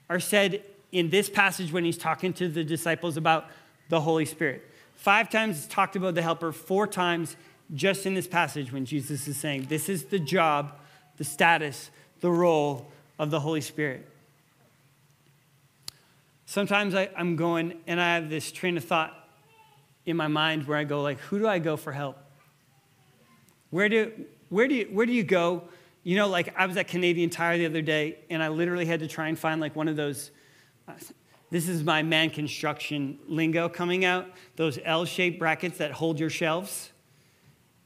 are 0.08 0.20
said 0.20 0.62
in 0.92 1.10
this 1.10 1.28
passage 1.28 1.72
when 1.72 1.84
he's 1.84 1.98
talking 1.98 2.32
to 2.34 2.46
the 2.46 2.62
disciples 2.62 3.16
about 3.16 3.46
the 3.88 4.00
Holy 4.00 4.24
Spirit. 4.24 4.64
Five 4.94 5.28
times 5.28 5.58
it's 5.58 5.66
talked 5.66 5.96
about 5.96 6.14
the 6.14 6.22
helper, 6.22 6.52
four 6.52 6.86
times 6.86 7.34
just 7.74 8.06
in 8.06 8.14
this 8.14 8.28
passage 8.28 8.72
when 8.72 8.84
Jesus 8.84 9.26
is 9.26 9.36
saying, 9.36 9.66
This 9.68 9.88
is 9.88 10.04
the 10.04 10.20
job, 10.20 10.78
the 11.16 11.24
status, 11.24 11.90
the 12.20 12.30
role 12.30 12.86
of 13.18 13.32
the 13.32 13.40
Holy 13.40 13.62
Spirit. 13.62 14.08
Sometimes 16.46 16.94
I, 16.94 17.10
am 17.16 17.34
going 17.34 17.80
and 17.88 18.00
I 18.00 18.14
have 18.14 18.30
this 18.30 18.52
train 18.52 18.76
of 18.76 18.84
thought 18.84 19.12
in 20.06 20.16
my 20.16 20.28
mind 20.28 20.68
where 20.68 20.78
I 20.78 20.84
go, 20.84 21.02
like, 21.02 21.18
who 21.18 21.40
do 21.40 21.48
I 21.48 21.58
go 21.58 21.76
for 21.76 21.90
help? 21.90 22.16
Where 23.70 23.88
do, 23.88 24.12
where 24.50 24.68
do, 24.68 24.76
you, 24.76 24.84
where 24.92 25.04
do 25.04 25.12
you 25.12 25.24
go? 25.24 25.64
You 26.02 26.16
know, 26.16 26.28
like 26.28 26.54
I 26.56 26.66
was 26.66 26.76
at 26.76 26.88
Canadian 26.88 27.30
Tire 27.30 27.58
the 27.58 27.66
other 27.66 27.82
day 27.82 28.18
and 28.28 28.42
I 28.42 28.48
literally 28.48 28.86
had 28.86 29.00
to 29.00 29.08
try 29.08 29.28
and 29.28 29.38
find 29.38 29.60
like 29.60 29.76
one 29.76 29.88
of 29.88 29.96
those 29.96 30.30
uh, 30.88 30.92
this 31.52 31.68
is 31.68 31.84
my 31.84 32.02
man 32.02 32.30
construction 32.30 33.18
lingo 33.28 33.68
coming 33.68 34.06
out. 34.06 34.26
Those 34.56 34.78
L 34.86 35.04
shaped 35.04 35.38
brackets 35.38 35.76
that 35.78 35.92
hold 35.92 36.18
your 36.18 36.30
shelves. 36.30 36.90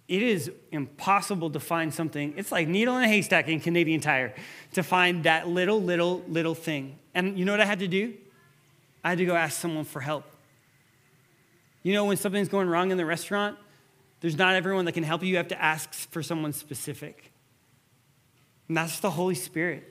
It 0.07 0.23
is 0.23 0.53
impossible 0.71 1.51
to 1.51 1.59
find 1.59 1.93
something. 1.93 2.35
It's 2.37 2.53
like 2.53 2.69
needle 2.69 2.97
in 2.97 3.03
a 3.03 3.09
haystack 3.09 3.49
in 3.49 3.59
Canadian 3.59 4.01
Tire 4.01 4.37
to 4.75 4.85
find 4.85 5.25
that 5.25 5.49
little, 5.49 5.83
little, 5.83 6.23
little 6.29 6.55
thing. 6.55 6.97
And 7.13 7.37
you 7.37 7.45
know 7.45 7.51
what 7.51 7.61
I 7.61 7.65
had 7.65 7.81
to 7.81 7.89
do? 7.89 8.15
I 9.03 9.09
had 9.09 9.19
to 9.19 9.27
go 9.27 9.35
ask 9.35 9.61
someone 9.61 9.85
for 9.85 10.01
help. 10.01 10.25
You 11.83 11.93
know, 11.93 12.05
when 12.05 12.17
something's 12.17 12.49
going 12.49 12.69
wrong 12.69 12.93
in 12.93 12.97
the 12.97 13.05
restaurant, 13.05 13.59
there's 14.21 14.39
not 14.39 14.55
everyone 14.55 14.85
that 14.85 14.93
can 14.93 15.03
help 15.03 15.25
you. 15.25 15.31
You 15.31 15.39
have 15.39 15.49
to 15.49 15.61
ask 15.61 15.93
for 15.93 16.23
someone 16.23 16.53
specific. 16.53 17.33
And 18.69 18.77
that's 18.77 19.01
the 19.01 19.11
Holy 19.11 19.35
Spirit. 19.35 19.85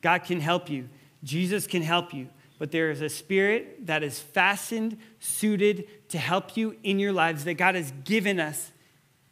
God 0.00 0.24
can 0.24 0.40
help 0.40 0.68
you. 0.68 0.88
Jesus 1.24 1.66
can 1.66 1.82
help 1.82 2.12
you, 2.12 2.28
but 2.58 2.72
there 2.72 2.90
is 2.90 3.00
a 3.00 3.08
spirit 3.08 3.86
that 3.86 4.02
is 4.02 4.18
fastened, 4.18 4.98
suited 5.20 5.88
to 6.08 6.18
help 6.18 6.56
you 6.56 6.76
in 6.82 6.98
your 6.98 7.12
lives 7.12 7.44
that 7.44 7.54
God 7.54 7.74
has 7.74 7.92
given 8.04 8.40
us 8.40 8.72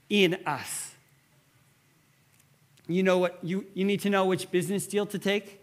in 0.09 0.39
us. 0.47 0.95
You 2.87 3.03
know 3.03 3.19
what? 3.19 3.39
You, 3.43 3.67
you 3.75 3.85
need 3.85 4.01
to 4.01 4.11
know 4.11 4.27
which 4.27 4.51
business 4.51 4.87
deal 4.87 5.07
to 5.07 5.19
take? 5.19 5.61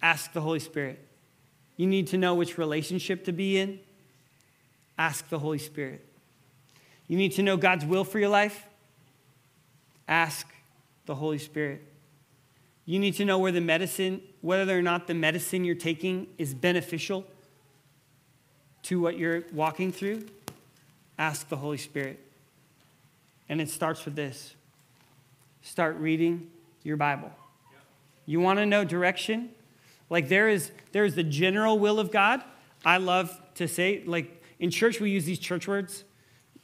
Ask 0.00 0.32
the 0.32 0.40
Holy 0.40 0.60
Spirit. 0.60 1.00
You 1.76 1.86
need 1.86 2.08
to 2.08 2.18
know 2.18 2.34
which 2.34 2.58
relationship 2.58 3.24
to 3.24 3.32
be 3.32 3.58
in? 3.58 3.80
Ask 4.98 5.28
the 5.28 5.38
Holy 5.38 5.58
Spirit. 5.58 6.04
You 7.08 7.16
need 7.16 7.32
to 7.32 7.42
know 7.42 7.56
God's 7.56 7.84
will 7.84 8.04
for 8.04 8.18
your 8.18 8.28
life? 8.28 8.66
Ask 10.06 10.51
the 11.12 11.16
Holy 11.16 11.36
Spirit. 11.36 11.82
You 12.86 12.98
need 12.98 13.12
to 13.16 13.26
know 13.26 13.38
where 13.38 13.52
the 13.52 13.60
medicine, 13.60 14.22
whether 14.40 14.78
or 14.78 14.80
not 14.80 15.06
the 15.06 15.12
medicine 15.12 15.62
you're 15.62 15.74
taking 15.74 16.26
is 16.38 16.54
beneficial 16.54 17.26
to 18.84 18.98
what 18.98 19.18
you're 19.18 19.44
walking 19.52 19.92
through. 19.92 20.24
Ask 21.18 21.50
the 21.50 21.56
Holy 21.56 21.76
Spirit. 21.76 22.18
And 23.50 23.60
it 23.60 23.68
starts 23.68 24.06
with 24.06 24.16
this 24.16 24.54
start 25.60 25.96
reading 25.96 26.50
your 26.82 26.96
Bible. 26.96 27.30
You 28.24 28.40
want 28.40 28.58
to 28.58 28.64
know 28.64 28.82
direction? 28.82 29.50
Like 30.08 30.30
there 30.30 30.48
is, 30.48 30.70
there 30.92 31.04
is 31.04 31.14
the 31.14 31.24
general 31.24 31.78
will 31.78 32.00
of 32.00 32.10
God. 32.10 32.42
I 32.86 32.96
love 32.96 33.38
to 33.56 33.68
say, 33.68 34.02
like 34.06 34.42
in 34.58 34.70
church, 34.70 34.98
we 34.98 35.10
use 35.10 35.26
these 35.26 35.38
church 35.38 35.68
words 35.68 36.04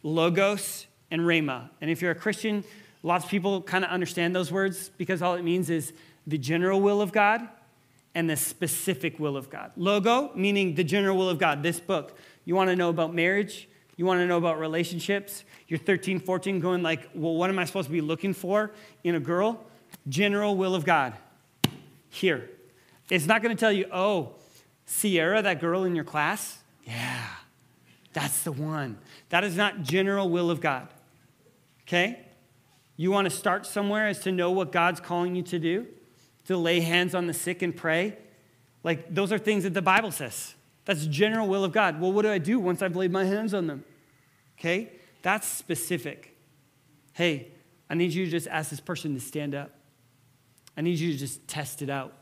logos 0.03 0.87
and 1.11 1.21
rhema. 1.21 1.69
And 1.83 1.91
if 1.91 2.01
you're 2.01 2.13
a 2.13 2.15
Christian, 2.15 2.65
lots 3.03 3.25
of 3.25 3.31
people 3.31 3.63
kind 3.63 3.85
of 3.85 3.91
understand 3.91 4.35
those 4.35 4.51
words 4.51 4.91
because 4.97 5.23
all 5.23 5.35
it 5.35 5.43
means 5.43 5.71
is 5.71 5.93
the 6.27 6.39
general 6.39 6.81
will 6.81 7.01
of 7.01 7.13
God 7.13 7.49
and 8.15 8.29
the 8.29 8.37
specific 8.37 9.19
will 9.19 9.37
of 9.37 9.51
God. 9.51 9.73
Logo, 9.77 10.31
meaning 10.35 10.75
the 10.75 10.85
general 10.85 11.17
will 11.17 11.29
of 11.29 11.39
God, 11.39 11.63
this 11.63 11.81
book. 11.81 12.17
You 12.45 12.55
want 12.55 12.71
to 12.71 12.77
know 12.77 12.89
about 12.89 13.15
marriage? 13.15 13.69
You 13.97 14.07
want 14.07 14.21
to 14.21 14.27
know 14.27 14.39
about 14.39 14.59
relationships? 14.59 15.45
You're 15.67 15.79
13, 15.79 16.21
14, 16.21 16.61
going 16.61 16.83
like, 16.83 17.09
well, 17.15 17.35
what 17.35 17.51
am 17.51 17.59
I 17.59 17.65
supposed 17.65 17.87
to 17.87 17.93
be 17.93 18.01
looking 18.01 18.33
for 18.33 18.73
in 19.05 19.15
a 19.15 19.21
girl? 19.21 19.65
General 20.09 20.57
will 20.57 20.75
of 20.75 20.85
God. 20.85 21.15
Here. 22.11 22.49
It's 23.11 23.27
not 23.27 23.43
going 23.43 23.55
to 23.55 23.61
tell 23.61 23.73
you, 23.73 23.87
oh, 23.93 24.35
Sierra, 24.87 25.43
that 25.43 25.61
girl 25.61 25.85
in 25.85 25.95
your 25.95 26.05
class? 26.05 26.59
Yeah, 26.85 27.27
that's 28.13 28.43
the 28.43 28.53
one. 28.53 28.99
That 29.29 29.45
is 29.45 29.57
not 29.57 29.83
general 29.83 30.31
will 30.31 30.51
of 30.51 30.61
God. 30.61 30.89
Okay? 31.83 32.25
You 32.99 33.11
want 33.11 33.25
to 33.25 33.31
start 33.31 33.65
somewhere 33.65 34.09
as 34.09 34.19
to 34.21 34.33
know 34.33 34.51
what 34.51 34.73
God's 34.73 35.01
calling 35.01 35.35
you 35.35 35.43
to 35.45 35.59
do? 35.59 35.87
to 36.49 36.57
lay 36.57 36.81
hands 36.81 37.15
on 37.15 37.27
the 37.27 37.35
sick 37.35 37.61
and 37.61 37.77
pray. 37.77 38.17
Like, 38.83 39.15
those 39.15 39.33
are 39.33 39.39
things 39.39 39.65
that 39.65 39.75
the 39.75 39.83
Bible 39.83 40.11
says. 40.11 40.55
That's 40.87 41.03
the 41.03 41.11
general 41.11 41.47
will 41.47 41.63
of 41.63 41.73
God. 41.73 42.01
Well, 42.01 42.11
what 42.11 42.23
do 42.23 42.31
I 42.31 42.39
do 42.39 42.59
once 42.59 42.81
I've 42.81 42.97
laid 42.97 43.13
my 43.13 43.25
hands 43.25 43.53
on 43.53 43.67
them? 43.67 43.85
Okay? 44.59 44.93
That's 45.21 45.47
specific. 45.47 46.39
Hey, 47.13 47.49
I 47.91 47.95
need 47.95 48.15
you 48.15 48.25
to 48.25 48.31
just 48.31 48.47
ask 48.49 48.71
this 48.71 48.81
person 48.81 49.13
to 49.13 49.21
stand 49.21 49.55
up. 49.55 49.73
I 50.75 50.81
need 50.81 50.99
you 50.99 51.13
to 51.13 51.19
just 51.19 51.47
test 51.47 51.83
it 51.83 51.91
out. 51.91 52.15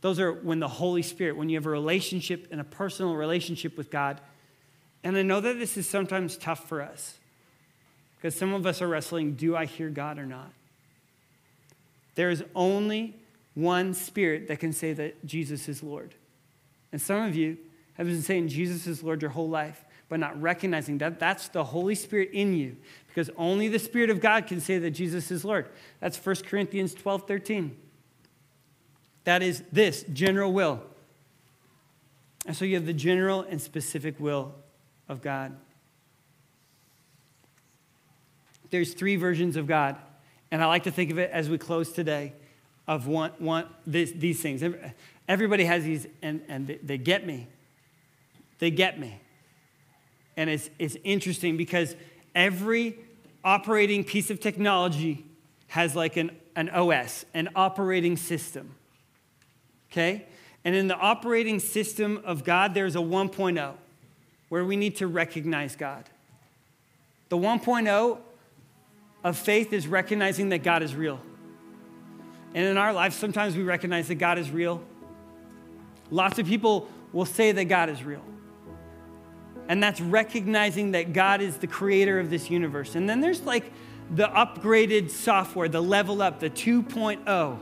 Those 0.00 0.20
are 0.20 0.32
when 0.32 0.60
the 0.60 0.68
Holy 0.68 1.02
Spirit, 1.02 1.36
when 1.36 1.48
you 1.48 1.56
have 1.56 1.66
a 1.66 1.70
relationship 1.70 2.46
and 2.52 2.60
a 2.60 2.64
personal 2.64 3.16
relationship 3.16 3.76
with 3.76 3.90
God. 3.90 4.20
And 5.02 5.16
I 5.16 5.22
know 5.22 5.40
that 5.40 5.58
this 5.58 5.76
is 5.76 5.88
sometimes 5.88 6.36
tough 6.36 6.68
for 6.68 6.82
us 6.82 7.18
because 8.20 8.34
some 8.34 8.52
of 8.52 8.66
us 8.66 8.82
are 8.82 8.88
wrestling 8.88 9.32
do 9.32 9.56
I 9.56 9.64
hear 9.64 9.88
God 9.88 10.18
or 10.18 10.26
not? 10.26 10.52
There 12.16 12.28
is 12.28 12.44
only 12.54 13.16
one 13.54 13.94
spirit 13.94 14.48
that 14.48 14.60
can 14.60 14.74
say 14.74 14.92
that 14.92 15.24
Jesus 15.24 15.68
is 15.68 15.82
Lord. 15.82 16.14
And 16.92 17.00
some 17.00 17.22
of 17.22 17.34
you 17.34 17.56
have 17.94 18.06
been 18.06 18.20
saying 18.20 18.48
Jesus 18.48 18.86
is 18.86 19.02
Lord 19.02 19.22
your 19.22 19.30
whole 19.30 19.48
life, 19.48 19.84
but 20.10 20.20
not 20.20 20.40
recognizing 20.40 20.98
that 20.98 21.18
that's 21.18 21.48
the 21.48 21.64
Holy 21.64 21.94
Spirit 21.94 22.30
in 22.32 22.52
you, 22.54 22.76
because 23.08 23.30
only 23.38 23.68
the 23.68 23.78
Spirit 23.78 24.10
of 24.10 24.20
God 24.20 24.46
can 24.46 24.60
say 24.60 24.76
that 24.78 24.90
Jesus 24.90 25.30
is 25.30 25.42
Lord. 25.42 25.68
That's 26.00 26.18
1 26.22 26.36
Corinthians 26.46 26.92
12 26.92 27.26
13. 27.26 27.76
That 29.24 29.42
is 29.42 29.62
this 29.72 30.04
general 30.12 30.52
will. 30.52 30.82
And 32.46 32.56
so 32.56 32.64
you 32.64 32.74
have 32.74 32.86
the 32.86 32.92
general 32.92 33.42
and 33.42 33.60
specific 33.60 34.18
will 34.18 34.54
of 35.08 35.22
God. 35.22 35.56
There's 38.70 38.94
three 38.94 39.16
versions 39.16 39.56
of 39.56 39.66
God 39.66 39.96
And 40.52 40.62
I 40.62 40.66
like 40.66 40.84
to 40.84 40.90
think 40.90 41.10
of 41.10 41.18
it 41.18 41.30
as 41.30 41.48
we 41.48 41.58
close 41.58 41.92
today 41.92 42.32
of 42.88 43.06
one, 43.06 43.30
one, 43.38 43.66
this, 43.86 44.10
these 44.10 44.40
things. 44.40 44.64
Everybody 45.28 45.64
has 45.64 45.84
these, 45.84 46.08
and, 46.22 46.42
and 46.48 46.66
they, 46.66 46.78
they 46.82 46.98
get 46.98 47.24
me. 47.24 47.46
They 48.58 48.70
get 48.70 48.98
me. 48.98 49.20
And 50.36 50.50
it's, 50.50 50.70
it's 50.78 50.96
interesting 51.04 51.56
because 51.56 51.94
every 52.34 52.98
operating 53.44 54.02
piece 54.02 54.30
of 54.30 54.40
technology 54.40 55.24
has 55.68 55.94
like 55.94 56.16
an, 56.16 56.32
an 56.56 56.68
OS, 56.70 57.24
an 57.32 57.48
operating 57.54 58.16
system. 58.16 58.74
Okay? 59.92 60.26
And 60.64 60.74
in 60.74 60.88
the 60.88 60.96
operating 60.96 61.60
system 61.60 62.20
of 62.24 62.42
God, 62.42 62.74
there's 62.74 62.96
a 62.96 63.00
1.0 63.00 63.74
where 64.48 64.64
we 64.64 64.76
need 64.76 64.96
to 64.96 65.06
recognize 65.06 65.76
God. 65.76 66.04
The 67.28 67.36
1.0 67.36 68.18
of 69.22 69.36
faith 69.36 69.72
is 69.72 69.86
recognizing 69.86 70.48
that 70.50 70.62
God 70.62 70.82
is 70.82 70.94
real. 70.94 71.20
And 72.54 72.66
in 72.66 72.76
our 72.76 72.92
lives, 72.92 73.16
sometimes 73.16 73.56
we 73.56 73.62
recognize 73.62 74.08
that 74.08 74.16
God 74.16 74.38
is 74.38 74.50
real. 74.50 74.82
Lots 76.10 76.38
of 76.38 76.46
people 76.46 76.88
will 77.12 77.26
say 77.26 77.52
that 77.52 77.66
God 77.66 77.88
is 77.88 78.02
real. 78.02 78.24
And 79.68 79.82
that's 79.82 80.00
recognizing 80.00 80.92
that 80.92 81.12
God 81.12 81.40
is 81.40 81.58
the 81.58 81.68
creator 81.68 82.18
of 82.18 82.28
this 82.28 82.50
universe. 82.50 82.96
And 82.96 83.08
then 83.08 83.20
there's 83.20 83.42
like 83.42 83.70
the 84.10 84.26
upgraded 84.26 85.10
software, 85.10 85.68
the 85.68 85.82
level 85.82 86.22
up, 86.22 86.40
the 86.40 86.50
2.0, 86.50 87.58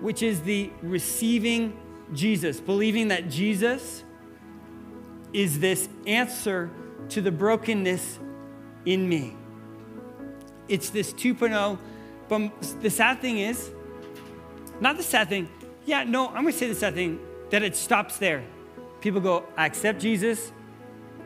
which 0.00 0.22
is 0.22 0.40
the 0.42 0.70
receiving 0.80 1.78
Jesus, 2.14 2.60
believing 2.60 3.08
that 3.08 3.28
Jesus 3.28 4.02
is 5.34 5.58
this 5.58 5.88
answer 6.06 6.70
to 7.10 7.20
the 7.20 7.32
brokenness 7.32 8.18
in 8.86 9.06
me. 9.06 9.36
It's 10.68 10.90
this 10.90 11.12
2.0. 11.12 11.78
But 12.28 12.82
the 12.82 12.90
sad 12.90 13.20
thing 13.20 13.38
is, 13.38 13.70
not 14.80 14.96
the 14.96 15.02
sad 15.02 15.28
thing, 15.28 15.48
yeah, 15.84 16.04
no, 16.04 16.28
I'm 16.28 16.36
gonna 16.36 16.52
say 16.52 16.68
the 16.68 16.74
sad 16.74 16.94
thing, 16.94 17.20
that 17.50 17.62
it 17.62 17.76
stops 17.76 18.16
there. 18.16 18.42
People 19.00 19.20
go, 19.20 19.44
I 19.56 19.66
accept 19.66 20.00
Jesus, 20.00 20.52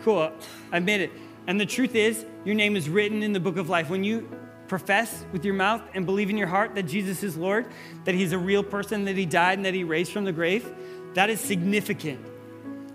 cool, 0.02 0.32
I 0.72 0.80
made 0.80 1.00
it. 1.00 1.12
And 1.46 1.60
the 1.60 1.66
truth 1.66 1.94
is, 1.94 2.26
your 2.44 2.54
name 2.54 2.76
is 2.76 2.88
written 2.88 3.22
in 3.22 3.32
the 3.32 3.40
book 3.40 3.56
of 3.56 3.68
life. 3.68 3.88
When 3.88 4.04
you 4.04 4.28
profess 4.66 5.24
with 5.32 5.44
your 5.44 5.54
mouth 5.54 5.82
and 5.94 6.04
believe 6.04 6.28
in 6.28 6.36
your 6.36 6.48
heart 6.48 6.74
that 6.74 6.82
Jesus 6.82 7.22
is 7.22 7.36
Lord, 7.36 7.66
that 8.04 8.14
He's 8.14 8.32
a 8.32 8.38
real 8.38 8.62
person, 8.62 9.04
that 9.04 9.16
He 9.16 9.24
died 9.24 9.58
and 9.58 9.64
that 9.64 9.74
He 9.74 9.84
raised 9.84 10.12
from 10.12 10.24
the 10.24 10.32
grave, 10.32 10.68
that 11.14 11.30
is 11.30 11.40
significant 11.40 12.20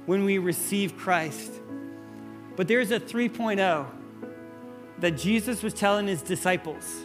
when 0.05 0.23
we 0.25 0.37
receive 0.37 0.97
Christ. 0.97 1.51
But 2.55 2.67
there's 2.67 2.91
a 2.91 2.99
3.0 2.99 3.87
that 4.99 5.11
Jesus 5.11 5.63
was 5.63 5.73
telling 5.73 6.07
His 6.07 6.21
disciples 6.21 7.03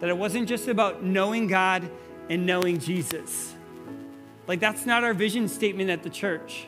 that 0.00 0.08
it 0.08 0.16
wasn't 0.16 0.48
just 0.48 0.68
about 0.68 1.02
knowing 1.02 1.46
God 1.46 1.90
and 2.28 2.46
knowing 2.46 2.78
Jesus. 2.78 3.54
Like, 4.46 4.60
that's 4.60 4.86
not 4.86 5.04
our 5.04 5.14
vision 5.14 5.48
statement 5.48 5.90
at 5.90 6.02
the 6.02 6.10
church. 6.10 6.66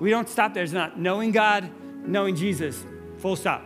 We 0.00 0.10
don't 0.10 0.28
stop 0.28 0.54
there. 0.54 0.64
It's 0.64 0.72
not 0.72 0.98
knowing 0.98 1.30
God, 1.30 1.70
knowing 2.06 2.34
Jesus, 2.34 2.84
full 3.18 3.36
stop. 3.36 3.62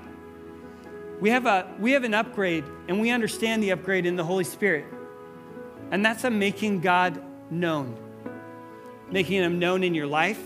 We 1.21 1.31
have, 1.31 1.47
a, 1.47 1.75
we 1.81 1.93
have 1.93 2.05
an 2.05 2.13
upgrade, 2.13 2.65
and 2.89 3.01
we 3.01 3.11
understand 3.11 3.63
the 3.63 3.71
upgrade 3.71 4.05
in 4.05 4.17
the 4.17 4.25
Holy 4.25 4.45
Spirit. 4.45 4.85
And 5.91 6.05
that's 6.05 6.25
a 6.25 6.31
making 6.31 6.81
God 6.81 7.23
known. 7.51 7.97
Making 9.11 9.43
Him 9.43 9.59
known 9.59 9.83
in 9.83 9.95
your 9.95 10.07
life, 10.07 10.43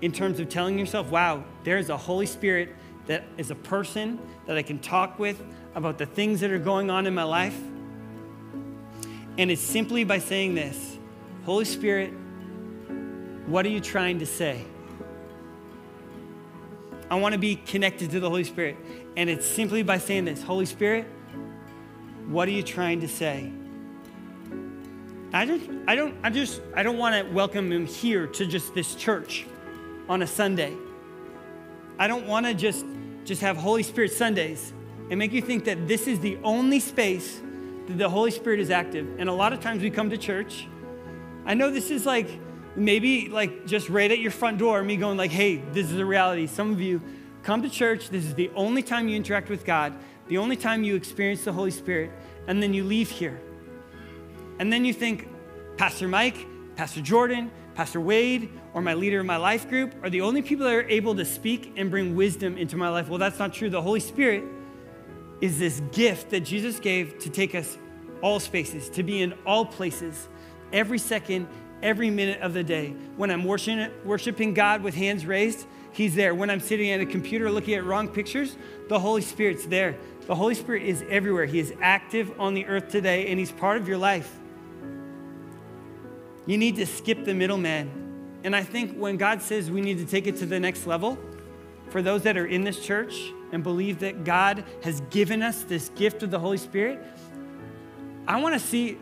in 0.00 0.12
terms 0.12 0.40
of 0.40 0.48
telling 0.48 0.78
yourself, 0.78 1.10
wow, 1.10 1.44
there's 1.64 1.90
a 1.90 1.96
Holy 1.96 2.26
Spirit 2.26 2.74
that 3.06 3.24
is 3.36 3.50
a 3.50 3.54
person 3.54 4.18
that 4.46 4.56
I 4.56 4.62
can 4.62 4.78
talk 4.78 5.18
with 5.18 5.42
about 5.74 5.98
the 5.98 6.06
things 6.06 6.40
that 6.40 6.50
are 6.50 6.58
going 6.58 6.90
on 6.90 7.06
in 7.06 7.14
my 7.14 7.22
life. 7.22 7.58
And 9.38 9.50
it's 9.50 9.62
simply 9.62 10.04
by 10.04 10.18
saying 10.18 10.54
this 10.54 10.98
Holy 11.44 11.64
Spirit, 11.64 12.12
what 13.46 13.64
are 13.64 13.70
you 13.70 13.80
trying 13.80 14.18
to 14.18 14.26
say? 14.26 14.64
I 17.08 17.14
want 17.16 17.34
to 17.34 17.38
be 17.38 17.56
connected 17.56 18.10
to 18.10 18.20
the 18.20 18.28
Holy 18.28 18.44
Spirit. 18.44 18.76
And 19.16 19.30
it's 19.30 19.46
simply 19.46 19.82
by 19.82 19.98
saying 19.98 20.24
this 20.24 20.42
Holy 20.42 20.66
Spirit, 20.66 21.06
what 22.26 22.48
are 22.48 22.52
you 22.52 22.62
trying 22.62 23.00
to 23.02 23.08
say? 23.08 23.52
I 25.32 25.44
don't, 25.44 25.84
I 25.86 25.94
don't, 25.94 26.14
I 26.22 26.30
just, 26.30 26.60
I 26.74 26.82
don't 26.82 26.98
want 26.98 27.14
to 27.14 27.32
welcome 27.32 27.70
him 27.70 27.86
here 27.86 28.26
to 28.26 28.46
just 28.46 28.74
this 28.74 28.94
church 28.94 29.46
on 30.08 30.22
a 30.22 30.26
Sunday. 30.26 30.74
I 31.98 32.06
don't 32.06 32.26
want 32.26 32.46
to 32.46 32.54
just, 32.54 32.84
just 33.24 33.40
have 33.40 33.56
Holy 33.56 33.82
Spirit 33.82 34.12
Sundays 34.12 34.72
and 35.10 35.18
make 35.18 35.32
you 35.32 35.42
think 35.42 35.64
that 35.64 35.88
this 35.88 36.06
is 36.06 36.20
the 36.20 36.38
only 36.42 36.80
space 36.80 37.40
that 37.86 37.98
the 37.98 38.08
Holy 38.08 38.30
Spirit 38.30 38.60
is 38.60 38.70
active. 38.70 39.06
And 39.18 39.28
a 39.28 39.32
lot 39.32 39.52
of 39.52 39.60
times 39.60 39.82
we 39.82 39.90
come 39.90 40.10
to 40.10 40.18
church. 40.18 40.66
I 41.44 41.54
know 41.54 41.70
this 41.70 41.90
is 41.90 42.04
like 42.04 42.28
maybe 42.74 43.28
like 43.28 43.66
just 43.66 43.88
right 43.88 44.10
at 44.10 44.18
your 44.18 44.30
front 44.30 44.58
door, 44.58 44.82
me 44.82 44.96
going 44.96 45.16
like, 45.16 45.30
hey, 45.30 45.56
this 45.72 45.90
is 45.90 45.98
a 45.98 46.04
reality. 46.04 46.46
Some 46.46 46.72
of 46.72 46.80
you 46.80 47.00
come 47.42 47.62
to 47.62 47.70
church, 47.70 48.10
this 48.10 48.24
is 48.24 48.34
the 48.34 48.50
only 48.54 48.82
time 48.82 49.08
you 49.08 49.16
interact 49.16 49.48
with 49.48 49.64
God, 49.64 49.94
the 50.26 50.38
only 50.38 50.56
time 50.56 50.82
you 50.82 50.96
experience 50.96 51.44
the 51.44 51.52
Holy 51.52 51.70
Spirit, 51.70 52.10
and 52.48 52.62
then 52.62 52.74
you 52.74 52.84
leave 52.84 53.08
here. 53.08 53.40
And 54.58 54.72
then 54.72 54.84
you 54.84 54.92
think, 54.92 55.28
Pastor 55.76 56.08
Mike, 56.08 56.36
Pastor 56.74 57.00
Jordan, 57.00 57.50
Pastor 57.74 58.00
Wade, 58.00 58.50
or 58.76 58.82
my 58.82 58.92
leader 58.92 59.20
in 59.20 59.26
my 59.26 59.38
life 59.38 59.70
group 59.70 59.94
are 60.02 60.10
the 60.10 60.20
only 60.20 60.42
people 60.42 60.66
that 60.66 60.74
are 60.74 60.88
able 60.90 61.14
to 61.14 61.24
speak 61.24 61.72
and 61.76 61.90
bring 61.90 62.14
wisdom 62.14 62.58
into 62.58 62.76
my 62.76 62.90
life. 62.90 63.08
Well, 63.08 63.18
that's 63.18 63.38
not 63.38 63.54
true. 63.54 63.70
The 63.70 63.80
Holy 63.80 64.00
Spirit 64.00 64.44
is 65.40 65.58
this 65.58 65.80
gift 65.92 66.28
that 66.28 66.40
Jesus 66.40 66.78
gave 66.78 67.18
to 67.20 67.30
take 67.30 67.54
us 67.54 67.78
all 68.20 68.38
spaces, 68.38 68.90
to 68.90 69.02
be 69.02 69.22
in 69.22 69.32
all 69.46 69.64
places, 69.64 70.28
every 70.74 70.98
second, 70.98 71.48
every 71.82 72.10
minute 72.10 72.42
of 72.42 72.52
the 72.52 72.62
day. 72.62 72.90
When 73.16 73.30
I'm 73.30 73.44
worshiping 73.44 74.52
God 74.52 74.82
with 74.82 74.94
hands 74.94 75.24
raised, 75.24 75.66
He's 75.92 76.14
there. 76.14 76.34
When 76.34 76.50
I'm 76.50 76.60
sitting 76.60 76.90
at 76.90 77.00
a 77.00 77.06
computer 77.06 77.50
looking 77.50 77.72
at 77.72 77.84
wrong 77.86 78.08
pictures, 78.08 78.58
the 78.90 79.00
Holy 79.00 79.22
Spirit's 79.22 79.64
there. 79.64 79.96
The 80.26 80.34
Holy 80.34 80.54
Spirit 80.54 80.82
is 80.82 81.02
everywhere. 81.08 81.46
He 81.46 81.60
is 81.60 81.72
active 81.80 82.38
on 82.38 82.52
the 82.52 82.66
earth 82.66 82.90
today, 82.90 83.28
and 83.28 83.38
He's 83.38 83.52
part 83.52 83.78
of 83.78 83.88
your 83.88 83.96
life. 83.96 84.36
You 86.44 86.58
need 86.58 86.76
to 86.76 86.84
skip 86.84 87.24
the 87.24 87.32
middleman. 87.32 88.05
And 88.46 88.54
I 88.54 88.62
think 88.62 88.96
when 88.96 89.16
God 89.16 89.42
says 89.42 89.72
we 89.72 89.80
need 89.80 89.98
to 89.98 90.06
take 90.06 90.28
it 90.28 90.36
to 90.36 90.46
the 90.46 90.60
next 90.60 90.86
level, 90.86 91.18
for 91.90 92.00
those 92.00 92.22
that 92.22 92.36
are 92.36 92.46
in 92.46 92.62
this 92.62 92.78
church 92.78 93.32
and 93.50 93.60
believe 93.60 93.98
that 93.98 94.22
God 94.22 94.62
has 94.84 95.00
given 95.10 95.42
us 95.42 95.64
this 95.64 95.88
gift 95.96 96.22
of 96.22 96.30
the 96.30 96.38
Holy 96.38 96.56
Spirit, 96.56 97.04
I 98.28 98.40
want 98.40 98.54
to 98.54 98.60
see, 98.60 98.98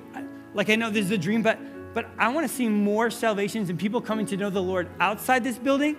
like 0.54 0.70
I 0.70 0.76
know 0.76 0.88
this 0.88 1.04
is 1.04 1.10
a 1.10 1.18
dream, 1.18 1.42
but 1.42 1.58
but 1.92 2.06
I 2.18 2.28
want 2.28 2.48
to 2.48 2.52
see 2.52 2.70
more 2.70 3.10
salvations 3.10 3.68
and 3.68 3.78
people 3.78 4.00
coming 4.00 4.24
to 4.26 4.36
know 4.38 4.48
the 4.48 4.62
Lord 4.62 4.88
outside 4.98 5.44
this 5.44 5.58
building 5.58 5.98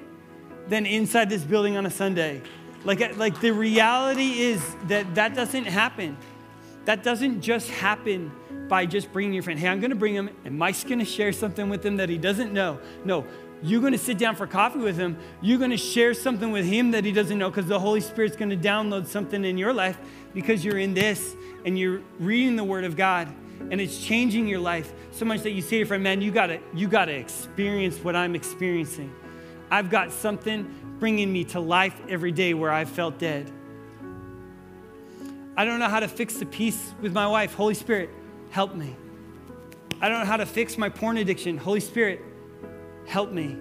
than 0.67 0.88
inside 0.88 1.29
this 1.29 1.43
building 1.43 1.77
on 1.77 1.86
a 1.86 1.91
Sunday. 1.91 2.41
Like, 2.84 3.15
like 3.15 3.39
the 3.41 3.51
reality 3.51 4.41
is 4.41 4.62
that 4.88 5.13
that 5.13 5.36
doesn't 5.36 5.65
happen. 5.65 6.17
That 6.86 7.04
doesn't 7.04 7.41
just 7.41 7.69
happen 7.69 8.32
by 8.67 8.86
just 8.86 9.12
bringing 9.12 9.34
your 9.34 9.43
friend. 9.43 9.60
Hey, 9.60 9.67
I'm 9.67 9.80
going 9.80 9.91
to 9.91 9.95
bring 9.95 10.15
him, 10.15 10.30
and 10.43 10.58
Mike's 10.58 10.84
going 10.84 11.00
to 11.00 11.06
share 11.06 11.32
something 11.32 11.69
with 11.69 11.86
him 11.86 11.98
that 11.98 12.10
he 12.10 12.17
doesn't 12.17 12.54
know. 12.54 12.80
No, 13.04 13.26
you're 13.62 13.82
going 13.82 13.93
to 13.93 14.00
sit 14.00 14.17
down 14.17 14.36
for 14.36 14.48
coffee 14.48 14.80
with 14.80 14.98
him. 14.98 15.17
You're 15.41 15.58
going 15.58 15.71
to 15.71 15.78
share 15.78 16.13
something 16.13 16.52
with 16.52 16.65
him 16.65 16.91
that 16.91 17.04
he 17.04 17.12
doesn't 17.12 17.38
know 17.38 17.50
because 17.50 17.67
the 17.67 17.80
Holy 17.80 18.02
Spirit's 18.02 18.36
going 18.36 18.50
to 18.50 18.58
download 18.58 19.08
something 19.08 19.43
in 19.43 19.58
your 19.58 19.74
life 19.74 19.98
because 20.34 20.63
you're 20.63 20.78
in 20.78 20.93
this 20.93 21.36
and 21.65 21.78
you're 21.78 22.02
reading 22.19 22.56
the 22.56 22.63
Word 22.63 22.84
of 22.84 22.95
God 22.95 23.28
and 23.71 23.82
it's 23.82 24.04
changing 24.04 24.48
your 24.48 24.60
life 24.60 24.93
so 25.12 25.26
much 25.26 25.41
that 25.41 25.52
you 25.52 25.62
say 25.62 25.69
to 25.71 25.78
your 25.78 25.86
friend, 25.88 26.04
man, 26.04 26.21
you 26.21 26.32
gotta, 26.32 26.60
you 26.74 26.88
gotta 26.88 27.13
experience 27.13 27.98
what 27.98 28.15
I'm 28.15 28.36
experiencing. 28.36 29.13
I've 29.71 29.89
got 29.89 30.12
something 30.12 30.98
bringing 31.00 31.32
me 31.32 31.45
to 31.45 31.60
life 31.60 32.00
every 32.08 32.32
day 32.32 32.54
where 32.54 32.71
I've 32.71 32.89
felt 32.89 33.17
dead. 33.17 33.52
I 35.58 35.63
don't 35.63 35.80
know 35.80 35.88
how 35.88 36.02
to 36.02 36.08
fix 36.08 36.36
the 36.36 36.46
peace 36.46 36.94
with 37.02 37.13
my 37.13 37.28
wife. 37.28 37.54
Holy 37.54 37.74
Spirit, 37.74 38.10
help 38.50 38.76
me. 38.76 38.96
I 40.02 40.10
don't 40.10 40.19
know 40.19 40.25
how 40.25 40.38
to 40.38 40.46
fix 40.46 40.77
my 40.77 40.90
porn 40.90 41.17
addiction. 41.17 41.58
Holy 41.58 41.79
Spirit, 41.79 42.21
help 43.08 43.32
me. 43.32 43.58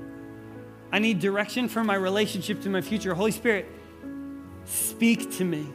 I 0.90 0.98
need 0.98 1.20
direction 1.20 1.68
for 1.68 1.84
my 1.84 1.94
relationship 1.94 2.62
to 2.62 2.68
my 2.68 2.80
future. 2.80 3.14
Holy 3.14 3.30
Spirit, 3.30 3.66
speak 4.64 5.36
to 5.36 5.44
me. 5.44 5.68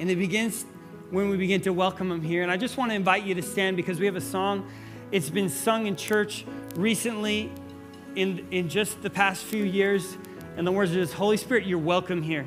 And 0.00 0.10
it 0.10 0.16
begins 0.16 0.66
when 1.10 1.30
we 1.30 1.38
begin 1.38 1.62
to 1.62 1.72
welcome 1.72 2.10
Him 2.10 2.20
here. 2.20 2.42
And 2.42 2.50
I 2.50 2.58
just 2.58 2.76
want 2.76 2.90
to 2.90 2.94
invite 2.94 3.24
you 3.24 3.34
to 3.34 3.42
stand 3.42 3.76
because 3.76 3.98
we 3.98 4.06
have 4.06 4.16
a 4.16 4.20
song. 4.20 4.70
It's 5.12 5.30
been 5.30 5.48
sung 5.48 5.86
in 5.86 5.96
church 5.96 6.44
recently 6.76 7.50
in, 8.16 8.46
in 8.50 8.68
just 8.68 9.02
the 9.02 9.10
past 9.10 9.44
few 9.44 9.64
years. 9.64 10.18
And 10.56 10.66
the 10.66 10.72
words 10.72 10.90
are 10.92 10.96
just, 10.96 11.14
Holy 11.14 11.36
Spirit, 11.38 11.66
you're 11.66 11.78
welcome 11.78 12.22
here. 12.22 12.46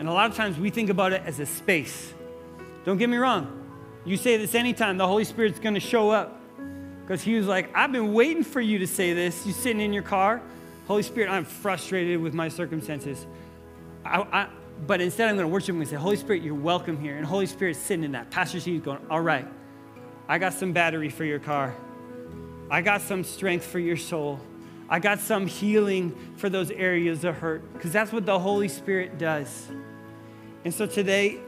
And 0.00 0.08
a 0.08 0.12
lot 0.12 0.30
of 0.30 0.36
times 0.36 0.58
we 0.58 0.70
think 0.70 0.88
about 0.88 1.12
it 1.12 1.20
as 1.26 1.40
a 1.40 1.46
space. 1.46 2.14
Don't 2.86 2.96
get 2.96 3.10
me 3.10 3.18
wrong. 3.18 3.68
You 4.06 4.16
say 4.16 4.38
this 4.38 4.54
anytime, 4.54 4.96
the 4.96 5.06
Holy 5.06 5.24
Spirit's 5.24 5.60
going 5.60 5.74
to 5.74 5.80
show 5.80 6.08
up. 6.08 6.40
Because 7.02 7.22
He 7.22 7.34
was 7.34 7.46
like, 7.46 7.68
I've 7.76 7.92
been 7.92 8.14
waiting 8.14 8.42
for 8.42 8.62
you 8.62 8.78
to 8.78 8.86
say 8.86 9.12
this. 9.12 9.46
You 9.46 9.52
sitting 9.52 9.82
in 9.82 9.92
your 9.92 10.02
car, 10.02 10.40
Holy 10.88 11.02
Spirit, 11.02 11.30
I'm 11.30 11.44
frustrated 11.44 12.18
with 12.18 12.32
my 12.32 12.48
circumstances. 12.48 13.26
I, 14.02 14.22
I, 14.22 14.48
but 14.86 15.02
instead 15.02 15.28
I'm 15.28 15.36
going 15.36 15.46
to 15.46 15.52
worship 15.52 15.74
him 15.74 15.82
and 15.82 15.90
say, 15.90 15.96
Holy 15.96 16.16
Spirit, 16.16 16.42
you're 16.42 16.54
welcome 16.54 16.98
here. 16.98 17.18
And 17.18 17.26
Holy 17.26 17.44
Spirit's 17.44 17.78
sitting 17.78 18.02
in 18.02 18.12
that 18.12 18.30
passenger 18.30 18.64
seat 18.64 18.82
going, 18.82 19.04
all 19.10 19.20
right, 19.20 19.46
I 20.28 20.38
got 20.38 20.54
some 20.54 20.72
battery 20.72 21.10
for 21.10 21.24
your 21.26 21.40
car. 21.40 21.74
I 22.70 22.80
got 22.80 23.02
some 23.02 23.22
strength 23.22 23.66
for 23.66 23.78
your 23.78 23.98
soul. 23.98 24.40
I 24.88 24.98
got 24.98 25.20
some 25.20 25.46
healing 25.46 26.16
for 26.38 26.48
those 26.48 26.70
areas 26.70 27.22
of 27.24 27.36
hurt 27.36 27.70
because 27.74 27.92
that's 27.92 28.12
what 28.12 28.24
the 28.24 28.38
Holy 28.38 28.68
Spirit 28.68 29.18
does. 29.18 29.68
And 30.64 30.74
so 30.74 30.86
today, 30.86 31.38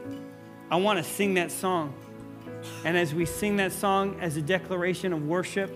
I 0.71 0.77
want 0.77 0.97
to 0.97 1.03
sing 1.03 1.35
that 1.35 1.51
song. 1.51 1.93
And 2.83 2.97
as 2.97 3.13
we 3.13 3.25
sing 3.25 3.57
that 3.57 3.71
song 3.71 4.17
as 4.21 4.37
a 4.37 4.41
declaration 4.41 5.13
of 5.13 5.27
worship, 5.27 5.71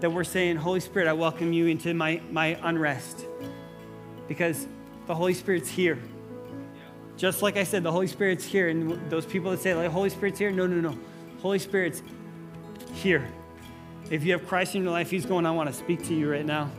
that 0.00 0.10
we're 0.10 0.24
saying, 0.24 0.56
Holy 0.56 0.80
Spirit, 0.80 1.08
I 1.08 1.12
welcome 1.12 1.52
you 1.52 1.66
into 1.66 1.94
my, 1.94 2.20
my 2.30 2.58
unrest. 2.62 3.24
Because 4.28 4.66
the 5.06 5.14
Holy 5.14 5.32
Spirit's 5.32 5.70
here. 5.70 5.98
Just 7.16 7.40
like 7.40 7.56
I 7.56 7.64
said, 7.64 7.82
the 7.82 7.92
Holy 7.92 8.08
Spirit's 8.08 8.44
here. 8.44 8.68
And 8.68 9.10
those 9.10 9.24
people 9.24 9.52
that 9.52 9.60
say, 9.60 9.74
like, 9.74 9.90
Holy 9.90 10.10
Spirit's 10.10 10.38
here, 10.38 10.50
no, 10.50 10.66
no, 10.66 10.80
no. 10.80 10.98
Holy 11.40 11.58
Spirit's 11.58 12.02
here. 12.94 13.26
If 14.10 14.24
you 14.24 14.32
have 14.32 14.46
Christ 14.46 14.74
in 14.74 14.82
your 14.82 14.92
life, 14.92 15.10
He's 15.10 15.24
going, 15.24 15.46
I 15.46 15.50
want 15.52 15.70
to 15.70 15.74
speak 15.74 16.04
to 16.08 16.14
you 16.14 16.30
right 16.30 16.44
now. 16.44 16.70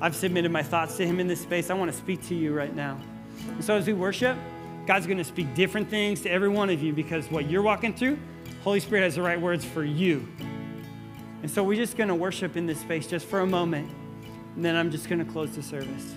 I've 0.00 0.16
submitted 0.16 0.50
my 0.50 0.62
thoughts 0.62 0.96
to 0.96 1.06
Him 1.06 1.20
in 1.20 1.28
this 1.28 1.40
space. 1.40 1.70
I 1.70 1.74
want 1.74 1.90
to 1.90 1.96
speak 1.96 2.26
to 2.28 2.34
you 2.34 2.52
right 2.52 2.74
now. 2.74 3.00
And 3.48 3.64
so 3.64 3.76
as 3.76 3.86
we 3.86 3.92
worship, 3.92 4.36
God's 4.86 5.06
going 5.06 5.18
to 5.18 5.24
speak 5.24 5.54
different 5.54 5.88
things 5.88 6.22
to 6.22 6.30
every 6.30 6.48
one 6.48 6.68
of 6.68 6.82
you 6.82 6.92
because 6.92 7.30
what 7.30 7.48
you're 7.48 7.62
walking 7.62 7.94
through, 7.94 8.18
Holy 8.64 8.80
Spirit 8.80 9.02
has 9.02 9.14
the 9.14 9.22
right 9.22 9.40
words 9.40 9.64
for 9.64 9.84
you. 9.84 10.26
And 11.42 11.50
so 11.50 11.62
we're 11.62 11.76
just 11.76 11.96
going 11.96 12.08
to 12.08 12.14
worship 12.14 12.56
in 12.56 12.66
this 12.66 12.80
space 12.80 13.06
just 13.06 13.26
for 13.26 13.40
a 13.40 13.46
moment. 13.46 13.90
And 14.56 14.64
then 14.64 14.76
I'm 14.76 14.90
just 14.90 15.08
going 15.08 15.24
to 15.24 15.30
close 15.30 15.54
the 15.54 15.62
service. 15.62 16.14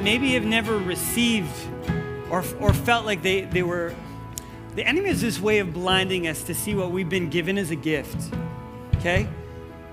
Maybe 0.00 0.32
have 0.32 0.44
never 0.44 0.78
received 0.78 1.54
or, 2.30 2.42
or 2.58 2.72
felt 2.72 3.04
like 3.04 3.22
they, 3.22 3.42
they 3.42 3.62
were. 3.62 3.94
The 4.74 4.86
enemy 4.86 5.10
is 5.10 5.20
this 5.20 5.40
way 5.40 5.58
of 5.58 5.74
blinding 5.74 6.26
us 6.26 6.42
to 6.44 6.54
see 6.54 6.74
what 6.74 6.90
we've 6.90 7.08
been 7.08 7.28
given 7.28 7.58
as 7.58 7.70
a 7.70 7.76
gift. 7.76 8.32
Okay? 8.96 9.28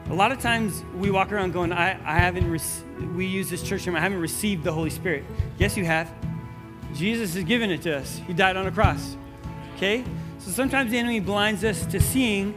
A 0.10 0.14
lot 0.14 0.32
of 0.32 0.40
times 0.40 0.84
we 0.96 1.12
walk 1.12 1.32
around 1.32 1.52
going, 1.52 1.74
I, 1.74 1.92
I 2.06 2.18
haven't, 2.20 2.50
rec- 2.50 3.16
we 3.16 3.26
use 3.26 3.50
this 3.50 3.64
church 3.64 3.84
term, 3.84 3.96
I 3.96 4.00
haven't 4.00 4.22
received 4.22 4.64
the 4.64 4.72
Holy 4.72 4.90
Spirit. 4.90 5.26
Yes, 5.58 5.76
you 5.76 5.84
have. 5.86 6.12
Jesus 6.94 7.34
has 7.34 7.44
given 7.44 7.72
it 7.72 7.82
to 7.82 7.98
us. 7.98 8.22
He 8.28 8.34
died 8.34 8.56
on 8.56 8.68
a 8.68 8.72
cross. 8.72 9.18
Okay? 9.76 10.04
So 10.40 10.52
sometimes 10.52 10.92
the 10.92 10.98
enemy 10.98 11.20
blinds 11.20 11.64
us 11.64 11.86
to 11.88 12.00
seeing 12.00 12.54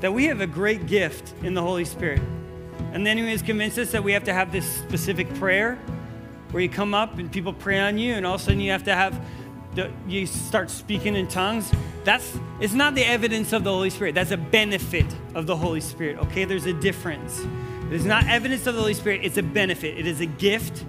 that 0.00 0.12
we 0.12 0.26
have 0.26 0.40
a 0.40 0.46
great 0.46 0.86
gift 0.86 1.34
in 1.42 1.54
the 1.54 1.62
Holy 1.62 1.84
Spirit. 1.84 2.20
And 2.92 3.06
then 3.06 3.18
enemy 3.18 3.32
has 3.32 3.42
convinced 3.42 3.78
us 3.78 3.92
that 3.92 4.02
we 4.02 4.12
have 4.12 4.24
to 4.24 4.32
have 4.32 4.52
this 4.52 4.66
specific 4.66 5.32
prayer 5.34 5.78
where 6.50 6.62
you 6.62 6.68
come 6.68 6.94
up 6.94 7.18
and 7.18 7.30
people 7.30 7.52
pray 7.52 7.78
on 7.78 7.98
you, 7.98 8.14
and 8.14 8.24
all 8.24 8.36
of 8.36 8.40
a 8.40 8.44
sudden 8.44 8.60
you 8.60 8.70
have 8.70 8.84
to 8.84 8.94
have, 8.94 9.20
the, 9.74 9.90
you 10.06 10.26
start 10.26 10.70
speaking 10.70 11.14
in 11.14 11.28
tongues. 11.28 11.70
That's, 12.04 12.38
it's 12.60 12.72
not 12.72 12.94
the 12.94 13.04
evidence 13.04 13.52
of 13.52 13.64
the 13.64 13.70
Holy 13.70 13.90
Spirit. 13.90 14.14
That's 14.14 14.30
a 14.30 14.38
benefit 14.38 15.06
of 15.34 15.46
the 15.46 15.56
Holy 15.56 15.80
Spirit, 15.80 16.18
okay? 16.18 16.44
There's 16.44 16.66
a 16.66 16.72
difference. 16.72 17.40
It 17.88 17.92
is 17.92 18.06
not 18.06 18.26
evidence 18.26 18.66
of 18.66 18.74
the 18.74 18.80
Holy 18.80 18.94
Spirit, 18.94 19.20
it's 19.24 19.36
a 19.36 19.42
benefit. 19.42 19.98
It 19.98 20.06
is 20.06 20.20
a 20.20 20.26
gift 20.26 20.84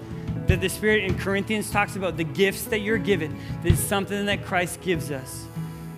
that 0.47 0.61
the 0.61 0.69
Spirit 0.69 1.03
in 1.03 1.17
Corinthians 1.17 1.69
talks 1.69 1.95
about 1.95 2.17
the 2.17 2.23
gifts 2.23 2.63
that 2.65 2.79
you're 2.79 2.97
given. 2.97 3.37
This 3.61 3.73
is 3.73 3.85
something 3.85 4.25
that 4.25 4.45
Christ 4.45 4.81
gives 4.81 5.11
us. 5.11 5.45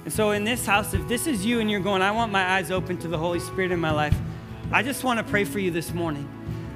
And 0.03 0.11
so, 0.11 0.31
in 0.31 0.43
this 0.43 0.65
house, 0.65 0.93
if 0.93 1.07
this 1.07 1.27
is 1.27 1.45
you 1.45 1.59
and 1.59 1.69
you're 1.69 1.79
going, 1.79 2.01
I 2.01 2.11
want 2.11 2.31
my 2.31 2.43
eyes 2.43 2.71
open 2.71 2.97
to 2.99 3.07
the 3.07 3.17
Holy 3.17 3.39
Spirit 3.39 3.71
in 3.71 3.79
my 3.79 3.91
life, 3.91 4.17
I 4.71 4.83
just 4.83 5.03
want 5.03 5.19
to 5.19 5.23
pray 5.23 5.43
for 5.43 5.59
you 5.59 5.69
this 5.69 5.93
morning. 5.93 6.27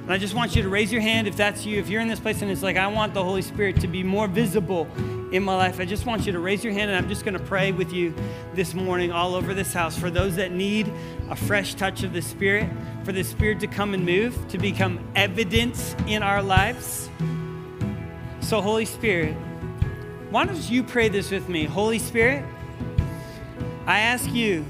And 0.02 0.12
I 0.12 0.18
just 0.18 0.34
want 0.34 0.54
you 0.54 0.62
to 0.62 0.68
raise 0.68 0.92
your 0.92 1.00
hand 1.00 1.26
if 1.26 1.36
that's 1.36 1.66
you. 1.66 1.80
If 1.80 1.88
you're 1.88 2.00
in 2.00 2.06
this 2.06 2.20
place 2.20 2.40
and 2.40 2.48
it's 2.48 2.62
like, 2.62 2.76
I 2.76 2.86
want 2.86 3.12
the 3.12 3.24
Holy 3.24 3.42
Spirit 3.42 3.80
to 3.80 3.88
be 3.88 4.04
more 4.04 4.28
visible 4.28 4.86
in 5.32 5.42
my 5.42 5.56
life, 5.56 5.80
I 5.80 5.84
just 5.84 6.06
want 6.06 6.26
you 6.26 6.32
to 6.32 6.38
raise 6.38 6.62
your 6.62 6.72
hand 6.72 6.92
and 6.92 6.96
I'm 6.96 7.08
just 7.08 7.24
going 7.24 7.36
to 7.36 7.42
pray 7.42 7.72
with 7.72 7.92
you 7.92 8.14
this 8.54 8.72
morning 8.72 9.10
all 9.10 9.34
over 9.34 9.52
this 9.52 9.72
house 9.72 9.98
for 9.98 10.08
those 10.08 10.36
that 10.36 10.52
need 10.52 10.92
a 11.28 11.34
fresh 11.34 11.74
touch 11.74 12.04
of 12.04 12.12
the 12.12 12.22
Spirit, 12.22 12.70
for 13.02 13.10
the 13.10 13.24
Spirit 13.24 13.58
to 13.60 13.66
come 13.66 13.94
and 13.94 14.06
move, 14.06 14.46
to 14.50 14.58
become 14.58 15.04
evidence 15.16 15.96
in 16.06 16.22
our 16.22 16.40
lives. 16.40 17.10
So, 18.38 18.60
Holy 18.60 18.84
Spirit, 18.84 19.34
why 20.30 20.44
don't 20.44 20.70
you 20.70 20.84
pray 20.84 21.08
this 21.08 21.32
with 21.32 21.48
me? 21.48 21.64
Holy 21.64 21.98
Spirit, 21.98 22.44
I 23.86 24.00
ask 24.00 24.28
you, 24.32 24.66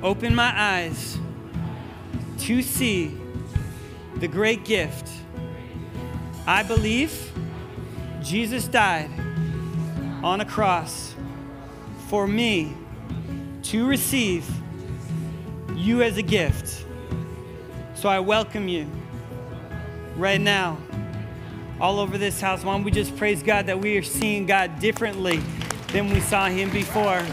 open 0.00 0.32
my 0.32 0.52
eyes 0.54 1.18
to 2.38 2.62
see 2.62 3.18
the 4.14 4.28
great 4.28 4.64
gift. 4.64 5.08
I 6.46 6.62
believe 6.62 7.32
Jesus 8.22 8.68
died 8.68 9.10
on 10.22 10.40
a 10.40 10.44
cross 10.44 11.16
for 12.06 12.28
me 12.28 12.76
to 13.64 13.88
receive 13.88 14.48
you 15.74 16.02
as 16.02 16.16
a 16.16 16.22
gift. 16.22 16.86
So 17.94 18.08
I 18.08 18.20
welcome 18.20 18.68
you 18.68 18.86
right 20.16 20.40
now 20.40 20.78
all 21.80 21.98
over 21.98 22.18
this 22.18 22.40
house. 22.40 22.62
Don't 22.62 22.84
we 22.84 22.92
just 22.92 23.16
praise 23.16 23.42
God 23.42 23.66
that 23.66 23.80
we 23.80 23.96
are 23.96 24.02
seeing 24.02 24.46
God 24.46 24.78
differently 24.78 25.38
than 25.88 26.08
we 26.10 26.20
saw 26.20 26.46
Him 26.46 26.70
before? 26.70 27.24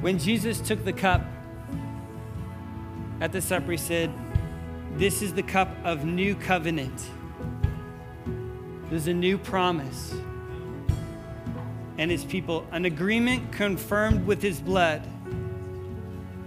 When 0.00 0.18
Jesus 0.18 0.60
took 0.62 0.82
the 0.82 0.94
cup 0.94 1.26
at 3.20 3.32
the 3.32 3.42
supper, 3.42 3.72
he 3.72 3.76
said, 3.76 4.10
This 4.96 5.20
is 5.20 5.34
the 5.34 5.42
cup 5.42 5.68
of 5.84 6.06
new 6.06 6.34
covenant. 6.34 7.10
There's 8.88 9.08
a 9.08 9.12
new 9.12 9.36
promise. 9.36 10.14
And 11.98 12.10
his 12.10 12.24
people, 12.24 12.66
an 12.72 12.86
agreement 12.86 13.52
confirmed 13.52 14.26
with 14.26 14.40
his 14.40 14.58
blood 14.58 15.06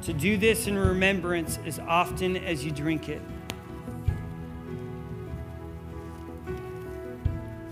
to 0.01 0.13
do 0.13 0.35
this 0.35 0.65
in 0.65 0.75
remembrance 0.75 1.59
as 1.63 1.77
often 1.77 2.35
as 2.35 2.65
you 2.65 2.71
drink 2.71 3.07
it. 3.07 3.21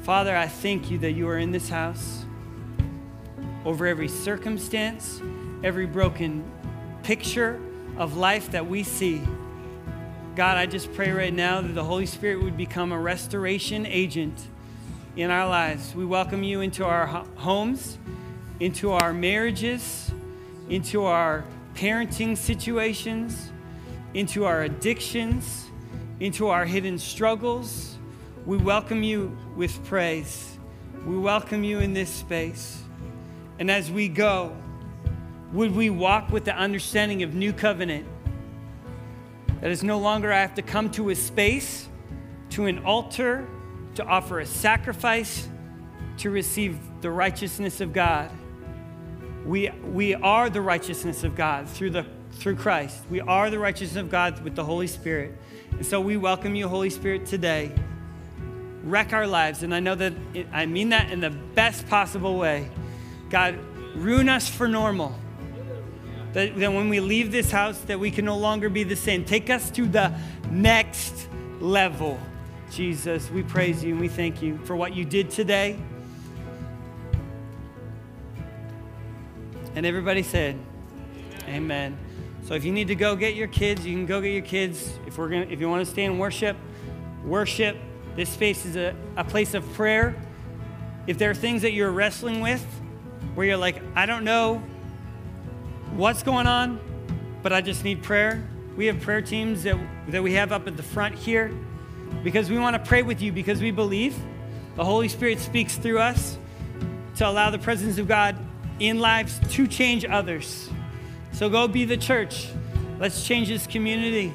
Father, 0.03 0.37
I 0.37 0.47
thank 0.47 0.91
you 0.91 0.99
that 0.99 1.13
you 1.13 1.27
are 1.27 1.39
in 1.39 1.51
this 1.51 1.69
house 1.69 2.23
over 3.65 3.87
every 3.87 4.07
circumstance 4.07 5.21
every 5.63 5.85
broken 5.85 6.43
picture 7.03 7.59
of 7.97 8.17
life 8.17 8.51
that 8.51 8.67
we 8.67 8.83
see. 8.83 9.21
God, 10.35 10.57
I 10.57 10.65
just 10.65 10.91
pray 10.93 11.11
right 11.11 11.33
now 11.33 11.61
that 11.61 11.73
the 11.73 11.83
Holy 11.83 12.05
Spirit 12.05 12.41
would 12.41 12.57
become 12.57 12.91
a 12.91 12.99
restoration 12.99 13.85
agent 13.85 14.47
in 15.15 15.29
our 15.29 15.47
lives. 15.47 15.93
We 15.93 16.05
welcome 16.05 16.41
you 16.41 16.61
into 16.61 16.85
our 16.85 17.05
homes, 17.35 17.97
into 18.59 18.91
our 18.91 19.13
marriages, 19.13 20.11
into 20.69 21.03
our 21.03 21.43
parenting 21.75 22.37
situations, 22.37 23.51
into 24.13 24.45
our 24.45 24.63
addictions, 24.63 25.69
into 26.19 26.47
our 26.47 26.65
hidden 26.65 26.97
struggles. 26.97 27.97
We 28.45 28.57
welcome 28.57 29.03
you 29.03 29.37
with 29.55 29.83
praise. 29.85 30.57
We 31.05 31.17
welcome 31.17 31.63
you 31.63 31.79
in 31.79 31.93
this 31.93 32.09
space. 32.09 32.81
And 33.59 33.69
as 33.69 33.91
we 33.91 34.07
go, 34.07 34.55
would 35.53 35.75
we 35.75 35.89
walk 35.89 36.31
with 36.31 36.45
the 36.45 36.55
understanding 36.55 37.23
of 37.23 37.33
new 37.33 37.51
covenant? 37.51 38.07
That 39.59 39.69
is 39.69 39.83
no 39.83 39.99
longer 39.99 40.31
I 40.31 40.39
have 40.39 40.55
to 40.55 40.61
come 40.61 40.89
to 40.91 41.09
a 41.09 41.15
space, 41.15 41.87
to 42.51 42.65
an 42.65 42.85
altar, 42.85 43.47
to 43.95 44.05
offer 44.05 44.39
a 44.39 44.45
sacrifice, 44.45 45.47
to 46.17 46.29
receive 46.29 46.79
the 47.01 47.11
righteousness 47.11 47.81
of 47.81 47.93
God. 47.93 48.31
We, 49.45 49.69
we 49.69 50.15
are 50.15 50.49
the 50.49 50.61
righteousness 50.61 51.23
of 51.23 51.35
God 51.35 51.67
through, 51.67 51.91
the, 51.91 52.05
through 52.33 52.55
Christ. 52.55 53.03
We 53.09 53.21
are 53.21 53.49
the 53.49 53.59
righteousness 53.59 53.97
of 53.97 54.09
God 54.09 54.41
with 54.43 54.55
the 54.55 54.63
Holy 54.63 54.87
Spirit. 54.87 55.37
And 55.71 55.85
so 55.85 55.99
we 55.99 56.15
welcome 56.15 56.55
you, 56.55 56.67
Holy 56.67 56.89
Spirit, 56.89 57.25
today. 57.25 57.71
Wreck 58.83 59.13
our 59.13 59.27
lives. 59.27 59.63
And 59.63 59.75
I 59.75 59.79
know 59.79 59.95
that 59.95 60.13
it, 60.33 60.47
I 60.53 60.65
mean 60.65 60.89
that 60.89 61.11
in 61.11 61.19
the 61.19 61.29
best 61.29 61.87
possible 61.87 62.37
way. 62.37 62.69
God, 63.29 63.57
ruin 63.95 64.29
us 64.29 64.47
for 64.47 64.67
normal 64.67 65.15
that, 66.33 66.57
that 66.57 66.73
when 66.73 66.89
we 66.89 66.99
leave 66.99 67.31
this 67.31 67.51
house 67.51 67.77
that 67.81 67.99
we 67.99 68.11
can 68.11 68.25
no 68.25 68.37
longer 68.37 68.69
be 68.69 68.83
the 68.83 68.95
same. 68.95 69.25
Take 69.25 69.49
us 69.49 69.69
to 69.71 69.85
the 69.87 70.13
next 70.49 71.27
level. 71.59 72.19
Jesus 72.71 73.29
we 73.29 73.43
praise 73.43 73.83
you 73.83 73.91
and 73.91 73.99
we 73.99 74.07
thank 74.07 74.41
you 74.41 74.57
for 74.59 74.75
what 74.75 74.95
you 74.95 75.03
did 75.03 75.29
today. 75.29 75.77
And 79.75 79.85
everybody 79.85 80.23
said 80.23 80.57
amen, 81.43 81.55
amen. 81.55 81.97
so 82.45 82.53
if 82.53 82.63
you 82.63 82.71
need 82.71 82.87
to 82.87 82.95
go 82.95 83.15
get 83.15 83.35
your 83.35 83.47
kids 83.47 83.85
you 83.85 83.93
can 83.93 84.05
go 84.05 84.21
get 84.21 84.31
your 84.31 84.41
kids. 84.41 84.97
If 85.05 85.17
we're 85.17 85.29
gonna 85.29 85.47
if 85.49 85.59
you 85.59 85.69
want 85.69 85.85
to 85.85 85.91
stay 85.91 86.05
in 86.05 86.17
worship 86.17 86.55
worship. 87.25 87.77
This 88.15 88.29
space 88.29 88.65
is 88.65 88.75
a, 88.75 88.93
a 89.15 89.23
place 89.23 89.53
of 89.53 89.65
prayer. 89.73 90.15
If 91.07 91.17
there 91.17 91.29
are 91.29 91.35
things 91.35 91.61
that 91.61 91.71
you're 91.71 91.91
wrestling 91.91 92.41
with 92.41 92.65
where 93.35 93.47
you're 93.47 93.57
like 93.57 93.81
i 93.95 94.05
don't 94.05 94.23
know 94.23 94.61
what's 95.95 96.23
going 96.23 96.47
on, 96.47 96.79
but 97.43 97.51
I 97.53 97.61
just 97.61 97.83
need 97.83 98.03
prayer. 98.03 98.47
We 98.75 98.85
have 98.85 99.01
prayer 99.01 99.21
teams 99.21 99.63
that, 99.63 99.77
that 100.07 100.23
we 100.23 100.33
have 100.33 100.51
up 100.51 100.67
at 100.67 100.77
the 100.77 100.83
front 100.83 101.15
here 101.15 101.51
because 102.23 102.49
we 102.49 102.57
want 102.57 102.75
to 102.75 102.87
pray 102.87 103.03
with 103.03 103.21
you 103.21 103.31
because 103.31 103.61
we 103.61 103.71
believe 103.71 104.15
the 104.75 104.85
Holy 104.85 105.07
Spirit 105.07 105.39
speaks 105.39 105.77
through 105.77 105.99
us 105.99 106.37
to 107.17 107.27
allow 107.27 107.49
the 107.49 107.59
presence 107.59 107.97
of 107.97 108.07
God 108.07 108.37
in 108.79 108.99
lives 108.99 109.39
to 109.49 109.67
change 109.67 110.05
others. 110.05 110.69
So 111.33 111.49
go 111.49 111.67
be 111.67 111.85
the 111.85 111.97
church. 111.97 112.47
Let's 112.99 113.25
change 113.25 113.49
this 113.49 113.67
community. 113.67 114.33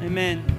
Amen. 0.00 0.57